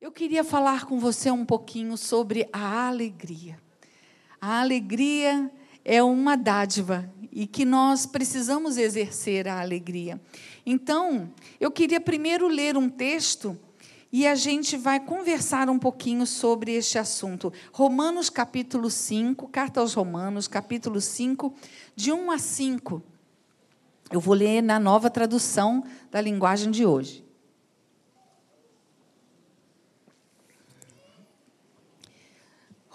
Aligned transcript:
Eu 0.00 0.12
queria 0.12 0.44
falar 0.44 0.84
com 0.84 1.00
você 1.00 1.28
um 1.28 1.44
pouquinho 1.44 1.96
sobre 1.96 2.48
a 2.52 2.86
alegria. 2.86 3.58
A 4.40 4.60
alegria 4.60 5.50
é 5.84 6.00
uma 6.00 6.36
dádiva 6.36 7.12
e 7.32 7.48
que 7.48 7.64
nós 7.64 8.06
precisamos 8.06 8.76
exercer 8.76 9.48
a 9.48 9.60
alegria. 9.60 10.20
Então, 10.64 11.28
eu 11.58 11.68
queria 11.68 12.00
primeiro 12.00 12.46
ler 12.46 12.76
um 12.76 12.88
texto 12.88 13.58
e 14.12 14.24
a 14.24 14.36
gente 14.36 14.76
vai 14.76 15.00
conversar 15.00 15.68
um 15.68 15.80
pouquinho 15.80 16.24
sobre 16.28 16.74
este 16.74 16.96
assunto. 16.96 17.52
Romanos 17.72 18.30
capítulo 18.30 18.88
5, 18.90 19.48
carta 19.48 19.80
aos 19.80 19.94
Romanos, 19.94 20.46
capítulo 20.46 21.00
5, 21.00 21.52
de 21.96 22.12
1 22.12 22.30
a 22.30 22.38
5. 22.38 23.02
Eu 24.12 24.20
vou 24.20 24.34
ler 24.34 24.62
na 24.62 24.78
nova 24.78 25.10
tradução 25.10 25.82
da 26.08 26.20
linguagem 26.20 26.70
de 26.70 26.86
hoje. 26.86 27.27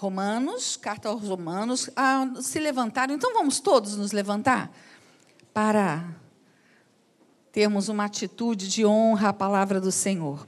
Romanos, 0.04 0.76
carta 0.76 1.08
aos 1.08 1.22
Romanos, 1.22 1.90
se 2.42 2.60
levantaram. 2.60 3.16
Então 3.16 3.34
vamos 3.34 3.62
todos 3.62 3.96
nos 3.96 4.12
levantar 4.12 4.70
para 5.54 6.14
termos 7.54 7.88
uma 7.88 8.04
atitude 8.04 8.68
de 8.68 8.86
honra 8.86 9.30
à 9.30 9.34
palavra 9.34 9.80
do 9.80 9.94
Senhor. 9.94 10.46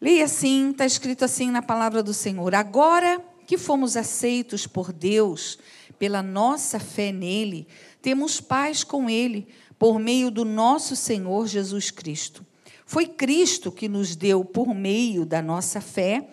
Leia 0.00 0.26
assim, 0.26 0.70
está 0.70 0.86
escrito 0.86 1.24
assim 1.24 1.50
na 1.50 1.60
palavra 1.60 2.04
do 2.04 2.14
Senhor. 2.14 2.54
Agora 2.54 3.20
que 3.48 3.58
fomos 3.58 3.96
aceitos 3.96 4.64
por 4.64 4.92
Deus, 4.92 5.58
pela 5.98 6.22
nossa 6.22 6.78
fé 6.78 7.10
nele, 7.10 7.66
temos 8.00 8.40
paz 8.40 8.84
com 8.84 9.10
ele, 9.10 9.48
por 9.76 9.98
meio 9.98 10.30
do 10.30 10.44
nosso 10.44 10.94
Senhor 10.94 11.48
Jesus 11.48 11.90
Cristo. 11.90 12.46
Foi 12.86 13.06
Cristo 13.06 13.72
que 13.72 13.88
nos 13.88 14.14
deu, 14.14 14.44
por 14.44 14.72
meio 14.72 15.26
da 15.26 15.42
nossa 15.42 15.80
fé, 15.80 16.30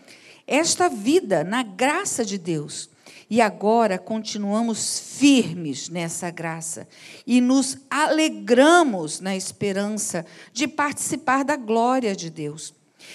esta 0.48 0.88
vida 0.90 1.44
na 1.44 1.64
graça 1.64 2.24
de 2.24 2.38
Deus. 2.38 2.90
E 3.28 3.42
agora 3.42 3.98
continuamos 3.98 5.00
firmes 5.18 5.90
nessa 5.90 6.30
graça 6.30 6.88
e 7.26 7.42
nos 7.42 7.78
alegramos 7.90 9.20
na 9.20 9.36
esperança 9.36 10.26
de 10.54 10.68
participar 10.68 11.44
da 11.44 11.56
glória 11.56 12.16
de 12.16 12.30
Deus. 12.30 12.74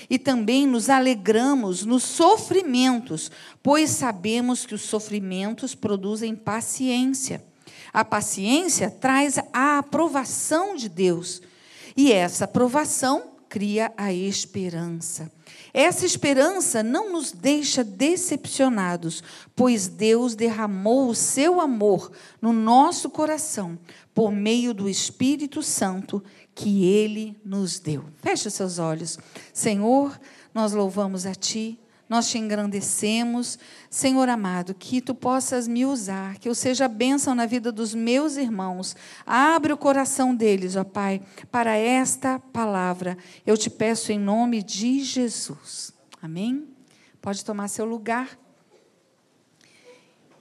E 0.09 0.19
também 0.19 0.67
nos 0.67 0.89
alegramos 0.89 1.85
nos 1.85 2.03
sofrimentos, 2.03 3.31
pois 3.63 3.91
sabemos 3.91 4.67
que 4.67 4.75
os 4.75 4.83
sofrimentos 4.83 5.75
produzem 5.75 6.35
paciência. 6.35 7.45
A 7.93 8.05
paciência 8.05 8.91
traz 8.91 9.39
a 9.53 9.79
aprovação 9.79 10.77
de 10.77 10.89
Deus, 10.89 11.43
e 11.97 12.13
essa 12.13 12.45
aprovação 12.45 13.33
cria 13.49 13.93
a 13.97 14.13
esperança. 14.13 15.31
Essa 15.73 16.05
esperança 16.05 16.83
não 16.83 17.13
nos 17.13 17.33
deixa 17.33 17.85
decepcionados, 17.85 19.23
pois 19.55 19.89
Deus 19.89 20.35
derramou 20.35 21.09
o 21.09 21.15
seu 21.15 21.61
amor 21.61 22.11
no 22.41 22.53
nosso 22.53 23.09
coração 23.09 23.79
por 24.15 24.33
meio 24.33 24.75
do 24.75 24.89
Espírito 24.89 25.63
Santo 25.63 26.23
que 26.55 26.85
ele 26.85 27.41
nos 27.45 27.79
deu. 27.79 28.05
Feche 28.17 28.51
seus 28.51 28.79
olhos. 28.79 29.19
Senhor, 29.53 30.19
nós 30.53 30.73
louvamos 30.73 31.27
a 31.27 31.35
ti 31.35 31.79
nós 32.11 32.29
te 32.29 32.39
engrandecemos. 32.39 33.57
Senhor 33.89 34.29
amado, 34.29 34.75
que 34.75 35.01
tu 35.01 35.15
possas 35.15 35.69
me 35.69 35.87
usar, 35.87 36.39
que 36.39 36.49
eu 36.49 36.55
seja 36.57 36.89
bênção 36.89 37.37
na 37.37 37.47
vida 37.47 37.71
dos 37.71 37.95
meus 37.95 38.37
irmãos. 38.37 38.97
Abre 39.25 39.73
o 39.73 39.79
coração 39.79 40.35
deles, 40.35 40.75
ó 40.75 40.83
Pai, 40.83 41.23
para 41.53 41.77
esta 41.77 42.41
palavra. 42.53 43.17
Eu 43.47 43.57
te 43.57 43.71
peço 43.71 44.11
em 44.11 44.19
nome 44.19 44.61
de 44.61 45.05
Jesus. 45.05 45.93
Amém? 46.21 46.67
Pode 47.23 47.45
tomar 47.45 47.69
seu 47.69 47.85
lugar. 47.85 48.37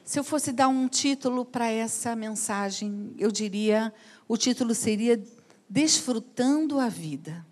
Se 0.03 0.19
eu 0.19 0.23
fosse 0.23 0.51
dar 0.51 0.69
um 0.69 0.87
título 0.87 1.45
para 1.45 1.69
essa 1.69 2.15
mensagem, 2.15 3.13
eu 3.19 3.31
diria: 3.31 3.93
o 4.27 4.35
título 4.37 4.73
seria 4.73 5.21
Desfrutando 5.69 6.79
a 6.79 6.89
Vida. 6.89 7.45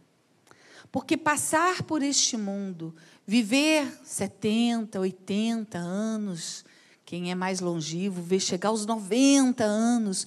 Porque 0.91 1.17
passar 1.17 1.83
por 1.83 2.01
este 2.01 2.38
mundo, 2.38 2.95
Viver 3.29 3.85
70, 4.05 5.01
80 5.01 5.77
anos, 5.77 6.63
quem 7.03 7.29
é 7.29 7.35
mais 7.35 7.59
longevo, 7.59 8.21
ver 8.21 8.39
chegar 8.39 8.69
aos 8.69 8.85
90 8.85 9.65
anos 9.65 10.25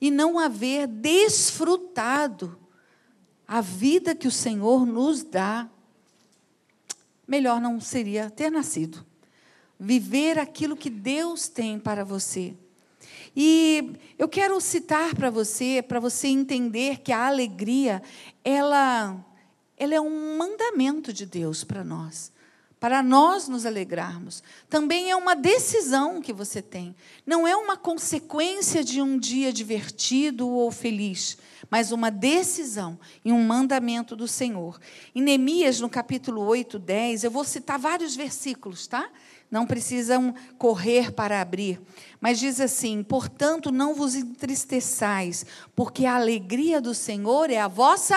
e 0.00 0.10
não 0.10 0.36
haver 0.36 0.88
desfrutado 0.88 2.58
a 3.46 3.60
vida 3.60 4.16
que 4.16 4.26
o 4.26 4.32
Senhor 4.32 4.84
nos 4.84 5.22
dá, 5.22 5.70
melhor 7.24 7.60
não 7.60 7.80
seria 7.80 8.28
ter 8.28 8.50
nascido. 8.50 9.06
Viver 9.78 10.36
aquilo 10.36 10.76
que 10.76 10.90
Deus 10.90 11.46
tem 11.46 11.78
para 11.78 12.04
você. 12.04 12.52
E 13.34 13.92
eu 14.18 14.28
quero 14.28 14.60
citar 14.60 15.14
para 15.14 15.30
você, 15.30 15.84
para 15.86 16.00
você 16.00 16.26
entender 16.26 16.98
que 16.98 17.12
a 17.12 17.28
alegria, 17.28 18.02
ela, 18.42 19.24
ela 19.76 19.94
é 19.94 20.00
um 20.00 20.36
mandamento 20.36 21.12
de 21.12 21.24
Deus 21.24 21.62
para 21.62 21.84
nós 21.84 22.32
para 22.80 23.02
nós 23.02 23.46
nos 23.46 23.66
alegrarmos. 23.66 24.42
Também 24.68 25.10
é 25.10 25.16
uma 25.16 25.36
decisão 25.36 26.22
que 26.22 26.32
você 26.32 26.62
tem. 26.62 26.96
Não 27.26 27.46
é 27.46 27.54
uma 27.54 27.76
consequência 27.76 28.82
de 28.82 29.02
um 29.02 29.18
dia 29.18 29.52
divertido 29.52 30.48
ou 30.48 30.70
feliz, 30.70 31.36
mas 31.70 31.92
uma 31.92 32.10
decisão 32.10 32.98
e 33.22 33.30
um 33.30 33.44
mandamento 33.44 34.16
do 34.16 34.26
Senhor. 34.26 34.80
Em 35.14 35.20
Neemias, 35.20 35.78
no 35.78 35.90
capítulo 35.90 36.42
8, 36.42 36.78
10, 36.78 37.24
eu 37.24 37.30
vou 37.30 37.44
citar 37.44 37.78
vários 37.78 38.16
versículos, 38.16 38.86
tá? 38.86 39.10
Não 39.50 39.66
precisam 39.66 40.34
correr 40.56 41.12
para 41.12 41.40
abrir. 41.40 41.78
Mas 42.18 42.38
diz 42.38 42.60
assim: 42.60 43.02
Portanto, 43.02 43.70
não 43.70 43.94
vos 43.94 44.14
entristeçais, 44.14 45.44
porque 45.76 46.06
a 46.06 46.14
alegria 46.14 46.80
do 46.80 46.94
Senhor 46.94 47.50
é 47.50 47.58
a 47.58 47.68
vossa 47.68 48.16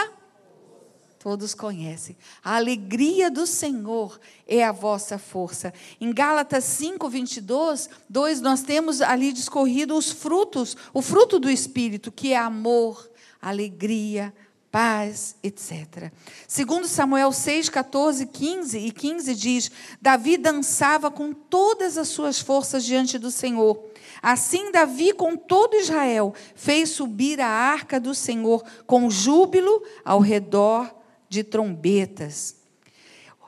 Todos 1.23 1.55
conhecem. 1.55 2.17
A 2.43 2.57
alegria 2.57 3.31
do 3.31 3.47
Senhor 3.47 4.19
é 4.45 4.61
a 4.61 4.73
vossa 4.73 5.17
força. 5.17 5.73
Em 6.01 6.13
Gálatas 6.13 6.65
5, 6.65 7.07
22, 7.07 7.89
2, 8.09 8.41
nós 8.41 8.61
temos 8.61 9.01
ali 9.01 9.31
discorrido 9.31 9.95
os 9.95 10.11
frutos, 10.11 10.75
o 10.93 11.01
fruto 11.01 11.39
do 11.39 11.49
Espírito, 11.49 12.11
que 12.11 12.33
é 12.33 12.37
amor, 12.37 13.09
alegria, 13.41 14.33
paz, 14.69 15.37
etc. 15.41 16.11
Segundo 16.45 16.87
Samuel 16.87 17.31
6, 17.31 17.69
14, 17.69 18.25
15 18.25 18.77
e 18.79 18.91
15 18.91 19.33
diz, 19.33 19.71
Davi 20.01 20.35
dançava 20.35 21.09
com 21.09 21.31
todas 21.31 21.97
as 21.97 22.09
suas 22.09 22.41
forças 22.41 22.83
diante 22.83 23.17
do 23.17 23.31
Senhor. 23.31 23.81
Assim 24.21 24.73
Davi 24.73 25.13
com 25.13 25.37
todo 25.37 25.77
Israel 25.77 26.33
fez 26.53 26.89
subir 26.89 27.39
a 27.39 27.47
arca 27.47 27.97
do 27.97 28.13
Senhor 28.13 28.61
com 28.85 29.09
júbilo 29.09 29.81
ao 30.03 30.19
redor 30.19 31.01
de 31.33 31.43
trombetas. 31.43 32.55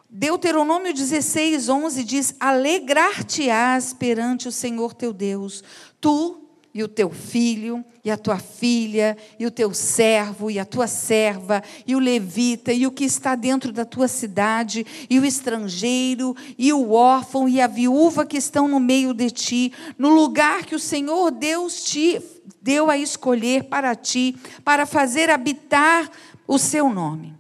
Deuteronômio 0.10 0.94
16, 0.94 1.70
11 1.70 2.04
diz: 2.04 2.36
Alegrar-te-ás 2.40 3.94
perante 3.94 4.48
o 4.48 4.52
Senhor 4.52 4.94
teu 4.94 5.14
Deus, 5.14 5.64
tu 6.02 6.42
e 6.74 6.84
o 6.84 6.88
teu 6.88 7.10
filho, 7.10 7.86
e 8.04 8.12
a 8.12 8.18
tua 8.18 8.38
filha, 8.38 9.16
e 9.40 9.46
o 9.46 9.52
teu 9.52 9.74
servo, 9.74 10.52
e 10.52 10.60
a 10.60 10.66
tua 10.66 10.88
serva, 10.88 11.64
e 11.88 11.96
o 11.96 12.00
levita, 12.00 12.74
e 12.74 12.86
o 12.86 12.92
que 12.92 13.06
está 13.06 13.34
dentro 13.34 13.72
da 13.72 13.86
tua 13.86 14.08
cidade, 14.08 14.86
e 15.10 15.18
o 15.18 15.26
estrangeiro, 15.26 16.36
e 16.58 16.74
o 16.74 16.92
órfão, 16.92 17.48
e 17.48 17.62
a 17.62 17.68
viúva 17.68 18.26
que 18.26 18.38
estão 18.38 18.68
no 18.68 18.80
meio 18.80 19.14
de 19.14 19.32
ti, 19.32 19.74
no 19.98 20.10
lugar 20.10 20.66
que 20.66 20.76
o 20.76 20.80
Senhor 20.80 21.32
Deus 21.32 21.84
te 21.84 22.22
deu 22.62 22.90
a 22.90 22.98
escolher 22.98 23.66
para 23.66 23.96
ti, 23.96 24.36
para 24.64 24.86
fazer 24.86 25.30
habitar 25.30 26.10
o 26.48 26.58
seu 26.58 26.90
nome. 26.90 27.35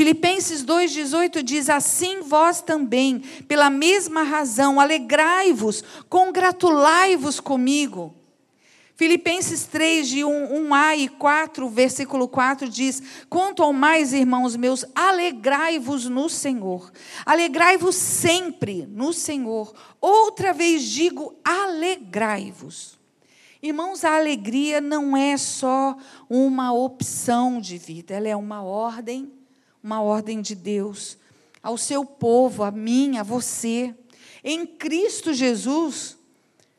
Filipenses 0.00 0.64
2,18 0.64 1.42
diz: 1.42 1.68
Assim 1.68 2.22
vós 2.22 2.62
também, 2.62 3.18
pela 3.46 3.68
mesma 3.68 4.22
razão, 4.22 4.80
alegrai-vos, 4.80 5.84
congratulai-vos 6.08 7.38
comigo. 7.38 8.14
Filipenses 8.96 9.64
3, 9.64 10.08
de 10.08 10.24
1, 10.24 10.68
1a 10.70 10.96
e 10.96 11.06
4, 11.06 11.68
versículo 11.68 12.26
4 12.28 12.66
diz: 12.66 13.02
Quanto 13.28 13.62
ao 13.62 13.74
mais, 13.74 14.14
irmãos 14.14 14.56
meus, 14.56 14.86
alegrai-vos 14.94 16.06
no 16.06 16.30
Senhor. 16.30 16.90
Alegrai-vos 17.26 17.94
sempre 17.94 18.86
no 18.90 19.12
Senhor. 19.12 19.70
Outra 20.00 20.54
vez 20.54 20.82
digo: 20.82 21.34
alegrai-vos. 21.44 22.98
Irmãos, 23.62 24.02
a 24.02 24.16
alegria 24.16 24.80
não 24.80 25.14
é 25.14 25.36
só 25.36 25.94
uma 26.26 26.72
opção 26.72 27.60
de 27.60 27.76
vida, 27.76 28.14
ela 28.14 28.28
é 28.28 28.34
uma 28.34 28.62
ordem 28.62 29.38
uma 29.82 30.02
ordem 30.02 30.40
de 30.40 30.54
Deus 30.54 31.18
ao 31.62 31.76
seu 31.76 32.04
povo, 32.04 32.62
a 32.62 32.70
mim, 32.70 33.18
a 33.18 33.22
você. 33.22 33.94
Em 34.42 34.66
Cristo 34.66 35.32
Jesus, 35.32 36.16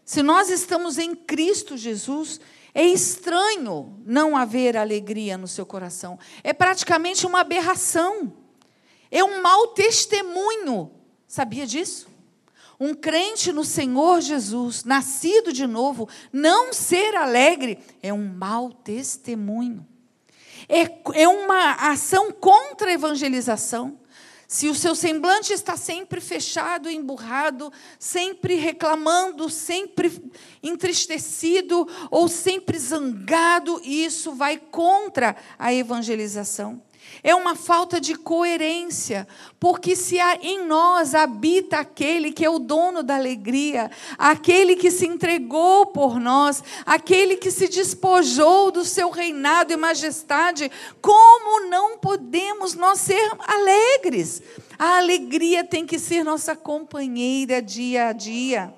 se 0.04 0.24
nós 0.24 0.50
estamos 0.50 0.98
em 0.98 1.16
Cristo 1.16 1.78
Jesus, 1.78 2.40
é 2.74 2.84
estranho 2.84 4.00
não 4.06 4.36
haver 4.36 4.76
alegria 4.76 5.38
no 5.38 5.48
seu 5.48 5.66
coração. 5.66 6.18
É 6.44 6.54
praticamente 6.54 7.26
uma 7.26 7.42
aberração. 7.42 8.34
É 9.10 9.24
um 9.24 9.42
mau 9.42 9.68
testemunho 9.68 10.92
Sabia 11.32 11.66
disso? 11.66 12.10
Um 12.78 12.94
crente 12.94 13.54
no 13.54 13.64
Senhor 13.64 14.20
Jesus, 14.20 14.84
nascido 14.84 15.54
de 15.54 15.66
novo, 15.66 16.10
não 16.30 16.74
ser 16.74 17.16
alegre 17.16 17.80
é 18.04 18.12
um 18.12 18.28
mau 18.28 18.70
testemunho. 18.70 19.88
É, 20.72 21.22
é 21.24 21.28
uma 21.28 21.74
ação 21.92 22.32
contra 22.32 22.90
a 22.90 22.94
evangelização. 22.94 24.00
Se 24.48 24.70
o 24.70 24.76
seu 24.76 24.96
semblante 24.96 25.52
está 25.52 25.76
sempre 25.76 26.22
fechado, 26.22 26.90
emburrado, 26.90 27.72
sempre 28.00 28.56
reclamando, 28.56 29.50
sempre 29.50 30.22
entristecido 30.64 31.86
ou 32.10 32.30
sempre 32.30 32.80
zangado, 32.80 33.82
isso 33.84 34.34
vai 34.34 34.58
contra 34.58 35.36
a 35.60 35.74
evangelização. 35.74 36.82
É 37.24 37.36
uma 37.36 37.56
falta 37.56 38.02
de 38.02 38.16
coerência, 38.16 39.28
porque 39.60 39.96
se 39.96 40.18
em 40.42 40.66
nós 40.66 41.14
habita 41.14 41.78
aquele 41.78 42.32
que 42.32 42.44
é 42.44 42.50
o 42.50 42.58
dono 42.58 43.04
da 43.04 43.16
alegria, 43.16 43.92
aquele 44.18 44.76
que 44.76 44.90
se 44.90 45.06
entregou 45.06 45.86
por 45.88 46.20
nós, 46.20 46.64
aquele 46.84 47.36
que 47.36 47.52
se 47.52 47.68
despojou 47.68 48.72
do 48.72 48.84
seu 48.84 49.12
reinado 49.12 49.72
e 49.72 49.78
majestade, 49.78 50.72
como 51.00 51.70
não 51.70 52.00
podemos 52.00 52.74
nós 52.74 53.00
ser 53.00 53.32
alegres? 53.40 54.42
A 54.80 54.98
alegria 54.98 55.64
tem 55.64 55.86
que 55.86 56.00
ser 56.00 56.24
nossa 56.24 56.56
companheira 56.56 57.62
dia 57.62 58.08
a 58.08 58.14
dia. 58.14 58.74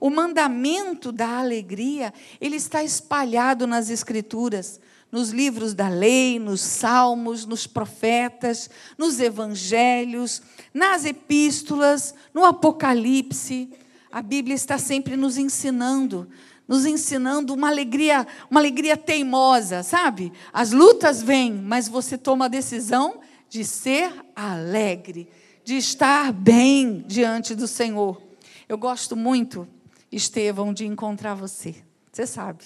O 0.00 0.08
mandamento 0.08 1.12
da 1.12 1.38
alegria, 1.38 2.12
ele 2.40 2.56
está 2.56 2.82
espalhado 2.82 3.66
nas 3.66 3.90
escrituras 3.90 4.80
nos 5.12 5.28
livros 5.28 5.74
da 5.74 5.88
lei, 5.88 6.38
nos 6.38 6.62
salmos, 6.62 7.44
nos 7.44 7.66
profetas, 7.66 8.70
nos 8.96 9.20
evangelhos, 9.20 10.40
nas 10.72 11.04
epístolas, 11.04 12.14
no 12.32 12.46
Apocalipse. 12.46 13.68
A 14.10 14.22
Bíblia 14.22 14.54
está 14.54 14.78
sempre 14.78 15.14
nos 15.14 15.36
ensinando, 15.36 16.26
nos 16.66 16.86
ensinando 16.86 17.52
uma 17.52 17.68
alegria, 17.68 18.26
uma 18.50 18.58
alegria 18.58 18.96
teimosa, 18.96 19.82
sabe? 19.82 20.32
As 20.50 20.72
lutas 20.72 21.22
vêm, 21.22 21.52
mas 21.52 21.88
você 21.88 22.16
toma 22.16 22.46
a 22.46 22.48
decisão 22.48 23.20
de 23.50 23.66
ser 23.66 24.10
alegre, 24.34 25.28
de 25.62 25.76
estar 25.76 26.32
bem 26.32 27.04
diante 27.06 27.54
do 27.54 27.68
Senhor. 27.68 28.20
Eu 28.66 28.78
gosto 28.78 29.14
muito, 29.14 29.68
Estevão, 30.10 30.72
de 30.72 30.86
encontrar 30.86 31.34
você. 31.34 31.74
Você 32.10 32.26
sabe. 32.26 32.64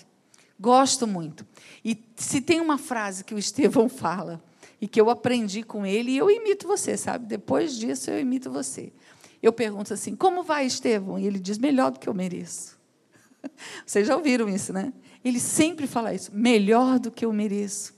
Gosto 0.58 1.06
muito. 1.06 1.46
E 1.84 1.98
se 2.16 2.40
tem 2.40 2.60
uma 2.60 2.78
frase 2.78 3.22
que 3.22 3.34
o 3.34 3.38
Estevão 3.38 3.88
fala, 3.90 4.42
e 4.80 4.86
que 4.86 5.00
eu 5.00 5.08
aprendi 5.08 5.62
com 5.62 5.86
ele, 5.86 6.12
e 6.12 6.18
eu 6.18 6.30
imito 6.30 6.66
você, 6.66 6.96
sabe? 6.96 7.26
Depois 7.26 7.76
disso, 7.76 8.10
eu 8.10 8.20
imito 8.20 8.50
você. 8.50 8.92
Eu 9.42 9.52
pergunto 9.52 9.92
assim: 9.92 10.14
como 10.14 10.42
vai, 10.42 10.66
Estevão? 10.66 11.18
E 11.18 11.26
ele 11.26 11.38
diz: 11.38 11.58
melhor 11.58 11.90
do 11.90 12.00
que 12.00 12.08
eu 12.08 12.14
mereço. 12.14 12.78
Vocês 13.86 14.06
já 14.06 14.16
ouviram 14.16 14.48
isso, 14.48 14.72
né? 14.72 14.92
Ele 15.24 15.40
sempre 15.40 15.86
fala 15.86 16.12
isso: 16.14 16.30
melhor 16.34 16.98
do 16.98 17.10
que 17.10 17.24
eu 17.24 17.32
mereço. 17.32 17.94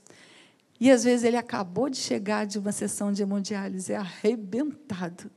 E 0.79 0.89
às 0.89 1.03
vezes 1.03 1.25
ele 1.25 1.35
acabou 1.35 1.89
de 1.89 1.97
chegar 1.97 2.45
de 2.45 2.57
uma 2.57 2.71
sessão 2.71 3.11
de 3.11 3.21
hemodiálise, 3.21 3.91
é 3.91 3.97
arrebentado. 3.97 5.29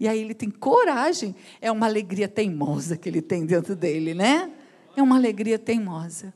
E 0.00 0.08
aí 0.08 0.18
ele 0.18 0.32
tem 0.32 0.48
coragem, 0.48 1.34
é 1.60 1.70
uma 1.70 1.86
alegria 1.86 2.28
teimosa 2.28 2.96
que 2.96 3.08
ele 3.08 3.20
tem 3.20 3.44
dentro 3.44 3.76
dele, 3.76 4.14
né? 4.14 4.50
É 4.96 5.02
uma 5.02 5.16
alegria 5.16 5.58
teimosa 5.58 6.32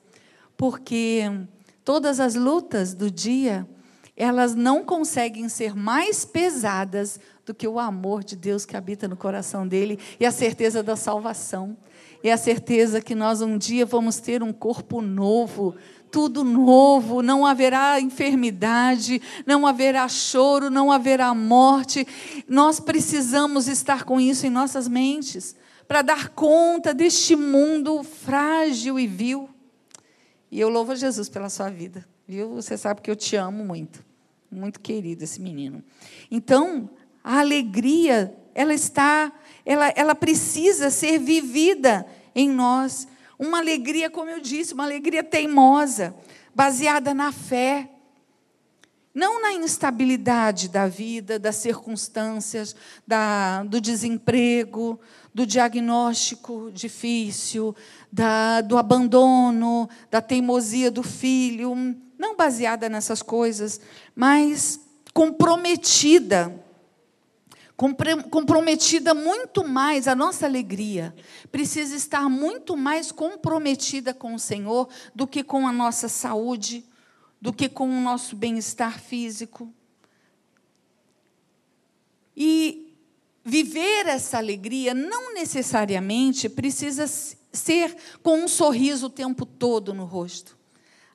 porque 0.57 1.31
todas 1.85 2.21
as 2.21 2.35
lutas 2.35 2.95
do 2.95 3.11
dia, 3.11 3.67
elas 4.17 4.55
não 4.55 4.85
conseguem 4.85 5.49
ser 5.49 5.75
mais 5.75 6.25
pesadas 6.25 7.19
do 7.45 7.55
que 7.55 7.67
o 7.67 7.79
amor 7.79 8.23
de 8.23 8.37
Deus 8.37 8.65
que 8.65 8.77
habita 8.77 9.09
no 9.09 9.17
coração 9.17 9.67
dele 9.67 9.99
e 10.21 10.27
a 10.27 10.31
certeza 10.31 10.83
da 10.83 10.97
salvação. 10.97 11.77
E 12.23 12.31
a 12.31 12.37
certeza 12.37 13.01
que 13.01 13.17
nós 13.17 13.43
um 13.43 13.59
dia 13.59 13.85
vamos 13.85 14.21
ter 14.21 14.45
um 14.45 14.53
corpo 14.53 15.03
novo, 15.03 15.75
tudo 16.09 16.45
novo, 16.45 17.21
não 17.21 17.45
haverá 17.45 18.01
enfermidade, 18.01 19.21
não 19.45 19.67
haverá 19.67 20.07
choro, 20.09 20.71
não 20.71 20.93
haverá 20.93 21.35
morte. 21.35 22.07
Nós 22.47 22.79
precisamos 22.79 23.67
estar 23.67 24.05
com 24.05 24.21
isso 24.21 24.47
em 24.47 24.51
nossas 24.51 24.87
mentes 24.87 25.57
para 25.89 26.01
dar 26.01 26.29
conta 26.29 26.95
deste 26.95 27.35
mundo 27.35 28.05
frágil 28.05 29.01
e 29.01 29.07
vil. 29.07 29.49
E 30.53 30.61
eu 30.61 30.69
louvo 30.69 30.93
a 30.93 30.95
Jesus 30.95 31.31
pela 31.31 31.49
sua 31.49 31.71
vida. 31.71 32.07
Viu? 32.29 32.51
Você 32.57 32.77
sabe 32.77 33.01
que 33.01 33.11
eu 33.11 33.17
te 33.17 33.37
amo 33.37 33.65
muito. 33.65 34.05
Muito 34.51 34.81
querido 34.81 35.25
esse 35.25 35.41
menino. 35.41 35.83
Então, 36.31 36.91
a 37.25 37.39
alegria, 37.39 38.37
ela 38.55 38.75
está, 38.75 39.33
ela, 39.65 39.89
ela 39.97 40.15
precisa 40.15 40.91
ser 40.91 41.19
vivida 41.19 42.07
em 42.35 42.51
nós. 42.51 43.09
Uma 43.39 43.61
alegria, 43.61 44.11
como 44.11 44.29
eu 44.29 44.41
disse, 44.41 44.75
uma 44.75 44.85
alegria 44.85 45.25
teimosa, 45.25 46.15
baseada 46.55 47.15
na 47.15 47.33
fé. 47.33 47.89
Não 49.15 49.43
na 49.43 49.53
instabilidade 49.53 50.69
da 50.69 50.89
vida, 50.89 51.39
das 51.39 51.57
circunstâncias, 51.57 52.75
da, 53.07 53.63
do 53.65 53.79
desemprego, 53.79 54.99
do 55.35 55.47
diagnóstico 55.47 56.71
difícil, 56.73 57.77
da, 58.11 58.63
do 58.63 58.79
abandono, 58.79 59.89
da 60.11 60.23
teimosia 60.23 60.91
do 60.91 61.03
filho, 61.03 61.75
não 62.19 62.37
baseada 62.37 62.89
nessas 62.89 63.21
coisas, 63.21 63.81
mas 64.15 64.81
comprometida. 65.13 66.59
Comprometida 68.31 69.13
muito 69.13 69.67
mais, 69.67 70.07
a 70.07 70.15
nossa 70.15 70.47
alegria 70.47 71.13
precisa 71.51 71.97
estar 71.97 72.29
muito 72.29 72.77
mais 72.77 73.11
comprometida 73.11 74.15
com 74.15 74.35
o 74.35 74.39
Senhor 74.39 74.89
do 75.13 75.27
que 75.27 75.43
com 75.43 75.67
a 75.67 75.73
nossa 75.73 76.09
saúde, 76.09 76.85
do 77.43 77.53
que 77.53 77.69
com 77.69 77.91
o 77.91 78.01
nosso 78.01 78.37
bem-estar 78.37 79.01
físico. 79.01 79.75
E 82.37 82.95
viver 83.45 84.07
essa 84.07 84.39
alegria 84.39 84.95
não 84.95 85.35
necessariamente 85.35 86.49
precisa 86.49 87.05
ser 87.09 87.97
com 88.23 88.45
um 88.45 88.47
sorriso 88.47 89.07
o 89.07 89.11
tempo 89.11 89.45
todo 89.45 89.93
no 89.93 90.05
rosto. 90.05 90.57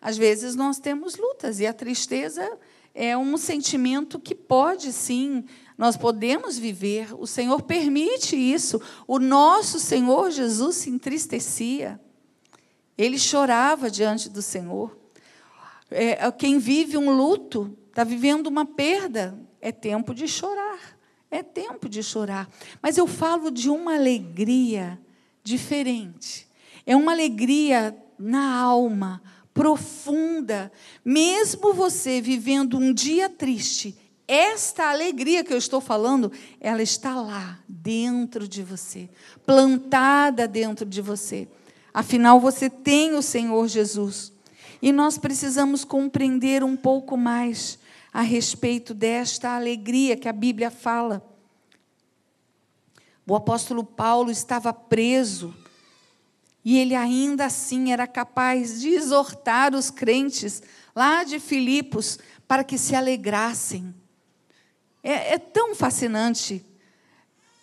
Às 0.02 0.18
vezes 0.18 0.54
nós 0.54 0.80
temos 0.80 1.16
lutas 1.16 1.62
e 1.62 1.66
a 1.66 1.72
tristeza 1.72 2.60
é 2.94 3.18
um 3.18 3.38
sentimento 3.38 4.20
que 4.20 4.36
pode 4.36 4.92
sim, 4.92 5.46
nós 5.78 5.96
podemos 5.96 6.58
viver. 6.58 7.16
O 7.18 7.26
Senhor 7.26 7.62
permite 7.62 8.36
isso. 8.36 8.82
O 9.08 9.18
nosso 9.18 9.80
Senhor 9.80 10.30
Jesus 10.30 10.76
se 10.76 10.90
entristecia. 10.90 11.98
Ele 12.98 13.18
chorava 13.18 13.90
diante 13.90 14.28
do 14.28 14.42
Senhor. 14.42 14.96
É, 15.90 16.32
quem 16.32 16.60
vive 16.60 16.98
um 16.98 17.12
luto 17.12 17.78
está 17.90 18.04
vivendo 18.04 18.48
uma 18.48 18.66
perda. 18.66 19.38
É 19.62 19.72
tempo 19.72 20.14
de 20.14 20.28
chorar. 20.28 20.98
É 21.30 21.44
tempo 21.44 21.90
de 21.90 22.02
chorar. 22.04 22.50
Mas 22.82 22.98
eu 22.98 23.08
falo 23.08 23.52
de 23.52 23.70
uma 23.70 23.96
alegria 23.96 25.00
diferente. 25.44 26.48
É 26.86 26.96
uma 26.96 27.12
alegria 27.12 27.98
na 28.18 28.60
alma, 28.62 29.22
profunda. 29.54 30.72
Mesmo 31.04 31.74
você 31.74 32.22
vivendo 32.22 32.78
um 32.78 32.94
dia 32.94 33.30
triste, 33.30 33.96
esta 34.28 34.90
alegria 34.90 35.44
que 35.44 35.54
eu 35.54 35.58
estou 35.58 35.80
falando, 35.80 36.32
ela 36.60 36.82
está 36.82 37.16
lá, 37.16 37.60
dentro 37.68 38.48
de 38.48 38.62
você, 38.62 39.10
plantada 39.46 40.48
dentro 40.48 40.86
de 40.86 41.02
você. 41.02 41.48
Afinal, 41.94 42.40
você 42.40 42.70
tem 42.70 43.14
o 43.14 43.22
Senhor 43.22 43.68
Jesus. 43.68 44.34
E 44.81 44.92
nós 44.92 45.18
precisamos 45.18 45.84
compreender 45.84 46.64
um 46.64 46.76
pouco 46.76 47.18
mais 47.18 47.80
a 48.14 48.22
respeito 48.22 48.94
desta 48.94 49.56
alegria 49.56 50.18
que 50.18 50.28
a 50.28 50.34
Bíblia 50.34 50.72
fala. 50.72 51.24
O 53.26 53.36
apóstolo 53.36 53.84
Paulo 53.84 54.31
estava 54.31 54.74
preso 54.74 55.54
e 56.64 56.78
ele 56.78 56.96
ainda 56.96 57.46
assim 57.46 57.92
era 57.92 58.06
capaz 58.06 58.81
de 58.81 58.90
exortar 58.90 59.74
os 59.74 59.90
crentes 59.90 60.62
lá 60.96 61.24
de 61.24 61.40
Filipos 61.40 62.19
para 62.48 62.64
que 62.64 62.78
se 62.78 62.96
alegrassem. 62.96 63.94
É, 65.04 65.34
é 65.34 65.38
tão 65.38 65.76
fascinante 65.76 66.66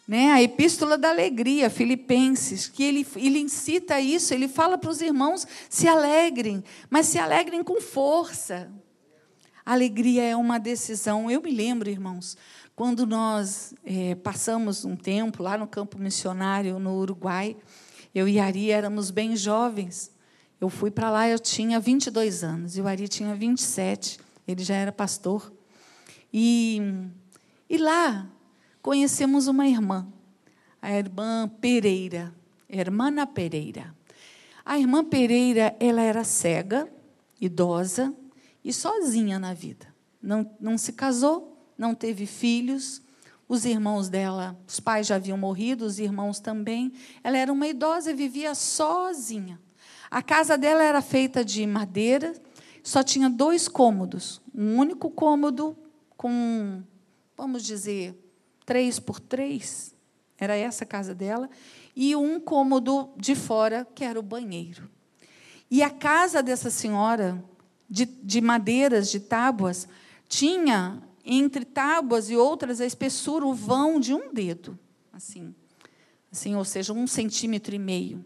né? 0.06 0.32
A 0.32 0.42
epístola 0.42 0.98
da 0.98 1.08
alegria, 1.08 1.70
Filipenses, 1.70 2.68
que 2.68 2.82
ele, 2.82 3.06
ele 3.16 3.38
incita 3.38 3.98
isso, 4.00 4.34
ele 4.34 4.48
fala 4.48 4.76
para 4.76 4.90
os 4.90 5.00
irmãos 5.00 5.46
se 5.68 5.88
alegrem, 5.88 6.62
mas 6.90 7.06
se 7.06 7.18
alegrem 7.18 7.64
com 7.64 7.80
força. 7.80 8.70
Alegria 9.64 10.22
é 10.22 10.36
uma 10.36 10.58
decisão. 10.58 11.30
Eu 11.30 11.40
me 11.40 11.50
lembro, 11.50 11.88
irmãos, 11.88 12.36
quando 12.76 13.06
nós 13.06 13.72
é, 13.84 14.14
passamos 14.16 14.84
um 14.84 14.94
tempo 14.94 15.42
lá 15.42 15.56
no 15.56 15.66
campo 15.66 15.98
missionário 15.98 16.78
no 16.78 16.98
Uruguai, 16.98 17.56
eu 18.14 18.28
e 18.28 18.38
Ari 18.38 18.70
éramos 18.70 19.10
bem 19.10 19.34
jovens. 19.36 20.12
Eu 20.60 20.68
fui 20.68 20.90
para 20.90 21.10
lá, 21.10 21.28
eu 21.28 21.38
tinha 21.38 21.80
22 21.80 22.44
anos, 22.44 22.76
e 22.76 22.80
o 22.80 22.86
Ari 22.86 23.08
tinha 23.08 23.34
27, 23.34 24.18
ele 24.46 24.62
já 24.62 24.74
era 24.74 24.92
pastor. 24.92 25.52
E, 26.32 26.80
e 27.68 27.78
lá 27.78 28.28
conhecemos 28.84 29.46
uma 29.46 29.66
irmã, 29.66 30.06
a 30.82 30.92
irmã 30.92 31.50
Pereira, 31.58 32.34
Hermana 32.68 33.26
Pereira. 33.26 33.96
A 34.62 34.78
irmã 34.78 35.02
Pereira, 35.02 35.74
ela 35.80 36.02
era 36.02 36.22
cega, 36.22 36.86
idosa 37.40 38.14
e 38.62 38.74
sozinha 38.74 39.38
na 39.38 39.54
vida. 39.54 39.86
Não, 40.20 40.54
não 40.60 40.76
se 40.76 40.92
casou, 40.92 41.66
não 41.78 41.94
teve 41.94 42.26
filhos. 42.26 43.00
Os 43.48 43.64
irmãos 43.64 44.10
dela, 44.10 44.54
os 44.68 44.78
pais 44.80 45.06
já 45.06 45.14
haviam 45.14 45.38
morrido, 45.38 45.86
os 45.86 45.98
irmãos 45.98 46.38
também. 46.38 46.92
Ela 47.22 47.38
era 47.38 47.50
uma 47.50 47.66
idosa 47.66 48.10
e 48.10 48.14
vivia 48.14 48.54
sozinha. 48.54 49.58
A 50.10 50.20
casa 50.20 50.58
dela 50.58 50.84
era 50.84 51.00
feita 51.00 51.42
de 51.42 51.66
madeira, 51.66 52.34
só 52.82 53.02
tinha 53.02 53.30
dois 53.30 53.66
cômodos. 53.66 54.42
Um 54.54 54.76
único 54.76 55.10
cômodo 55.10 55.74
com, 56.18 56.82
vamos 57.34 57.62
dizer, 57.62 58.14
três 58.64 58.98
por 58.98 59.20
três. 59.20 59.94
Era 60.38 60.56
essa 60.56 60.84
a 60.84 60.86
casa 60.86 61.14
dela 61.14 61.48
e 61.94 62.16
um 62.16 62.40
cômodo 62.40 63.10
de 63.16 63.34
fora, 63.34 63.86
que 63.94 64.04
era 64.04 64.18
o 64.18 64.22
banheiro. 64.22 64.90
E 65.70 65.82
a 65.82 65.90
casa 65.90 66.42
dessa 66.42 66.70
senhora, 66.70 67.42
de, 67.88 68.04
de 68.04 68.40
madeiras, 68.40 69.10
de 69.10 69.20
tábuas, 69.20 69.88
tinha 70.28 71.02
entre 71.24 71.64
tábuas 71.64 72.28
e 72.30 72.36
outras 72.36 72.80
a 72.80 72.86
espessura, 72.86 73.46
o 73.46 73.54
vão 73.54 73.98
de 73.98 74.12
um 74.12 74.32
dedo, 74.32 74.78
assim, 75.12 75.54
assim, 76.30 76.54
ou 76.54 76.64
seja, 76.64 76.92
um 76.92 77.06
centímetro 77.06 77.74
e 77.74 77.78
meio. 77.78 78.24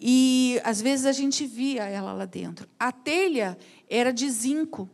E 0.00 0.60
às 0.64 0.80
vezes 0.80 1.06
a 1.06 1.12
gente 1.12 1.46
via 1.46 1.84
ela 1.84 2.12
lá 2.12 2.24
dentro. 2.24 2.68
A 2.78 2.90
telha 2.90 3.56
era 3.88 4.12
de 4.12 4.28
zinco. 4.28 4.90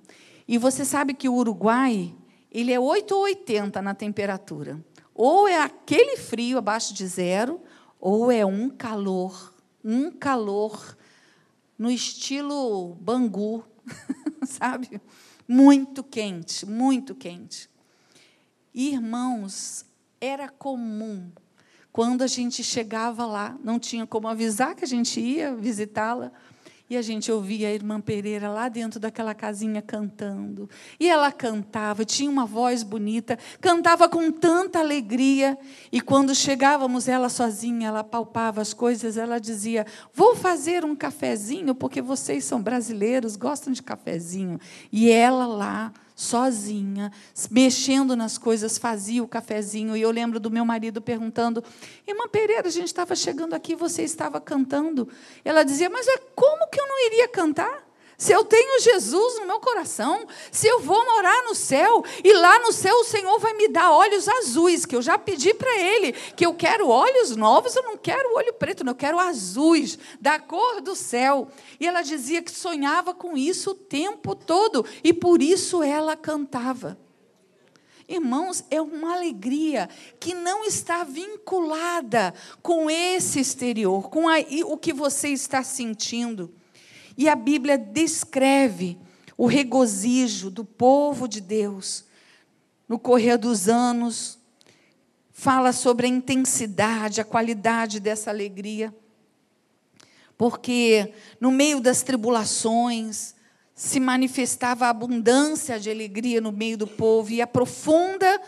E 0.47 0.59
você 0.59 0.85
sabe 0.85 1.15
que 1.15 1.29
o 1.29 1.35
Uruguai 1.35 2.15
ele 2.51 2.73
é 2.73 2.81
8 2.81 3.15
ou 3.15 3.23
80 3.23 3.83
na 3.83 3.95
temperatura. 3.95 4.83
Ou 5.15 5.49
é 5.49 5.61
aquele 5.61 6.17
frio 6.17 6.59
abaixo 6.59 6.95
de 6.95 7.07
zero, 7.07 7.61
ou 8.01 8.31
é 8.31 8.47
um 8.47 8.71
calor, 8.71 9.55
um 9.85 10.11
calor 10.11 10.97
no 11.77 11.91
estilo 11.91 12.95
Bangu, 12.97 13.65
sabe? 14.47 15.01
Muito 15.47 16.03
quente, 16.03 16.65
muito 16.67 17.15
quente. 17.15 17.69
Irmãos, 18.73 19.85
era 20.21 20.49
comum 20.49 21.31
quando 21.99 22.23
a 22.23 22.29
gente 22.29 22.63
chegava 22.63 23.27
lá, 23.27 23.59
não 23.65 23.77
tinha 23.77 24.07
como 24.07 24.29
avisar 24.29 24.77
que 24.77 24.85
a 24.85 24.87
gente 24.87 25.21
ia 25.21 25.57
visitá-la. 25.57 26.31
E 26.91 26.97
a 26.97 27.03
gente 27.03 27.31
ouvia 27.31 27.69
a 27.69 27.73
irmã 27.73 28.01
Pereira 28.01 28.49
lá 28.49 28.69
dentro 28.69 28.99
daquela 28.99 29.35
casinha 29.35 29.83
cantando. 29.83 30.71
E 30.99 31.07
ela 31.07 31.31
cantava, 31.31 32.03
tinha 32.03 32.31
uma 32.31 32.47
voz 32.47 32.83
bonita, 32.83 33.39
cantava 33.61 34.09
com 34.09 34.33
tanta 34.33 34.79
alegria. 34.79 35.59
E 35.93 36.01
quando 36.01 36.35
chegávamos, 36.35 37.07
ela 37.07 37.29
sozinha, 37.29 37.89
ela 37.89 38.03
palpava 38.03 38.63
as 38.63 38.73
coisas, 38.73 39.19
ela 39.19 39.39
dizia: 39.39 39.85
Vou 40.15 40.35
fazer 40.35 40.83
um 40.83 40.97
cafezinho, 40.97 41.75
porque 41.75 42.01
vocês 42.01 42.45
são 42.45 42.63
brasileiros, 42.63 43.37
gostam 43.37 43.71
de 43.71 43.83
cafezinho. 43.83 44.59
E 44.91 45.11
ela 45.11 45.47
lá, 45.47 45.93
sozinha, 46.19 47.13
mexendo 47.49 48.17
nas 48.17 48.37
coisas, 48.37 48.77
fazia 48.77 49.23
o 49.23 49.29
cafezinho. 49.29 49.97
E 49.97 50.03
eu 50.03 50.11
lembro 50.11 50.41
do 50.41 50.51
meu 50.51 50.65
marido 50.65 51.01
perguntando: 51.01 51.63
Irmã 52.05 52.27
Pereira, 52.27 52.67
a 52.67 52.73
gente 52.73 52.89
estava 52.89 53.15
chegando 53.15 53.55
aqui, 53.55 53.77
você 53.77 54.03
estava 54.03 54.41
cantando. 54.41 55.09
Ela 55.45 55.63
dizia: 55.63 55.89
Mas 55.89 56.09
é 56.09 56.19
como 56.35 56.69
que 56.71 56.81
eu 56.81 56.89
não 56.89 57.07
iria 57.07 57.29
cantar? 57.29 57.88
Se 58.19 58.33
eu 58.33 58.45
tenho 58.45 58.81
Jesus 58.81 59.39
no 59.39 59.47
meu 59.47 59.61
coração, 59.61 60.27
se 60.51 60.67
eu 60.67 60.81
vou 60.81 61.07
morar 61.07 61.45
no 61.45 61.55
céu, 61.55 62.05
e 62.25 62.33
lá 62.33 62.59
no 62.59 62.73
céu 62.73 62.93
o 62.97 63.05
Senhor 63.05 63.39
vai 63.39 63.55
me 63.55 63.69
dar 63.69 63.93
olhos 63.93 64.27
azuis, 64.27 64.85
que 64.85 64.97
eu 64.97 65.01
já 65.01 65.17
pedi 65.17 65.55
para 65.55 65.79
Ele, 65.79 66.11
que 66.11 66.45
eu 66.45 66.53
quero 66.53 66.89
olhos 66.89 67.37
novos, 67.37 67.77
eu 67.77 67.85
não 67.85 67.97
quero 67.97 68.35
olho 68.35 68.53
preto, 68.55 68.83
não, 68.83 68.91
eu 68.91 68.97
quero 68.97 69.21
azuis, 69.21 69.97
da 70.21 70.41
cor 70.41 70.81
do 70.81 70.97
céu. 70.97 71.47
E 71.79 71.87
ela 71.87 72.03
dizia 72.03 72.43
que 72.43 72.51
sonhava 72.51 73.15
com 73.15 73.37
isso 73.37 73.71
o 73.71 73.75
tempo 73.75 74.35
todo, 74.35 74.85
e 75.05 75.13
por 75.13 75.41
isso 75.41 75.81
ela 75.81 76.17
cantava. 76.17 76.99
Irmãos, 78.09 78.65
é 78.69 78.83
uma 78.83 79.15
alegria 79.15 79.89
que 80.19 80.35
não 80.35 80.65
está 80.65 81.05
vinculada 81.05 82.35
com 82.63 82.91
esse 82.91 83.39
exterior, 83.39 84.11
com 84.11 84.29
a, 84.29 84.39
o 84.65 84.77
que 84.77 84.93
você 84.93 85.29
está 85.29 85.63
sentindo. 85.63 86.58
E 87.19 87.29
a 87.29 87.35
Bíblia 87.35 87.77
descreve 87.77 88.97
o 89.37 89.47
regozijo 89.47 90.51
do 90.51 90.65
povo 90.65 91.27
de 91.27 91.41
Deus 91.41 92.05
no 92.89 92.97
correr 92.97 93.37
dos 93.37 93.69
anos, 93.69 94.39
fala 95.33 95.73
sobre 95.73 96.07
a 96.07 96.09
intensidade, 96.09 97.21
a 97.21 97.25
qualidade 97.25 97.99
dessa 97.99 98.31
alegria. 98.31 98.95
Porque 100.37 101.13
no 101.41 101.51
meio 101.51 101.81
das 101.81 102.03
tribulações 102.03 103.35
se 103.75 103.99
manifestava 103.99 104.87
a 104.87 104.91
abundância 104.91 105.79
de 105.79 105.91
alegria 105.91 106.41
no 106.41 106.53
meio 106.53 106.79
do 106.79 106.87
povo 106.87 107.33
e 107.33 107.43
a 107.43 107.47
profunda 107.49 108.41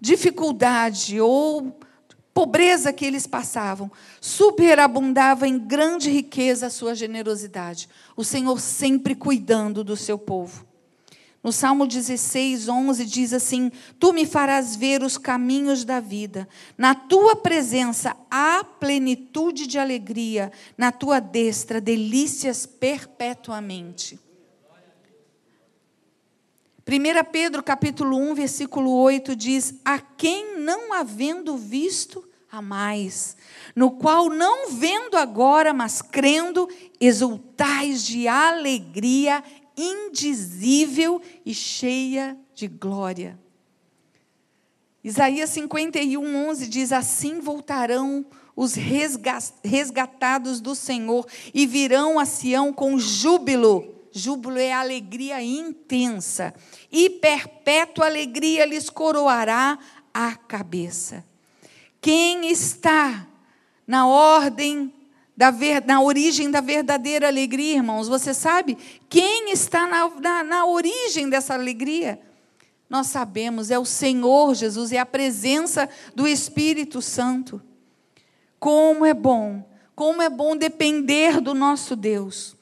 dificuldade 0.00 1.20
ou 1.20 1.78
pobreza 2.34 2.92
que 2.92 3.06
eles 3.06 3.26
passavam, 3.26 3.90
superabundava 4.20 5.46
em 5.46 5.56
grande 5.56 6.10
riqueza 6.10 6.66
a 6.66 6.70
sua 6.70 6.94
generosidade. 6.94 7.88
O 8.16 8.24
Senhor 8.24 8.60
sempre 8.60 9.14
cuidando 9.14 9.84
do 9.84 9.96
seu 9.96 10.18
povo. 10.18 10.66
No 11.44 11.52
Salmo 11.52 11.86
16, 11.86 12.68
11 12.68 13.04
diz 13.04 13.32
assim: 13.32 13.70
Tu 14.00 14.12
me 14.12 14.26
farás 14.26 14.74
ver 14.74 15.02
os 15.02 15.16
caminhos 15.16 15.84
da 15.84 16.00
vida, 16.00 16.48
na 16.76 16.94
tua 16.94 17.36
presença 17.36 18.16
há 18.30 18.64
plenitude 18.64 19.66
de 19.66 19.78
alegria, 19.78 20.50
na 20.76 20.90
tua 20.90 21.20
destra 21.20 21.82
delícias 21.82 22.66
perpetuamente. 22.66 24.18
1 26.86 27.24
Pedro 27.32 27.62
capítulo 27.62 28.18
1, 28.18 28.34
versículo 28.34 28.90
8 28.90 29.34
diz: 29.34 29.74
A 29.82 29.98
quem 29.98 30.58
não 30.58 30.92
havendo 30.92 31.56
visto, 31.56 32.22
a 32.52 32.60
mais, 32.60 33.38
no 33.74 33.92
qual 33.92 34.28
não 34.28 34.70
vendo 34.70 35.16
agora, 35.16 35.72
mas 35.72 36.02
crendo, 36.02 36.68
exultais 37.00 38.04
de 38.04 38.28
alegria 38.28 39.42
indizível 39.74 41.22
e 41.44 41.54
cheia 41.54 42.36
de 42.54 42.68
glória. 42.68 43.38
Isaías 45.02 45.48
51, 45.50 46.48
11 46.48 46.68
diz: 46.68 46.92
Assim 46.92 47.40
voltarão 47.40 48.26
os 48.54 48.74
resgatados 48.74 50.60
do 50.60 50.74
Senhor 50.74 51.26
e 51.54 51.66
virão 51.66 52.18
a 52.18 52.26
Sião 52.26 52.74
com 52.74 52.98
júbilo 52.98 53.93
Júbilo 54.16 54.58
é 54.58 54.72
alegria 54.72 55.42
intensa, 55.42 56.54
e 56.90 57.10
perpétua 57.10 58.06
alegria 58.06 58.64
lhes 58.64 58.88
coroará 58.88 59.76
a 60.14 60.36
cabeça. 60.36 61.24
Quem 62.00 62.48
está 62.48 63.26
na 63.84 64.06
ordem 64.06 64.94
da 65.36 65.50
ver, 65.50 65.84
na 65.84 66.00
origem 66.00 66.48
da 66.48 66.60
verdadeira 66.60 67.26
alegria, 67.26 67.74
irmãos? 67.74 68.06
Você 68.06 68.32
sabe? 68.32 68.78
Quem 69.08 69.50
está 69.50 69.84
na, 69.88 70.08
na, 70.20 70.44
na 70.44 70.66
origem 70.66 71.28
dessa 71.28 71.54
alegria? 71.54 72.20
Nós 72.88 73.08
sabemos, 73.08 73.72
é 73.72 73.80
o 73.80 73.84
Senhor 73.84 74.54
Jesus, 74.54 74.92
é 74.92 74.98
a 74.98 75.06
presença 75.06 75.88
do 76.14 76.28
Espírito 76.28 77.02
Santo. 77.02 77.60
Como 78.60 79.04
é 79.04 79.12
bom, 79.12 79.68
como 79.96 80.22
é 80.22 80.30
bom 80.30 80.56
depender 80.56 81.40
do 81.40 81.52
nosso 81.52 81.96
Deus. 81.96 82.54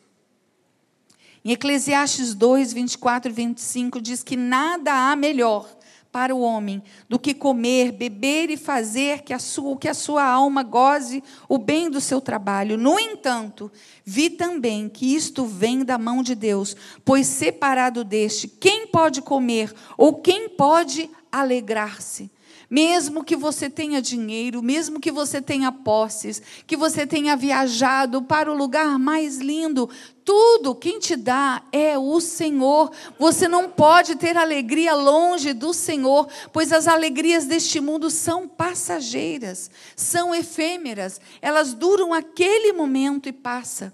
Em 1.45 1.53
Eclesiastes 1.53 2.35
2, 2.35 2.73
24 2.73 3.31
e 3.31 3.35
25 3.35 4.01
diz 4.01 4.23
que 4.23 4.37
nada 4.37 4.93
há 4.93 5.17
melhor 5.17 5.69
para 6.13 6.33
o 6.35 6.41
homem 6.41 6.81
do 7.09 7.19
que 7.19 7.35
comer, 7.35 7.91
beber 7.91 8.51
e 8.51 8.57
fazer 8.57 9.23
que 9.23 9.33
a 9.33 9.39
sua, 9.39 9.77
que 9.77 9.89
a 9.89 9.95
sua 9.95 10.23
alma 10.23 10.63
goze 10.63 11.25
o 11.49 11.59
bem 11.59 11.91
do 11.91 12.01
seu 12.01 12.21
trabalho. 12.21 12.77
No 12.77 12.97
entanto, 13.01 13.73
vi 14.05 14.31
também 14.31 14.89
que 14.89 15.17
isto 15.17 15.45
vem 15.45 15.85
da 15.85 15.99
mão 15.99 16.23
de 16.23 16.35
Deus, 16.37 16.77
pois 17.05 17.27
separado 17.27 18.05
deste, 18.05 18.47
quem 18.47 18.87
pode 18.87 19.23
comer 19.23 19.75
ou 19.97 20.17
quem 20.17 20.51
pode 20.51 21.11
alegrar-se? 21.33 22.31
Mesmo 22.73 23.23
que 23.23 23.37
você 23.37 23.69
tenha 23.69 24.01
dinheiro, 24.01 24.63
mesmo 24.63 24.99
que 24.99 25.13
você 25.13 25.43
tenha 25.43 25.71
posses, 25.71 26.41
que 26.67 26.75
você 26.75 27.07
tenha 27.07 27.37
viajado 27.37 28.23
para 28.23 28.51
o 28.51 28.57
lugar 28.57 28.99
mais 28.99 29.37
lindo, 29.37 29.91
tudo 30.25 30.75
quem 30.75 30.99
te 30.99 31.15
dá 31.15 31.63
é 31.71 31.99
o 31.99 32.19
Senhor. 32.19 32.91
Você 33.19 33.47
não 33.47 33.69
pode 33.69 34.17
ter 34.17 34.39
alegria 34.39 34.95
longe 34.95 35.53
do 35.53 35.75
Senhor, 35.75 36.27
pois 36.51 36.73
as 36.73 36.89
alegrias 36.89 37.45
deste 37.45 37.79
mundo 37.79 38.09
são 38.09 38.49
passageiras, 38.49 39.71
são 39.95 40.35
efêmeras, 40.35 41.21
elas 41.43 41.75
duram 41.75 42.15
aquele 42.15 42.73
momento 42.73 43.29
e 43.29 43.33
passa. 43.35 43.93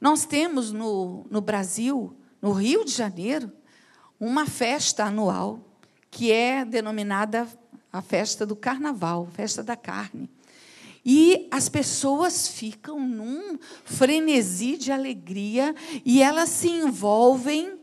Nós 0.00 0.24
temos 0.24 0.72
no, 0.72 1.26
no 1.30 1.42
Brasil, 1.42 2.16
no 2.40 2.52
Rio 2.52 2.86
de 2.86 2.92
Janeiro, 2.92 3.52
uma 4.18 4.46
festa 4.46 5.04
anual 5.04 5.60
que 6.10 6.32
é 6.32 6.64
denominada 6.64 7.46
a 7.92 8.00
festa 8.00 8.46
do 8.46 8.56
carnaval, 8.56 9.28
festa 9.32 9.62
da 9.62 9.76
carne. 9.76 10.30
E 11.04 11.48
as 11.50 11.68
pessoas 11.68 12.48
ficam 12.48 13.00
num 13.00 13.58
frenesi 13.84 14.76
de 14.76 14.92
alegria 14.92 15.74
e 16.04 16.22
elas 16.22 16.48
se 16.48 16.68
envolvem. 16.68 17.78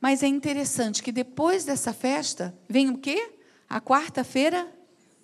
Mas 0.00 0.22
é 0.22 0.26
interessante 0.26 1.02
que 1.02 1.12
depois 1.12 1.64
dessa 1.64 1.92
festa 1.92 2.56
vem 2.68 2.88
o 2.88 2.98
quê? 2.98 3.34
A 3.68 3.80
quarta-feira 3.80 4.72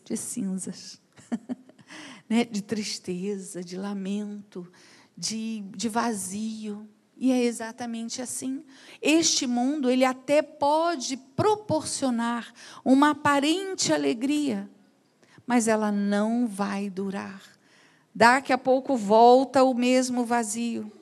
de 0.05 0.17
cinzas. 0.17 1.01
né? 2.29 2.45
De 2.45 2.63
tristeza, 2.63 3.63
de 3.63 3.77
lamento, 3.77 4.71
de, 5.17 5.61
de 5.77 5.89
vazio. 5.89 6.89
E 7.19 7.33
é 7.33 7.43
exatamente 7.43 8.23
assim. 8.23 8.63
Este 9.03 9.45
mundo, 9.45 9.91
ele 9.91 10.05
até 10.05 10.41
pode 10.41 11.17
proporcionar 11.17 12.53
uma 12.85 13.11
aparente 13.11 13.93
alegria, 13.93 14.71
mas 15.45 15.67
ela 15.67 15.91
não 15.91 16.47
vai 16.47 16.89
durar. 16.89 17.43
Daqui 18.15 18.53
a 18.53 18.59
pouco 18.59 18.97
volta 18.97 19.65
o 19.65 19.75
mesmo 19.75 20.25
vazio. 20.25 20.93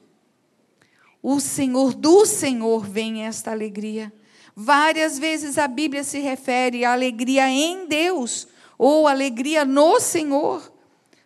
O 1.23 1.39
Senhor, 1.39 1.93
do 1.93 2.25
Senhor 2.25 2.87
vem 2.87 3.25
esta 3.25 3.51
alegria. 3.51 4.11
Várias 4.55 5.19
vezes 5.19 5.59
a 5.59 5.69
Bíblia 5.69 6.03
se 6.03 6.19
refere 6.21 6.83
à 6.83 6.93
alegria 6.93 7.51
em 7.51 7.87
Deus 7.87 8.49
ou 8.79 9.07
alegria 9.07 9.67
no 9.67 10.01
Senhor. 10.01 10.73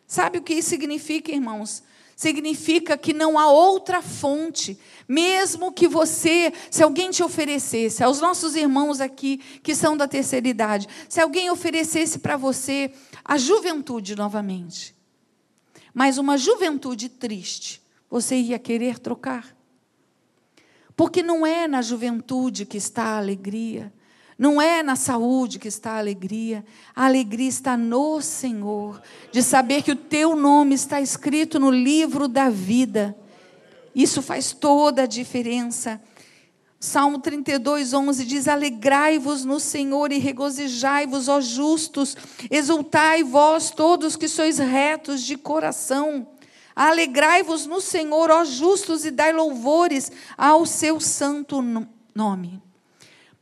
Sabe 0.04 0.38
o 0.38 0.42
que 0.42 0.54
isso 0.54 0.70
significa, 0.70 1.30
irmãos? 1.30 1.84
Significa 2.20 2.98
que 2.98 3.14
não 3.14 3.38
há 3.38 3.50
outra 3.50 4.02
fonte, 4.02 4.78
mesmo 5.08 5.72
que 5.72 5.88
você, 5.88 6.52
se 6.70 6.82
alguém 6.82 7.10
te 7.10 7.22
oferecesse, 7.22 8.04
aos 8.04 8.20
nossos 8.20 8.54
irmãos 8.54 9.00
aqui 9.00 9.38
que 9.62 9.74
são 9.74 9.96
da 9.96 10.06
terceira 10.06 10.46
idade, 10.46 10.86
se 11.08 11.18
alguém 11.18 11.48
oferecesse 11.48 12.18
para 12.18 12.36
você 12.36 12.92
a 13.24 13.38
juventude 13.38 14.14
novamente, 14.14 14.94
mas 15.94 16.18
uma 16.18 16.36
juventude 16.36 17.08
triste, 17.08 17.80
você 18.10 18.36
ia 18.36 18.58
querer 18.58 18.98
trocar? 18.98 19.56
Porque 20.94 21.22
não 21.22 21.46
é 21.46 21.66
na 21.66 21.80
juventude 21.80 22.66
que 22.66 22.76
está 22.76 23.04
a 23.04 23.16
alegria, 23.16 23.90
não 24.40 24.58
é 24.58 24.82
na 24.82 24.96
saúde 24.96 25.58
que 25.58 25.68
está 25.68 25.90
a 25.90 25.98
alegria, 25.98 26.64
a 26.96 27.04
alegria 27.04 27.50
está 27.50 27.76
no 27.76 28.22
Senhor, 28.22 28.98
de 29.30 29.42
saber 29.42 29.82
que 29.82 29.92
o 29.92 29.96
teu 29.96 30.34
nome 30.34 30.74
está 30.74 30.98
escrito 30.98 31.60
no 31.60 31.70
livro 31.70 32.26
da 32.26 32.48
vida. 32.48 33.14
Isso 33.94 34.22
faz 34.22 34.52
toda 34.54 35.02
a 35.02 35.06
diferença. 35.06 36.00
Salmo 36.80 37.18
32, 37.18 37.92
11 37.92 38.24
diz: 38.24 38.48
Alegrai-vos 38.48 39.44
no 39.44 39.60
Senhor 39.60 40.10
e 40.10 40.16
regozijai-vos, 40.16 41.28
ó 41.28 41.38
justos, 41.42 42.16
exultai 42.50 43.22
vós 43.22 43.70
todos 43.70 44.16
que 44.16 44.26
sois 44.26 44.56
retos 44.56 45.22
de 45.22 45.36
coração. 45.36 46.26
Alegrai-vos 46.74 47.66
no 47.66 47.78
Senhor, 47.78 48.30
ó 48.30 48.42
justos, 48.44 49.04
e 49.04 49.10
dai 49.10 49.34
louvores 49.34 50.10
ao 50.38 50.64
seu 50.64 50.98
santo 50.98 51.60
nome 52.14 52.69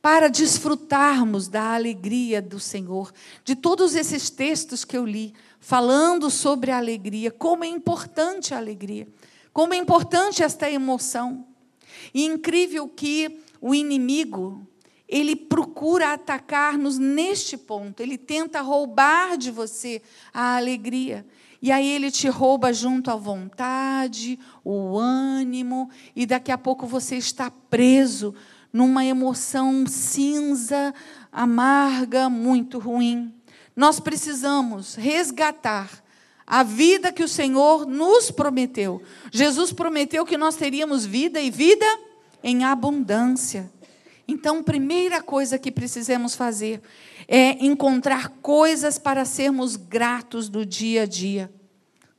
para 0.00 0.28
desfrutarmos 0.28 1.48
da 1.48 1.74
alegria 1.74 2.40
do 2.40 2.60
Senhor, 2.60 3.12
de 3.44 3.56
todos 3.56 3.94
esses 3.94 4.30
textos 4.30 4.84
que 4.84 4.96
eu 4.96 5.04
li, 5.04 5.34
falando 5.58 6.30
sobre 6.30 6.70
a 6.70 6.78
alegria, 6.78 7.30
como 7.30 7.64
é 7.64 7.68
importante 7.68 8.54
a 8.54 8.58
alegria, 8.58 9.08
como 9.52 9.74
é 9.74 9.76
importante 9.76 10.42
esta 10.42 10.70
emoção. 10.70 11.46
E 12.14 12.24
incrível 12.24 12.88
que 12.88 13.40
o 13.60 13.74
inimigo, 13.74 14.66
ele 15.08 15.34
procura 15.34 16.12
atacar-nos 16.12 16.96
neste 16.96 17.56
ponto, 17.56 18.00
ele 18.00 18.16
tenta 18.16 18.60
roubar 18.60 19.36
de 19.36 19.50
você 19.50 20.00
a 20.32 20.56
alegria. 20.56 21.26
E 21.60 21.72
aí 21.72 21.88
ele 21.88 22.08
te 22.08 22.28
rouba 22.28 22.72
junto 22.72 23.10
à 23.10 23.16
vontade, 23.16 24.38
o 24.62 24.96
ânimo, 24.96 25.90
e 26.14 26.24
daqui 26.24 26.52
a 26.52 26.58
pouco 26.58 26.86
você 26.86 27.16
está 27.16 27.50
preso 27.50 28.32
numa 28.72 29.04
emoção 29.04 29.86
cinza, 29.86 30.94
amarga, 31.32 32.28
muito 32.28 32.78
ruim. 32.78 33.34
Nós 33.74 34.00
precisamos 34.00 34.94
resgatar 34.94 36.02
a 36.46 36.62
vida 36.62 37.12
que 37.12 37.22
o 37.22 37.28
Senhor 37.28 37.86
nos 37.86 38.30
prometeu. 38.30 39.02
Jesus 39.30 39.72
prometeu 39.72 40.24
que 40.24 40.38
nós 40.38 40.56
teríamos 40.56 41.04
vida 41.04 41.40
e 41.40 41.50
vida 41.50 41.86
em 42.42 42.64
abundância. 42.64 43.70
Então, 44.26 44.62
primeira 44.62 45.22
coisa 45.22 45.58
que 45.58 45.70
precisamos 45.70 46.34
fazer 46.34 46.82
é 47.26 47.64
encontrar 47.64 48.28
coisas 48.42 48.98
para 48.98 49.24
sermos 49.24 49.76
gratos 49.76 50.48
do 50.48 50.66
dia 50.66 51.02
a 51.02 51.06
dia. 51.06 51.52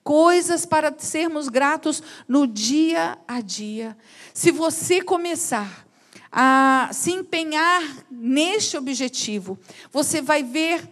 Coisas 0.03 0.65
para 0.65 0.93
sermos 0.97 1.49
gratos 1.49 2.01
no 2.27 2.47
dia 2.47 3.17
a 3.27 3.41
dia. 3.41 3.97
Se 4.33 4.49
você 4.51 5.01
começar 5.01 5.88
a 6.31 6.89
se 6.93 7.11
empenhar 7.11 7.81
neste 8.09 8.77
objetivo, 8.77 9.57
você 9.91 10.21
vai 10.21 10.43
ver 10.43 10.87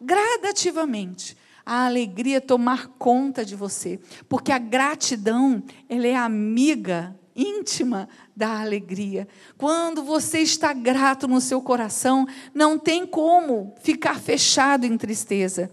gradativamente 0.00 1.36
a 1.64 1.86
alegria 1.86 2.40
tomar 2.40 2.88
conta 2.98 3.44
de 3.44 3.54
você, 3.54 4.00
porque 4.28 4.50
a 4.50 4.58
gratidão, 4.58 5.62
ela 5.88 6.06
é 6.06 6.14
amiga 6.14 7.14
íntima 7.36 8.08
da 8.34 8.60
alegria. 8.60 9.28
Quando 9.56 10.02
você 10.02 10.40
está 10.40 10.72
grato 10.72 11.28
no 11.28 11.40
seu 11.40 11.62
coração, 11.62 12.26
não 12.52 12.78
tem 12.78 13.06
como 13.06 13.74
ficar 13.80 14.18
fechado 14.18 14.84
em 14.84 14.96
tristeza. 14.98 15.70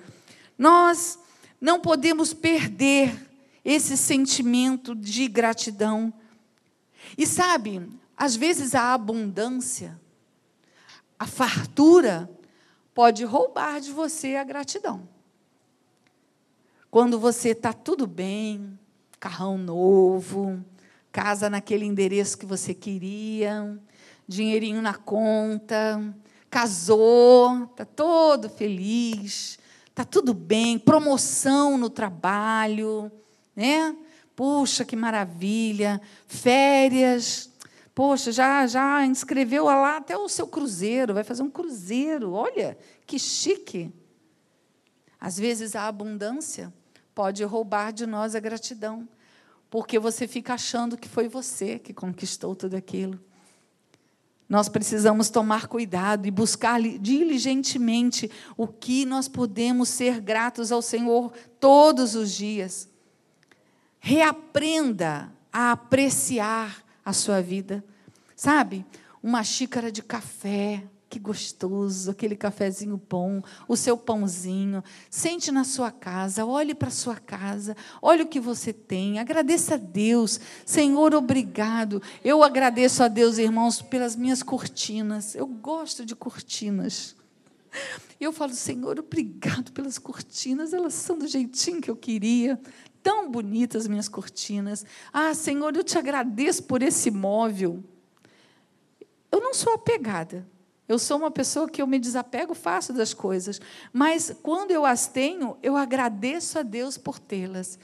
Nós 0.58 1.18
não 1.60 1.80
podemos 1.80 2.34
perder 2.34 3.16
esse 3.64 3.98
sentimento 3.98 4.94
de 4.94 5.28
gratidão. 5.28 6.14
E 7.18 7.26
sabe, 7.26 7.82
às 8.18 8.36
vezes 8.36 8.76
a 8.76 8.94
abundância, 8.94 10.00
a 11.18 11.26
fartura, 11.26 12.30
pode 12.94 13.26
roubar 13.26 13.82
de 13.82 13.92
você 13.92 14.36
a 14.36 14.44
gratidão. 14.44 15.08
Quando 16.90 17.20
você 17.20 17.50
está 17.50 17.74
tudo 17.74 18.08
bem, 18.08 18.80
carrão 19.20 19.58
novo, 19.58 20.64
casa 21.12 21.50
naquele 21.50 21.86
endereço 21.86 22.38
que 22.38 22.46
você 22.46 22.74
queria, 22.74 23.78
dinheirinho 24.28 24.82
na 24.82 24.94
conta, 24.94 26.02
casou, 26.50 27.66
está 27.66 27.84
todo 27.84 28.50
feliz, 28.50 29.60
está 29.88 30.06
tudo 30.06 30.34
bem, 30.34 30.80
promoção 30.80 31.78
no 31.78 31.90
trabalho, 31.90 33.12
né? 33.54 33.96
Puxa, 34.36 34.86
que 34.86 34.96
maravilha, 34.96 36.02
férias, 36.28 37.50
Poxa, 37.96 38.30
já, 38.30 38.68
já 38.68 39.06
inscreveu 39.06 39.64
lá 39.64 39.96
até 39.96 40.18
o 40.18 40.28
seu 40.28 40.46
cruzeiro, 40.46 41.14
vai 41.14 41.24
fazer 41.24 41.44
um 41.44 41.50
cruzeiro. 41.50 42.34
Olha, 42.34 42.78
que 43.08 43.18
chique. 43.18 43.90
Às 45.18 45.40
vezes 45.40 45.78
a 45.78 45.88
abundância 45.88 46.74
pode 47.16 47.42
roubar 47.46 47.94
de 47.94 48.06
nós 48.06 48.36
a 48.36 48.40
gratidão, 48.42 49.08
porque 49.70 49.98
você 49.98 50.28
fica 50.28 50.56
achando 50.56 50.98
que 50.98 51.08
foi 51.08 51.30
você 51.30 51.80
que 51.80 51.94
conquistou 51.94 52.54
tudo 52.54 52.76
aquilo. 52.76 53.18
Nós 54.48 54.68
precisamos 54.68 55.30
tomar 55.30 55.68
cuidado 55.68 56.28
e 56.28 56.32
buscar 56.32 56.82
diligentemente 56.82 58.30
o 58.58 58.68
que 58.68 59.06
nós 59.06 59.30
podemos 59.30 59.88
ser 59.88 60.20
gratos 60.20 60.70
ao 60.70 60.82
Senhor 60.82 61.32
todos 61.62 62.14
os 62.14 62.32
dias. 62.32 62.90
Reaprenda 64.00 65.34
a 65.52 65.72
apreciar 65.72 66.85
a 67.06 67.14
sua 67.14 67.42
vida. 67.42 67.86
Sabe? 68.36 68.84
Uma 69.22 69.44
xícara 69.44 69.92
de 69.92 70.02
café, 70.02 70.84
que 71.16 71.20
gostoso, 71.20 72.12
aquele 72.12 72.36
cafezinho 72.36 73.02
bom, 73.10 73.42
o 73.68 73.78
seu 73.78 73.96
pãozinho. 73.96 74.84
Sente 75.10 75.52
na 75.52 75.64
sua 75.64 75.92
casa, 75.92 76.46
olhe 76.46 76.76
para 76.76 76.90
a 76.90 76.92
sua 76.92 77.16
casa, 77.16 77.78
olhe 78.02 78.24
o 78.24 78.28
que 78.28 78.40
você 78.40 78.74
tem, 78.74 79.20
agradeça 79.20 79.76
a 79.76 79.78
Deus. 79.78 80.40
Senhor, 80.66 81.14
obrigado. 81.16 82.02
Eu 82.24 82.44
agradeço 82.44 83.02
a 83.04 83.08
Deus, 83.08 83.38
irmãos, 83.38 83.82
pelas 83.82 84.16
minhas 84.16 84.44
cortinas. 84.44 85.36
Eu 85.36 85.48
gosto 85.48 86.06
de 86.06 86.16
cortinas. 86.16 87.16
Eu 88.20 88.34
falo, 88.34 88.54
Senhor, 88.54 89.00
obrigado 89.00 89.72
pelas 89.72 89.98
cortinas, 89.98 90.74
elas 90.74 90.94
são 90.94 91.18
do 91.18 91.28
jeitinho 91.28 91.82
que 91.82 91.92
eu 91.92 91.96
queria 91.96 92.60
tão 93.06 93.30
bonitas 93.30 93.84
as 93.84 93.88
minhas 93.88 94.10
cortinas. 94.10 94.84
Ah, 95.14 95.32
Senhor, 95.36 95.76
eu 95.76 95.84
te 95.84 95.96
agradeço 95.96 96.64
por 96.64 96.82
esse 96.82 97.12
móvel. 97.12 97.84
Eu 99.32 99.40
não 99.40 99.54
sou 99.54 99.74
apegada. 99.74 100.44
Eu 100.88 100.98
sou 100.98 101.18
uma 101.18 101.30
pessoa 101.30 101.70
que 101.70 101.80
eu 101.80 101.86
me 101.86 102.00
desapego 102.00 102.56
fácil 102.56 102.96
das 102.96 103.14
coisas, 103.14 103.62
mas 103.94 104.36
quando 104.42 104.72
eu 104.72 104.86
as 104.86 105.08
tenho, 105.08 105.56
eu 105.62 105.78
agradeço 105.78 106.58
a 106.58 106.64
Deus 106.64 106.98
por 106.98 107.20
tê-las. 107.20 107.78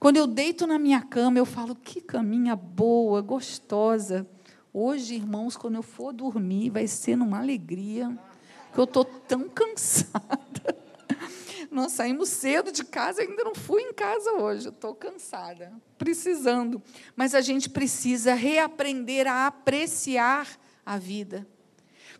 Quando 0.00 0.16
eu 0.16 0.26
deito 0.26 0.66
na 0.66 0.78
minha 0.78 1.02
cama, 1.02 1.38
eu 1.38 1.46
falo 1.46 1.74
que 1.74 2.00
caminha 2.00 2.56
boa, 2.56 3.20
gostosa. 3.20 4.26
Hoje, 4.72 5.14
irmãos, 5.14 5.54
quando 5.54 5.76
eu 5.76 5.82
for 5.82 6.12
dormir, 6.12 6.70
vai 6.70 6.86
ser 6.86 7.14
numa 7.16 7.38
alegria. 7.38 8.10
que 8.72 8.78
eu 8.78 8.84
estou 8.84 9.04
tão 9.04 9.48
cansada. 9.52 10.81
Nós 11.72 11.92
saímos 11.92 12.28
cedo 12.28 12.70
de 12.70 12.84
casa, 12.84 13.22
ainda 13.22 13.42
não 13.42 13.54
fui 13.54 13.80
em 13.80 13.94
casa 13.94 14.30
hoje, 14.32 14.68
estou 14.68 14.94
cansada, 14.94 15.72
precisando. 15.96 16.82
Mas 17.16 17.34
a 17.34 17.40
gente 17.40 17.70
precisa 17.70 18.34
reaprender 18.34 19.26
a 19.26 19.46
apreciar 19.46 20.46
a 20.84 20.98
vida. 20.98 21.46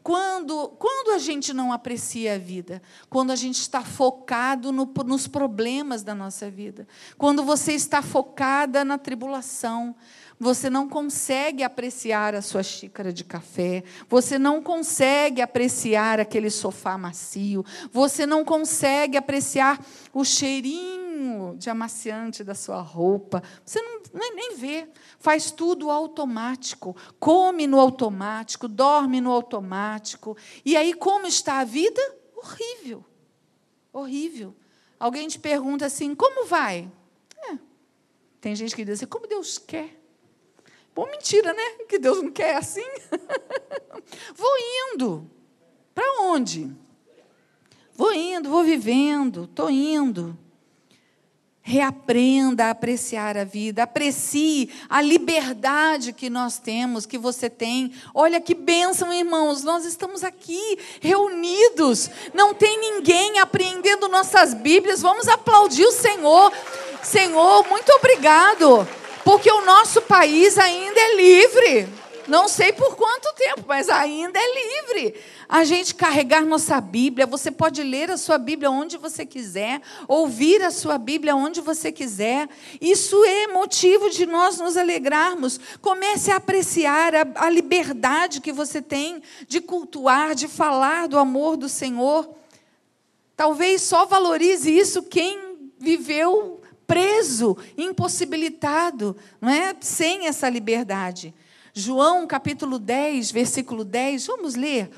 Quando, 0.02 0.68
quando 0.70 1.14
a 1.14 1.18
gente 1.18 1.52
não 1.52 1.72
aprecia 1.72 2.34
a 2.34 2.38
vida? 2.38 2.82
Quando 3.10 3.30
a 3.30 3.36
gente 3.36 3.60
está 3.60 3.82
focado 3.82 4.72
no, 4.72 4.90
nos 5.04 5.28
problemas 5.28 6.02
da 6.02 6.14
nossa 6.14 6.50
vida. 6.50 6.88
Quando 7.16 7.44
você 7.44 7.72
está 7.74 8.00
focada 8.00 8.84
na 8.84 8.96
tribulação. 8.96 9.94
Você 10.42 10.68
não 10.68 10.88
consegue 10.88 11.62
apreciar 11.62 12.34
a 12.34 12.42
sua 12.42 12.64
xícara 12.64 13.12
de 13.12 13.22
café, 13.22 13.84
você 14.08 14.40
não 14.40 14.60
consegue 14.60 15.40
apreciar 15.40 16.18
aquele 16.18 16.50
sofá 16.50 16.98
macio, 16.98 17.64
você 17.92 18.26
não 18.26 18.44
consegue 18.44 19.16
apreciar 19.16 19.80
o 20.12 20.24
cheirinho 20.24 21.54
de 21.56 21.70
amaciante 21.70 22.42
da 22.42 22.56
sua 22.56 22.80
roupa, 22.80 23.40
você 23.64 23.80
não, 23.80 24.00
nem 24.34 24.56
vê, 24.56 24.88
faz 25.16 25.52
tudo 25.52 25.92
automático, 25.92 26.96
come 27.20 27.68
no 27.68 27.78
automático, 27.78 28.66
dorme 28.66 29.20
no 29.20 29.30
automático. 29.30 30.36
E 30.64 30.76
aí, 30.76 30.92
como 30.92 31.24
está 31.24 31.60
a 31.60 31.64
vida? 31.64 32.02
Horrível, 32.34 33.04
horrível. 33.92 34.56
Alguém 34.98 35.28
te 35.28 35.38
pergunta 35.38 35.86
assim: 35.86 36.16
como 36.16 36.46
vai? 36.46 36.90
É. 37.48 37.56
Tem 38.40 38.56
gente 38.56 38.74
que 38.74 38.84
diz 38.84 38.94
assim: 38.94 39.06
como 39.06 39.28
Deus 39.28 39.56
quer. 39.56 40.01
Pô, 40.94 41.06
mentira, 41.06 41.54
né? 41.54 41.84
Que 41.88 41.98
Deus 41.98 42.22
não 42.22 42.30
quer 42.30 42.56
assim. 42.56 42.86
vou 44.34 44.52
indo. 44.92 45.30
Para 45.94 46.22
onde? 46.22 46.70
Vou 47.94 48.12
indo, 48.12 48.48
vou 48.48 48.62
vivendo, 48.62 49.44
estou 49.44 49.70
indo. 49.70 50.36
Reaprenda 51.64 52.64
a 52.66 52.70
apreciar 52.70 53.36
a 53.36 53.44
vida, 53.44 53.84
aprecie 53.84 54.68
a 54.90 55.00
liberdade 55.00 56.12
que 56.12 56.28
nós 56.28 56.58
temos, 56.58 57.06
que 57.06 57.16
você 57.16 57.48
tem. 57.48 57.92
Olha 58.12 58.40
que 58.40 58.54
bênção, 58.54 59.12
irmãos, 59.12 59.62
nós 59.62 59.84
estamos 59.84 60.24
aqui 60.24 60.78
reunidos, 61.00 62.10
não 62.34 62.52
tem 62.52 62.80
ninguém 62.80 63.38
apreendendo 63.38 64.08
nossas 64.08 64.54
Bíblias. 64.54 65.00
Vamos 65.00 65.28
aplaudir 65.28 65.84
o 65.84 65.92
Senhor. 65.92 66.52
Senhor, 67.02 67.68
muito 67.68 67.90
obrigado 67.92 68.86
porque 69.32 69.50
o 69.50 69.64
nosso 69.64 70.02
país 70.02 70.58
ainda 70.58 71.00
é 71.00 71.16
livre. 71.16 71.88
Não 72.28 72.48
sei 72.48 72.70
por 72.70 72.94
quanto 72.96 73.34
tempo, 73.34 73.64
mas 73.66 73.88
ainda 73.88 74.38
é 74.38 74.82
livre. 74.82 75.14
A 75.48 75.64
gente 75.64 75.94
carregar 75.94 76.44
nossa 76.44 76.78
Bíblia, 76.82 77.26
você 77.26 77.50
pode 77.50 77.82
ler 77.82 78.10
a 78.10 78.18
sua 78.18 78.36
Bíblia 78.36 78.70
onde 78.70 78.98
você 78.98 79.24
quiser, 79.24 79.80
ouvir 80.06 80.62
a 80.62 80.70
sua 80.70 80.98
Bíblia 80.98 81.34
onde 81.34 81.62
você 81.62 81.90
quiser. 81.90 82.46
Isso 82.78 83.24
é 83.24 83.46
motivo 83.46 84.10
de 84.10 84.26
nós 84.26 84.58
nos 84.58 84.76
alegrarmos. 84.76 85.58
Comece 85.80 86.30
a 86.30 86.36
apreciar 86.36 87.14
a, 87.14 87.26
a 87.36 87.48
liberdade 87.48 88.38
que 88.38 88.52
você 88.52 88.82
tem 88.82 89.22
de 89.48 89.62
cultuar, 89.62 90.34
de 90.34 90.46
falar 90.46 91.08
do 91.08 91.18
amor 91.18 91.56
do 91.56 91.70
Senhor. 91.70 92.28
Talvez 93.34 93.80
só 93.80 94.04
valorize 94.04 94.70
isso 94.70 95.02
quem 95.02 95.72
viveu 95.78 96.61
preso, 96.92 97.56
impossibilitado, 97.78 99.16
não 99.40 99.48
é? 99.48 99.74
Sem 99.80 100.26
essa 100.26 100.46
liberdade. 100.50 101.32
João, 101.72 102.26
capítulo 102.26 102.78
10, 102.78 103.30
versículo 103.30 103.82
10, 103.82 104.26
vamos 104.26 104.54
ler 104.54 104.90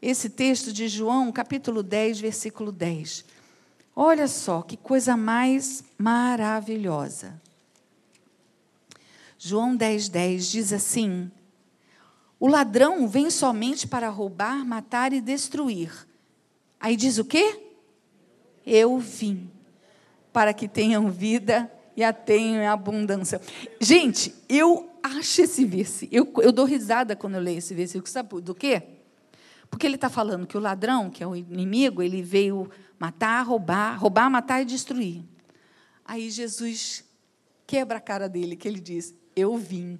esse 0.00 0.30
texto 0.30 0.72
de 0.72 0.88
João, 0.88 1.30
capítulo 1.30 1.82
10, 1.82 2.20
versículo 2.20 2.72
10. 2.72 3.26
Olha 3.94 4.26
só 4.28 4.62
que 4.62 4.78
coisa 4.78 5.14
mais 5.14 5.84
maravilhosa. 5.98 7.38
João 9.36 9.76
10, 9.76 10.08
10 10.08 10.50
diz 10.50 10.72
assim: 10.72 11.30
O 12.40 12.48
ladrão 12.48 13.06
vem 13.06 13.28
somente 13.28 13.86
para 13.86 14.08
roubar, 14.08 14.64
matar 14.64 15.12
e 15.12 15.20
destruir. 15.20 15.92
Aí 16.80 16.96
diz 16.96 17.18
o 17.18 17.26
quê? 17.26 17.60
Eu 18.64 18.98
vim 18.98 19.51
para 20.32 20.54
que 20.54 20.66
tenham 20.66 21.10
vida 21.10 21.70
e 21.96 22.02
a 22.02 22.12
tenham 22.12 22.62
em 22.62 22.66
abundância. 22.66 23.40
Gente, 23.80 24.34
eu 24.48 24.90
acho 25.02 25.42
esse 25.42 25.64
versículo, 25.64 26.16
eu, 26.16 26.42
eu 26.42 26.52
dou 26.52 26.64
risada 26.64 27.14
quando 27.14 27.34
eu 27.34 27.40
leio 27.40 27.58
esse 27.58 27.74
versículo, 27.74 28.08
sabe 28.08 28.40
do 28.40 28.54
quê? 28.54 28.82
Porque 29.70 29.86
ele 29.86 29.94
está 29.94 30.10
falando 30.10 30.46
que 30.46 30.56
o 30.56 30.60
ladrão, 30.60 31.10
que 31.10 31.22
é 31.22 31.26
o 31.26 31.34
inimigo, 31.34 32.02
ele 32.02 32.22
veio 32.22 32.70
matar, 32.98 33.42
roubar, 33.42 33.98
roubar, 33.98 34.30
matar 34.30 34.60
e 34.60 34.64
destruir. 34.64 35.22
Aí 36.04 36.30
Jesus 36.30 37.04
quebra 37.66 37.96
a 37.96 38.00
cara 38.00 38.28
dele, 38.28 38.54
que 38.54 38.68
ele 38.68 38.80
diz: 38.80 39.14
Eu 39.34 39.56
vim 39.56 39.98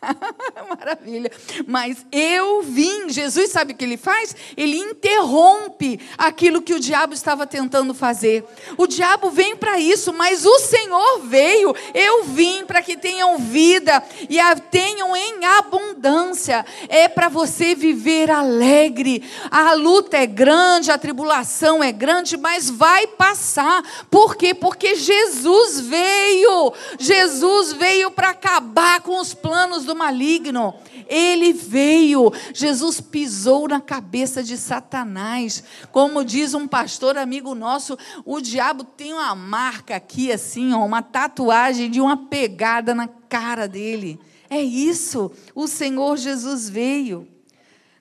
Maravilha. 0.68 1.30
Mas 1.66 2.04
eu 2.12 2.62
vim. 2.62 3.08
Jesus 3.08 3.50
sabe 3.50 3.72
o 3.72 3.76
que 3.76 3.84
ele 3.84 3.96
faz? 3.96 4.34
Ele 4.56 4.76
interrompe 4.76 6.00
aquilo 6.16 6.62
que 6.62 6.74
o 6.74 6.80
diabo 6.80 7.14
estava 7.14 7.46
tentando 7.46 7.94
fazer. 7.94 8.44
O 8.76 8.86
diabo 8.86 9.30
vem 9.30 9.56
para 9.56 9.78
isso, 9.78 10.12
mas 10.12 10.44
o 10.44 10.58
Senhor 10.58 11.20
veio. 11.20 11.74
Eu 11.94 12.24
vim 12.24 12.64
para 12.66 12.82
que 12.82 12.96
tenham 12.96 13.38
vida 13.38 14.02
e 14.28 14.38
a 14.38 14.54
tenham 14.56 15.16
em 15.16 15.44
abundância. 15.44 16.64
É 16.88 17.08
para 17.08 17.28
você 17.28 17.74
viver 17.74 18.30
alegre. 18.30 19.22
A 19.50 19.72
luta 19.74 20.16
é 20.16 20.26
grande, 20.26 20.90
a 20.90 20.98
tribulação 20.98 21.82
é 21.82 21.92
grande, 21.92 22.36
mas 22.36 22.68
vai 22.68 23.06
passar. 23.06 23.82
Por 24.10 24.36
quê? 24.36 24.54
Porque 24.54 24.96
Jesus 24.96 25.80
veio. 25.80 26.72
Jesus 26.98 27.72
veio 27.72 28.10
para 28.10 28.30
acabar 28.30 29.00
com 29.00 29.20
os 29.20 29.32
planos 29.34 29.85
do 29.86 29.96
maligno. 29.96 30.74
Ele 31.08 31.52
veio, 31.52 32.32
Jesus 32.52 33.00
pisou 33.00 33.68
na 33.68 33.80
cabeça 33.80 34.42
de 34.42 34.56
Satanás. 34.56 35.64
Como 35.90 36.24
diz 36.24 36.52
um 36.52 36.66
pastor 36.68 37.16
amigo 37.16 37.54
nosso, 37.54 37.96
o 38.24 38.40
diabo 38.40 38.84
tem 38.84 39.12
uma 39.12 39.34
marca 39.34 39.96
aqui, 39.96 40.30
assim, 40.30 40.74
ó, 40.74 40.84
uma 40.84 41.02
tatuagem 41.02 41.90
de 41.90 42.00
uma 42.00 42.16
pegada 42.26 42.94
na 42.94 43.08
cara 43.08 43.66
dele. 43.66 44.20
É 44.50 44.60
isso, 44.60 45.30
o 45.54 45.66
Senhor 45.66 46.16
Jesus 46.16 46.68
veio. 46.68 47.35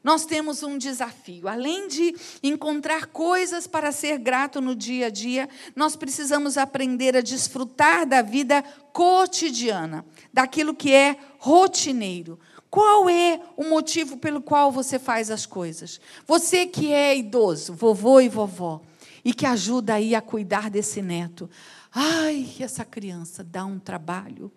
Nós 0.06 0.24
temos 0.24 0.62
um 0.62 0.78
desafio. 0.78 1.48
Além 1.48 1.88
de 1.88 2.16
encontrar 2.44 3.08
coisas 3.08 3.66
para 3.66 3.92
ser 3.92 4.20
grato 4.20 4.62
no 4.62 4.76
dia 4.76 5.08
a 5.08 5.10
dia, 5.10 5.50
nós 5.76 5.96
precisamos 5.96 6.60
aprender 6.60 7.18
a 7.18 7.22
desfrutar 7.22 8.06
da 8.06 8.22
vida 8.22 8.62
cotidiana, 8.94 10.06
daquilo 10.32 10.76
que 10.76 10.94
é 10.94 11.18
rotineiro. 11.40 12.40
Qual 12.70 13.10
é 13.10 13.42
o 13.58 13.64
motivo 13.64 14.16
pelo 14.18 14.42
qual 14.42 14.72
você 14.72 15.00
faz 15.00 15.32
as 15.32 15.48
coisas? 15.48 16.00
Você 16.28 16.68
que 16.68 16.94
é 16.94 17.18
idoso, 17.18 17.74
vovô 17.74 18.22
e 18.22 18.30
vovó, 18.30 18.84
e 19.24 19.34
que 19.34 19.48
ajuda 19.48 19.96
aí 19.96 20.14
a 20.14 20.22
cuidar 20.22 20.70
desse 20.70 21.02
neto. 21.02 21.50
Ai, 21.92 22.48
essa 22.60 22.86
criança 22.86 23.44
dá 23.44 23.66
um 23.66 23.80
trabalho. 23.80 24.52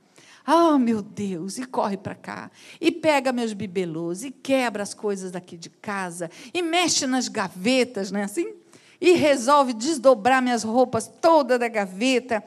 Ah, 0.51 0.71
oh, 0.73 0.79
meu 0.79 1.03
Deus, 1.03 1.59
e 1.59 1.67
corre 1.67 1.99
para 1.99 2.15
cá, 2.15 2.51
e 2.81 2.91
pega 2.91 3.35
meus 3.35 3.53
bibelôs, 3.53 4.25
e 4.25 4.31
quebra 4.31 4.83
as 4.83 4.95
coisas 4.95 5.31
daqui 5.31 5.59
de 5.59 5.69
casa, 5.69 6.31
e 6.55 6.63
mexe 6.63 7.07
nas 7.07 7.29
gavetas, 7.29 8.11
não 8.11 8.19
é 8.19 8.23
assim? 8.23 8.55
E 8.99 9.13
resolve 9.13 9.75
desdobrar 9.75 10.41
minhas 10.41 10.63
roupas 10.63 11.07
toda 11.07 11.59
da 11.59 11.69
gaveta. 11.69 12.43